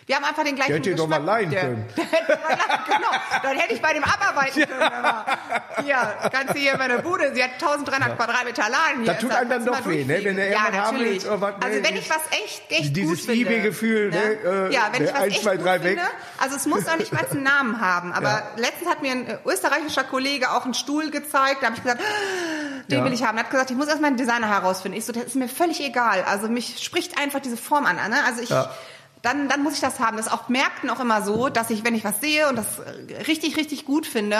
Wir 0.05 0.15
haben 0.17 0.25
einfach 0.25 0.43
den 0.43 0.55
gleichen 0.55 0.69
Der 0.71 0.77
hätte 0.79 0.89
ihn 0.91 0.97
doch 0.97 1.07
mal 1.07 1.17
Geschmack. 1.19 1.35
leihen 1.39 1.49
Der- 1.51 1.61
können. 1.61 1.87
Der 1.95 2.03
hätte 2.05 2.39
genau. 2.87 3.07
Dann 3.41 3.57
hätte 3.57 3.73
ich 3.73 3.81
bei 3.81 3.93
dem 3.93 4.03
abarbeiten 4.03 4.65
können. 4.67 4.81
Aber 4.81 5.25
hier, 5.83 5.95
kannst 6.31 6.53
du 6.55 6.59
hier 6.59 6.77
meine 6.77 6.99
Bude, 6.99 7.33
sie 7.33 7.43
hat 7.43 7.51
1300 7.53 8.17
Quadratmeter 8.17 8.63
Laden. 8.69 9.03
Hier 9.03 9.13
Das 9.13 9.19
tut 9.21 9.31
einem 9.31 9.49
dann 9.49 9.65
doch 9.65 9.85
weh, 9.87 10.03
ne? 10.03 10.23
Wenn 10.23 10.37
irgendwann 10.37 10.73
ja, 10.73 10.81
haben 10.85 10.99
willst, 10.99 11.25
oder 11.27 11.41
was, 11.41 11.51
ne? 11.57 11.65
Also 11.65 11.83
wenn 11.83 11.95
ich 11.95 12.09
was 12.09 12.19
echt, 12.31 12.63
echt 12.69 12.95
Dieses 12.95 13.09
gut 13.19 13.19
finde. 13.35 13.49
eBay-Gefühl, 13.49 14.09
ne? 14.09 14.17
Äh, 14.69 14.73
ja, 14.73 14.89
wenn 14.91 15.03
ich 15.03 15.09
der 15.09 15.13
was 15.15 15.21
eins, 15.23 15.33
echt 15.33 15.43
zwei, 15.43 15.55
gut 15.57 15.65
drei 15.65 15.79
finde. 15.79 16.01
weg. 16.01 16.11
Also 16.39 16.55
es 16.57 16.65
muss 16.65 16.87
auch 16.87 16.97
nicht 16.97 17.13
mal 17.13 17.25
einen 17.29 17.43
Namen 17.43 17.79
haben. 17.81 18.11
Aber 18.13 18.29
Ja. 18.29 18.43
letztens 18.57 18.89
hat 18.89 19.01
mir 19.01 19.11
ein 19.11 19.27
äh, 19.27 19.37
österreichischer 19.45 20.03
Kollege 20.03 20.51
auch 20.51 20.65
einen 20.65 20.73
Stuhl 20.73 21.11
gezeigt. 21.11 21.57
Da 21.61 21.67
habe 21.67 21.75
ich 21.77 21.83
gesagt, 21.83 22.01
den 22.89 22.99
Ja. 22.99 23.05
will 23.05 23.13
ich 23.13 23.23
haben. 23.23 23.37
Er 23.37 23.45
hat 23.45 23.51
gesagt, 23.51 23.71
ich 23.71 23.77
muss 23.77 23.87
erstmal 23.87 24.09
einen 24.09 24.17
Designer 24.17 24.49
herausfinden. 24.49 24.97
Ich 24.97 25.05
so, 25.05 25.13
das 25.13 25.23
ist 25.23 25.35
mir 25.35 25.47
völlig 25.47 25.79
egal. 25.81 26.23
Also 26.29 26.49
mich 26.49 26.83
spricht 26.83 27.17
einfach 27.17 27.39
diese 27.39 27.57
Form 27.57 27.85
an. 27.85 27.95
Ne? 27.95 28.17
Also 28.25 28.41
ich, 28.41 28.49
Ja. 28.49 28.69
Dann, 29.23 29.47
dann 29.49 29.63
muss 29.63 29.73
ich 29.73 29.79
das 29.79 29.99
haben. 29.99 30.17
Das 30.17 30.27
ist 30.27 30.31
auf 30.31 30.49
Märkten 30.49 30.89
auch 30.91 30.99
immer 30.99 31.23
so, 31.23 31.49
dass 31.49 31.69
ich, 31.71 31.83
wenn 31.83 31.95
ich 31.95 32.03
was 32.03 32.19
sehe 32.21 32.47
und 32.49 32.55
das 32.57 32.67
richtig, 33.27 33.57
richtig 33.57 33.85
gut 33.85 34.05
finde, 34.05 34.37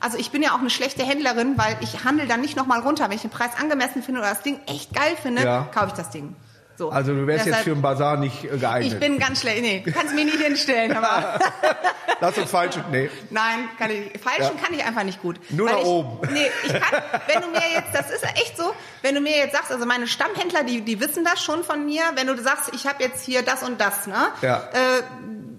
also 0.00 0.16
ich 0.16 0.30
bin 0.30 0.42
ja 0.42 0.52
auch 0.54 0.60
eine 0.60 0.70
schlechte 0.70 1.02
Händlerin, 1.04 1.58
weil 1.58 1.76
ich 1.82 2.04
handle 2.04 2.26
dann 2.26 2.40
nicht 2.40 2.56
nochmal 2.56 2.80
runter. 2.80 3.04
Wenn 3.10 3.16
ich 3.16 3.22
den 3.22 3.30
Preis 3.30 3.50
angemessen 3.60 4.02
finde 4.02 4.20
oder 4.20 4.30
das 4.30 4.40
Ding 4.42 4.58
echt 4.66 4.94
geil 4.94 5.16
finde, 5.20 5.42
Ja. 5.42 5.68
kaufe 5.74 5.88
ich 5.88 5.92
das 5.94 6.08
Ding. 6.10 6.34
So. 6.80 6.88
Also 6.88 7.12
du 7.12 7.26
wärst 7.26 7.44
jetzt 7.44 7.48
Deshalb- 7.48 7.64
für 7.64 7.72
einen 7.72 7.82
Bazar 7.82 8.16
nicht 8.16 8.42
äh, 8.42 8.56
geeignet. 8.56 8.94
Ich 8.94 8.98
bin 8.98 9.18
ganz 9.18 9.42
schlecht. 9.42 9.60
Nee, 9.60 9.82
du 9.84 9.92
kannst 9.92 10.14
mich 10.14 10.24
nicht 10.24 10.40
hinstellen. 10.40 10.96
Aber 10.96 11.38
Lass 12.22 12.38
uns 12.38 12.50
falsch. 12.50 12.76
Nee. 12.90 13.10
Nein, 13.28 13.68
kann 13.78 13.90
ich, 13.90 14.18
falschen 14.18 14.56
kann 14.62 14.72
ich 14.72 14.82
einfach 14.82 15.04
nicht 15.04 15.20
gut. 15.20 15.36
Nur 15.50 15.68
nach 15.70 15.78
ich, 15.78 15.84
oben. 15.84 16.32
Nee, 16.32 16.50
ich 16.64 16.72
kann, 16.72 17.02
wenn 17.26 17.42
du 17.42 17.48
mir 17.48 17.62
jetzt, 17.74 17.94
das 17.94 18.10
ist 18.10 18.24
echt 18.24 18.56
so, 18.56 18.72
wenn 19.02 19.14
du 19.14 19.20
mir 19.20 19.36
jetzt 19.36 19.52
sagst, 19.52 19.70
also 19.70 19.84
meine 19.84 20.06
Stammhändler, 20.06 20.64
die, 20.64 20.80
die 20.80 21.00
wissen 21.00 21.22
das 21.22 21.42
schon 21.42 21.64
von 21.64 21.84
mir, 21.84 22.02
wenn 22.14 22.26
du 22.26 22.36
sagst, 22.42 22.70
ich 22.74 22.86
habe 22.86 23.02
jetzt 23.02 23.26
hier 23.26 23.42
das 23.42 23.62
und 23.62 23.78
das, 23.78 24.06
ne? 24.06 24.28
Ja. 24.40 24.68
Äh, 24.72 25.02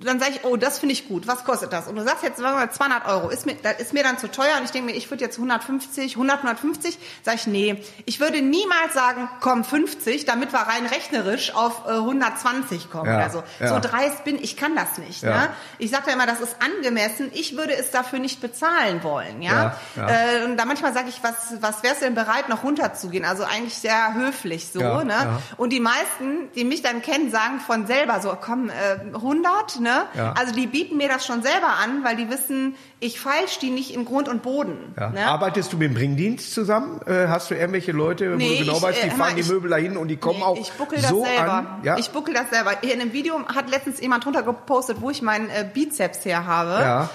dann 0.05 0.19
sage 0.19 0.31
ich, 0.35 0.43
oh, 0.43 0.55
das 0.57 0.79
finde 0.79 0.93
ich 0.93 1.07
gut. 1.07 1.27
Was 1.27 1.43
kostet 1.43 1.71
das? 1.73 1.87
Und 1.87 1.95
du 1.95 2.03
sagst 2.03 2.23
jetzt 2.23 2.37
sagen 2.37 2.55
wir 2.57 2.65
mal 2.65 2.71
200 2.71 3.07
Euro. 3.07 3.29
Ist 3.29 3.45
mir, 3.45 3.55
das 3.55 3.79
ist 3.79 3.93
mir 3.93 4.03
dann 4.03 4.17
zu 4.17 4.29
teuer 4.29 4.57
und 4.57 4.63
ich 4.65 4.71
denke 4.71 4.91
mir, 4.91 4.97
ich 4.97 5.09
würde 5.09 5.23
jetzt 5.23 5.37
150, 5.37 6.13
100, 6.15 6.37
150. 6.37 6.97
Sag 7.23 7.35
ich, 7.35 7.47
nee. 7.47 7.81
Ich 8.05 8.19
würde 8.19 8.41
niemals 8.41 8.93
sagen, 8.93 9.29
komm 9.41 9.63
50, 9.63 10.25
damit 10.25 10.51
wir 10.53 10.59
rein 10.59 10.85
rechnerisch 10.85 11.53
auf 11.55 11.85
äh, 11.87 11.91
120 11.91 12.89
kommen 12.89 13.05
Ja, 13.09 13.17
oder 13.17 13.29
so. 13.29 13.43
ja. 13.59 13.67
So 13.67 13.79
dreist 13.79 14.23
bin 14.23 14.41
ich, 14.41 14.57
kann 14.57 14.75
das 14.75 14.97
nicht. 14.97 15.23
Ja. 15.23 15.37
Ne? 15.37 15.49
Ich 15.77 15.91
sage 15.91 16.03
ja 16.07 16.13
immer, 16.13 16.25
das 16.25 16.39
ist 16.41 16.55
angemessen. 16.63 17.29
Ich 17.33 17.57
würde 17.57 17.75
es 17.75 17.91
dafür 17.91 18.19
nicht 18.19 18.41
bezahlen 18.41 19.03
wollen. 19.03 19.41
Ja. 19.41 19.75
Äh, 19.95 20.45
und 20.45 20.57
da 20.57 20.65
manchmal 20.65 20.93
sage 20.93 21.09
ich, 21.09 21.21
was, 21.23 21.61
was 21.61 21.83
wärst 21.83 22.01
du 22.01 22.05
denn 22.05 22.15
bereit, 22.15 22.49
noch 22.49 22.63
runterzugehen? 22.63 23.25
Also 23.25 23.43
eigentlich 23.43 23.75
sehr 23.75 24.13
höflich 24.13 24.69
so. 24.71 24.79
Ne? 24.79 25.39
Und 25.57 25.71
die 25.71 25.79
meisten, 25.79 26.51
die 26.55 26.63
mich 26.63 26.81
dann 26.81 27.01
kennen, 27.01 27.31
sagen 27.31 27.59
von 27.59 27.87
selber 27.87 28.19
so, 28.21 28.35
komm, 28.39 28.69
äh, 28.69 29.15
100. 29.15 29.79
Ne? 29.79 29.90
Ja. 30.15 30.34
Also 30.38 30.54
die 30.54 30.67
bieten 30.67 30.97
mir 30.97 31.08
das 31.08 31.25
schon 31.25 31.41
selber 31.43 31.67
an, 31.84 32.04
weil 32.04 32.15
die 32.15 32.30
wissen, 32.30 32.75
ich 32.99 33.19
feilsch 33.19 33.60
die 33.60 33.69
nicht 33.69 33.93
in 33.93 34.06
Grund 34.06 34.27
und 34.30 34.41
Boden. 34.43 34.93
Ja. 34.99 35.10
Ne? 35.10 35.25
Arbeitest 35.25 35.71
du 35.73 35.77
mit 35.77 35.89
dem 35.89 35.93
Bringdienst 35.95 36.54
zusammen? 36.54 37.01
Äh, 37.06 37.27
hast 37.27 37.49
du 37.51 37.56
irgendwelche 37.56 37.91
Leute, 37.91 38.34
wo 38.34 38.36
Nee, 38.38 38.58
du 38.60 38.65
genau 38.65 38.77
ich, 38.77 38.82
weißt, 38.84 39.04
die 39.04 39.08
äh, 39.08 39.10
fahren 39.10 39.19
mal, 39.19 39.34
die 39.36 39.41
ich- 39.41 39.49
Möbel 39.49 39.69
dahin 39.69 39.97
und 39.97 40.08
die 40.08 40.17
kommen 40.17 40.39
Nee, 40.39 40.43
auch 40.45 40.58
ich 40.58 40.71
buckel 40.73 40.99
das 41.01 41.10
so 41.10 41.23
selber. 41.23 41.51
an? 41.54 41.67
Ja? 41.84 41.97
Ich 41.97 42.10
buckel 42.12 42.34
das 42.34 42.49
selber. 42.49 42.84
In 42.84 42.99
einem 43.01 43.13
Video 43.13 43.39
hat 43.47 43.69
letztens 43.69 43.99
jemand 44.01 44.25
drunter 44.25 44.43
gepostet, 44.43 44.97
wo 45.01 45.10
ich 45.10 45.21
meinen 45.21 45.49
äh, 45.49 45.65
Bizeps 45.73 46.25
her 46.25 46.45
habe. 46.45 46.71
ja. 46.84 47.10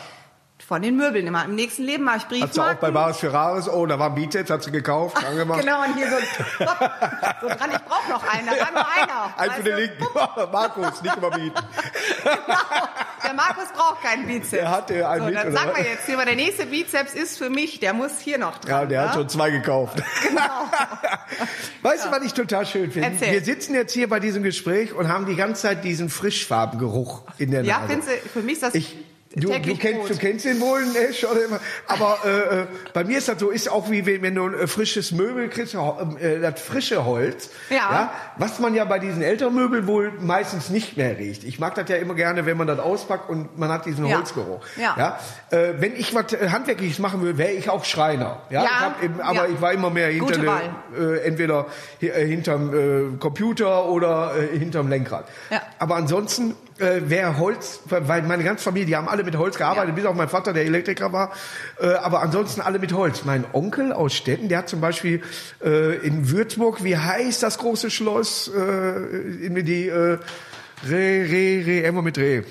Von 0.66 0.82
den 0.82 0.96
Möbeln 0.96 1.24
immer. 1.28 1.44
Im 1.44 1.54
nächsten 1.54 1.84
Leben 1.84 2.02
mache 2.02 2.16
ich 2.16 2.22
Hast 2.24 2.32
du 2.32 2.38
auch 2.60 2.66
Briefmarken. 2.66 2.80
bei 2.80 2.90
Bares 2.90 3.18
Ferraris, 3.18 3.68
oh, 3.68 3.86
da 3.86 4.00
war 4.00 4.08
ein 4.08 4.16
Bizeps, 4.16 4.50
hast 4.50 4.66
du 4.66 4.72
gekauft, 4.72 5.16
angemacht. 5.24 5.60
Genau, 5.60 5.80
und 5.84 5.94
hier 5.94 6.10
so, 6.10 6.16
so 6.58 7.46
dran, 7.54 7.70
ich 7.70 7.82
brauche 7.84 8.10
noch 8.10 8.24
einen, 8.28 8.46
da 8.48 8.52
war 8.52 8.72
nur 8.72 8.86
einer. 8.88 9.34
Ein 9.36 9.50
für 9.52 9.62
den 9.62 9.76
linken. 9.76 10.04
Markus, 10.52 11.02
nicht 11.02 11.16
überbieten. 11.16 11.62
Genau. 12.24 12.58
Der 13.24 13.34
Markus 13.34 13.64
braucht 13.76 14.02
keinen 14.02 14.26
Bizeps. 14.26 14.50
Der 14.50 14.68
hatte 14.68 15.08
einen 15.08 15.20
so, 15.20 15.26
mit, 15.26 15.36
dann 15.36 15.52
sagen 15.52 15.70
wir 15.76 15.84
jetzt 15.84 16.06
hier, 16.06 16.16
der 16.16 16.34
nächste 16.34 16.66
Bizeps 16.66 17.14
ist 17.14 17.38
für 17.38 17.48
mich, 17.48 17.78
der 17.78 17.92
muss 17.92 18.18
hier 18.18 18.38
noch 18.38 18.58
dran. 18.58 18.70
Ja, 18.70 18.86
der 18.86 19.00
hat 19.02 19.08
ne? 19.10 19.14
schon 19.14 19.28
zwei 19.28 19.50
gekauft. 19.50 20.02
Genau. 20.26 20.42
Weißt 21.82 22.06
du, 22.06 22.10
was 22.10 22.22
ich 22.24 22.34
total 22.34 22.66
schön 22.66 22.90
finde? 22.90 23.10
Erzähl. 23.12 23.32
Wir 23.32 23.44
sitzen 23.44 23.74
jetzt 23.74 23.92
hier 23.92 24.08
bei 24.08 24.18
diesem 24.18 24.42
Gespräch 24.42 24.92
und 24.92 25.08
haben 25.08 25.26
die 25.26 25.36
ganze 25.36 25.62
Zeit 25.62 25.84
diesen 25.84 26.08
Frischfarbengeruch 26.08 27.22
in 27.38 27.52
der 27.52 27.62
Ja, 27.62 27.80
Nase. 27.80 27.96
du, 27.96 28.28
für 28.28 28.40
mich 28.42 28.54
ist 28.54 28.62
das 28.64 28.74
Ich- 28.74 28.96
Du, 29.38 29.48
du, 29.48 29.76
kennst, 29.76 30.08
du 30.08 30.16
kennst 30.16 30.46
den 30.46 30.60
wohl, 30.62 30.80
ne? 30.86 31.12
Schon 31.12 31.36
immer. 31.46 31.60
Aber 31.86 32.18
äh, 32.24 32.60
äh, 32.62 32.66
bei 32.94 33.04
mir 33.04 33.18
ist 33.18 33.28
das 33.28 33.38
so, 33.38 33.50
ist 33.50 33.70
auch 33.70 33.90
wie 33.90 34.06
wenn, 34.06 34.22
wenn 34.22 34.34
du 34.34 34.46
ein 34.46 34.54
äh, 34.54 34.66
frisches 34.66 35.12
Möbel 35.12 35.50
kriegst, 35.50 35.74
äh, 35.74 36.40
das 36.40 36.58
frische 36.62 37.04
Holz. 37.04 37.50
Ja. 37.68 38.10
Was 38.38 38.58
man 38.60 38.74
ja 38.74 38.86
bei 38.86 38.98
diesen 38.98 39.20
älteren 39.20 39.54
Möbeln 39.54 39.86
wohl 39.86 40.10
meistens 40.20 40.70
nicht 40.70 40.96
mehr 40.96 41.18
riecht. 41.18 41.44
Ich 41.44 41.58
mag 41.58 41.74
das 41.74 41.86
ja 41.90 41.96
immer 41.96 42.14
gerne, 42.14 42.46
wenn 42.46 42.56
man 42.56 42.66
das 42.66 42.78
auspackt 42.78 43.28
und 43.28 43.58
man 43.58 43.68
hat 43.70 43.84
diesen 43.84 44.06
Ja. 44.06 44.16
Holzgeruch. 44.16 44.60
Ja. 44.78 45.18
Äh, 45.50 45.74
wenn 45.80 45.94
ich 45.96 46.14
was 46.14 46.32
äh, 46.32 46.48
Handwerkliches 46.48 46.98
machen 46.98 47.20
würde, 47.20 47.36
wäre 47.36 47.52
ich 47.52 47.68
auch 47.68 47.84
Schreiner. 47.84 48.40
Ja. 48.48 48.62
Ja. 48.62 48.64
Ich 48.64 48.80
hab 48.80 49.02
eben, 49.02 49.20
aber 49.20 49.48
Ja. 49.48 49.54
ich 49.54 49.60
war 49.60 49.72
immer 49.72 49.90
mehr 49.90 50.08
hinter 50.08 50.46
Wahl. 50.46 50.62
äh, 50.98 51.18
entweder 51.26 51.66
äh, 52.00 52.26
hinterm 52.26 52.72
äh, 53.14 53.18
Computer 53.18 53.84
oder 53.90 54.32
äh, 54.34 54.58
hinterm 54.58 54.88
Lenkrad. 54.88 55.26
Ja. 55.50 55.60
Aber 55.78 55.96
ansonsten 55.96 56.54
äh, 56.78 57.08
wäre 57.08 57.38
Holz, 57.38 57.80
weil 57.86 58.22
meine 58.22 58.44
ganze 58.44 58.64
Familie, 58.64 58.86
die 58.86 58.96
haben 58.96 59.08
alle 59.08 59.24
mit 59.24 59.36
Holz 59.36 59.56
gearbeitet, 59.56 59.90
Ja. 59.90 59.94
bis 59.94 60.04
auf 60.06 60.14
mein 60.14 60.28
Vater, 60.28 60.52
der 60.52 60.64
Elektriker 60.64 61.12
war. 61.12 61.32
Äh, 61.80 61.88
aber 61.94 62.22
ansonsten 62.22 62.60
alle 62.60 62.78
mit 62.78 62.92
Holz. 62.92 63.24
Mein 63.24 63.44
Onkel 63.52 63.92
aus 63.92 64.14
Stetten, 64.14 64.48
der 64.48 64.58
hat 64.58 64.68
zum 64.68 64.80
Beispiel 64.80 65.22
äh, 65.64 65.96
in 66.06 66.30
Würzburg, 66.30 66.84
wie 66.84 66.96
heißt 66.96 67.42
das 67.42 67.58
große 67.58 67.90
Schloss, 67.90 68.50
äh, 68.54 69.46
in 69.46 69.54
die 69.64 69.88
äh, 69.88 70.18
Re, 70.86 71.26
Re, 71.30 71.66
Re, 71.66 71.80
immer 71.80 72.02
mit 72.02 72.18
Re. 72.18 72.44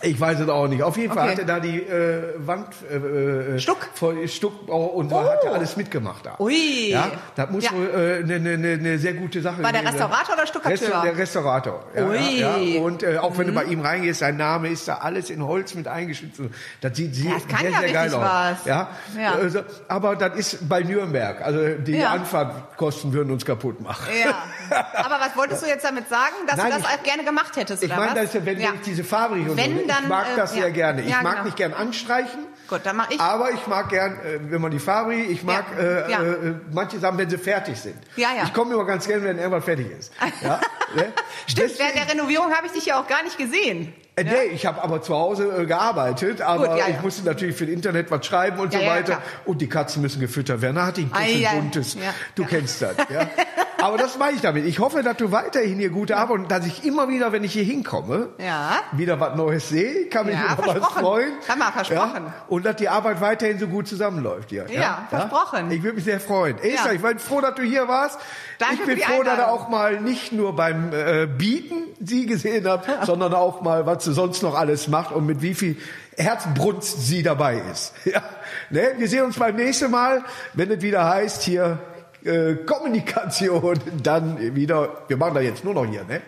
Ich 0.00 0.18
weiß 0.18 0.40
es 0.40 0.48
auch 0.48 0.66
nicht. 0.66 0.82
Auf 0.82 0.96
jeden 0.96 1.12
Fall 1.12 1.24
Okay. 1.28 1.32
hatte 1.36 1.44
da 1.44 1.60
die 1.60 1.76
äh, 1.82 2.32
Wand 2.38 2.68
äh, 2.90 2.96
äh, 2.96 3.58
Stuck? 3.58 3.88
voll 3.92 4.26
Stuckbau 4.26 4.86
und 4.86 5.12
da 5.12 5.24
hat 5.24 5.44
er 5.44 5.52
alles 5.52 5.76
mitgemacht 5.76 6.24
da. 6.24 6.36
Ui. 6.38 6.88
Ja, 6.90 7.10
das 7.36 7.50
muss 7.50 7.64
Ja. 7.64 7.72
wohl 7.72 7.86
eine 7.90 8.18
äh, 8.18 8.22
ne, 8.24 8.38
ne, 8.40 8.56
ne, 8.56 8.76
ne 8.78 8.98
sehr 8.98 9.12
gute 9.12 9.42
Sache 9.42 9.62
War 9.62 9.70
der 9.72 9.82
sein. 9.82 9.90
Restaurator 9.90 10.34
oder 10.36 10.46
Stuckateur? 10.46 10.88
Resta- 10.88 11.02
Der 11.02 11.16
Restaurator. 11.18 11.84
Ja, 11.94 12.06
Ui. 12.06 12.18
Mhm. 12.18 12.38
Ja. 12.76 12.80
Und 12.80 13.02
äh, 13.02 13.18
auch 13.18 13.36
wenn 13.36 13.48
du 13.48 13.52
bei 13.52 13.64
ihm 13.64 13.82
reingehst, 13.82 14.20
sein 14.20 14.38
Name 14.38 14.68
ist 14.68 14.88
da 14.88 14.94
alles 14.98 15.28
in 15.28 15.44
Holz 15.44 15.74
mit 15.74 15.86
eingeschützt. 15.86 16.40
Das 16.80 16.96
sieht 16.96 17.14
sehr, 17.14 17.34
Das 17.34 17.46
kann 17.46 17.60
sehr, 17.60 17.70
ja 17.70 17.80
sehr 17.80 17.92
geil 17.92 18.14
aus. 18.14 18.22
was. 18.22 18.64
Ja. 18.64 18.88
Ja. 19.20 19.34
Also, 19.34 19.60
aber 19.88 20.16
das 20.16 20.34
ist 20.38 20.66
bei 20.68 20.80
Nürnberg. 20.82 21.42
Also 21.42 21.74
die 21.74 21.92
Ja. 21.98 22.12
Anfahrtkosten 22.12 23.12
würden 23.12 23.30
uns 23.32 23.44
kaputt 23.44 23.80
machen. 23.82 24.06
Ja. 24.18 24.34
Aber 24.94 25.18
was 25.20 25.36
wolltest 25.36 25.62
du 25.62 25.66
jetzt 25.66 25.84
damit 25.84 26.08
sagen, 26.08 26.34
dass 26.46 26.56
Nein, 26.56 26.66
du 26.70 26.78
das 26.78 26.82
ich- 26.90 26.98
auch 26.98 27.02
gerne 27.02 27.24
gemacht 27.24 27.56
hättest, 27.56 27.82
Ich 27.82 27.88
meine, 27.90 28.06
was? 28.08 28.14
das 28.14 28.24
ist 28.26 28.34
ja, 28.34 28.46
wenn, 28.46 28.60
ich 28.60 28.68
diese 28.84 29.02
farbige 29.04 29.50
und 29.50 29.57
Wenn, 29.58 29.70
so, 29.74 29.80
ne? 29.82 29.86
dann, 29.88 30.02
ich 30.04 30.08
mag 30.08 30.26
äh, 30.32 30.36
das 30.36 30.54
ja. 30.56 30.62
sehr 30.62 30.70
gerne. 30.70 31.02
Ich 31.02 31.08
Ja, 31.10 31.22
mag 31.22 31.32
genau. 31.32 31.44
nicht 31.44 31.56
gern 31.56 31.72
anstreichen. 31.74 32.46
Gut, 32.68 32.80
dann 32.84 32.96
mach 32.96 33.10
ich. 33.10 33.20
Aber 33.20 33.50
ich 33.52 33.66
mag 33.66 33.88
gern, 33.88 34.12
äh, 34.20 34.38
wenn 34.50 34.60
man 34.60 34.70
die 34.70 34.78
farbige, 34.78 35.22
ich 35.22 35.42
mag 35.42 35.64
Ja. 35.76 35.82
äh, 35.82 36.10
Ja. 36.10 36.22
äh, 36.22 36.54
manche 36.72 36.98
Sachen, 36.98 37.18
wenn 37.18 37.28
sie 37.30 37.38
fertig 37.38 37.78
sind. 37.80 37.96
Ja, 38.16 38.28
ja. 38.36 38.42
Ich 38.44 38.52
komme 38.52 38.74
immer 38.74 38.84
ganz 38.84 39.06
gerne, 39.06 39.24
wenn 39.24 39.38
irgendwas 39.38 39.64
fertig 39.64 39.90
ist. 39.98 40.12
Ja? 40.42 40.60
ne? 40.94 41.12
Stimmt, 41.46 41.70
Deswegen- 41.70 41.78
während 41.78 41.96
der 41.96 42.14
Renovierung 42.14 42.52
habe 42.52 42.66
ich 42.66 42.72
dich 42.72 42.86
ja 42.86 43.00
auch 43.00 43.06
gar 43.06 43.22
nicht 43.22 43.38
gesehen. 43.38 43.92
Äh, 44.16 44.24
Nee, 44.24 44.42
ich 44.52 44.66
habe 44.66 44.82
aber 44.82 45.00
zu 45.00 45.14
Hause 45.14 45.62
äh, 45.62 45.64
gearbeitet, 45.66 46.42
aber 46.42 46.66
Gut, 46.68 46.78
ja, 46.78 46.88
ja. 46.88 46.94
ich 46.96 47.02
musste 47.02 47.24
natürlich 47.24 47.56
für 47.56 47.66
das 47.66 47.72
Internet 47.74 48.10
was 48.10 48.26
schreiben 48.26 48.58
und 48.58 48.72
Ja, 48.74 48.80
so 48.80 48.84
ja, 48.84 48.90
weiter. 48.96 49.22
und 49.44 49.60
die 49.62 49.68
Katzen 49.68 50.02
müssen 50.02 50.20
gefüttert 50.20 50.60
werden. 50.60 50.74
Da 50.76 50.86
hatte 50.86 51.00
ich 51.02 51.06
ein 51.06 51.12
Ei, 51.14 51.26
bisschen 51.32 51.46
ei, 51.46 51.54
buntes. 51.60 51.94
ja, 51.94 52.14
Du 52.34 52.42
ja. 52.42 52.48
kennst 52.48 52.82
das. 52.82 52.96
Ja? 53.08 53.28
aber 53.82 53.96
das 53.96 54.18
meine 54.18 54.34
ich 54.36 54.40
damit. 54.42 54.64
Ich 54.66 54.78
hoffe, 54.78 55.02
dass 55.02 55.16
du 55.16 55.30
weiterhin 55.32 55.78
hier 55.78 55.90
gute 55.90 56.16
Arbeit 56.16 56.38
und 56.38 56.50
dass 56.50 56.66
ich 56.66 56.84
immer 56.84 57.08
wieder, 57.08 57.32
wenn 57.32 57.44
ich 57.44 57.52
hier 57.52 57.62
hinkomme, 57.64 58.28
Ja. 58.38 58.80
wieder 58.92 59.18
was 59.20 59.36
Neues 59.36 59.68
sehe, 59.68 60.06
kann 60.08 60.26
mich 60.26 60.34
Ja, 60.34 60.54
über 60.54 60.80
was 60.80 60.92
freuen. 60.92 61.32
Haben 61.48 61.58
wir 61.60 61.72
versprochen. 61.72 62.24
Ja? 62.26 62.34
Und 62.48 62.66
dass 62.66 62.76
die 62.76 62.88
Arbeit 62.88 63.20
weiterhin 63.20 63.58
so 63.58 63.66
gut 63.68 63.88
zusammenläuft 63.88 64.50
hier. 64.50 64.66
Ja, 64.70 65.06
versprochen. 65.10 65.70
Ich 65.70 65.82
würde 65.82 65.96
mich 65.96 66.04
sehr 66.04 66.20
freuen. 66.20 66.58
Esther, 66.58 66.92
ich 66.92 67.02
bin 67.02 67.18
froh, 67.18 67.40
dass 67.40 67.54
du 67.54 67.62
hier 67.62 67.88
warst. 67.88 68.18
Danke 68.58 68.74
ich 68.74 68.84
bin 68.86 68.98
froh, 68.98 69.22
dass 69.22 69.34
Einladung. 69.34 69.54
auch 69.60 69.68
mal 69.68 70.00
nicht 70.00 70.32
nur 70.32 70.54
beim 70.56 70.92
äh, 70.92 71.26
Bieten 71.26 71.84
sie 72.00 72.26
gesehen 72.26 72.66
habt, 72.66 72.88
sondern 73.06 73.32
auch 73.34 73.60
mal, 73.62 73.86
was 73.86 74.04
sie 74.04 74.12
sonst 74.12 74.42
noch 74.42 74.54
alles 74.56 74.88
macht 74.88 75.12
und 75.12 75.26
mit 75.26 75.42
wie 75.42 75.54
viel 75.54 75.76
Herzbrunst 76.16 77.06
sie 77.06 77.22
dabei 77.22 77.62
ist. 77.72 77.92
Ja. 78.04 78.22
Ne? 78.70 78.92
Wir 78.96 79.08
sehen 79.08 79.24
uns 79.24 79.38
beim 79.38 79.54
nächsten 79.56 79.90
Mal, 79.90 80.24
wenn 80.54 80.70
es 80.70 80.80
wieder 80.82 81.04
heißt 81.08 81.42
hier 81.42 81.78
äh, 82.24 82.54
Kommunikation, 82.54 83.78
dann 84.02 84.54
wieder, 84.54 85.02
wir 85.08 85.16
machen 85.16 85.34
da 85.34 85.40
jetzt 85.40 85.64
nur 85.64 85.74
noch 85.74 85.86
hier, 85.86 86.04
ne? 86.04 86.20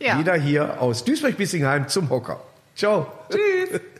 Ja. 0.00 0.18
Wieder 0.18 0.34
hier 0.34 0.80
aus 0.80 1.04
Duisburg-Bissingheim 1.04 1.88
zum 1.88 2.08
Hocker. 2.08 2.40
Ciao. 2.76 3.06
Tschüss. 3.30 3.80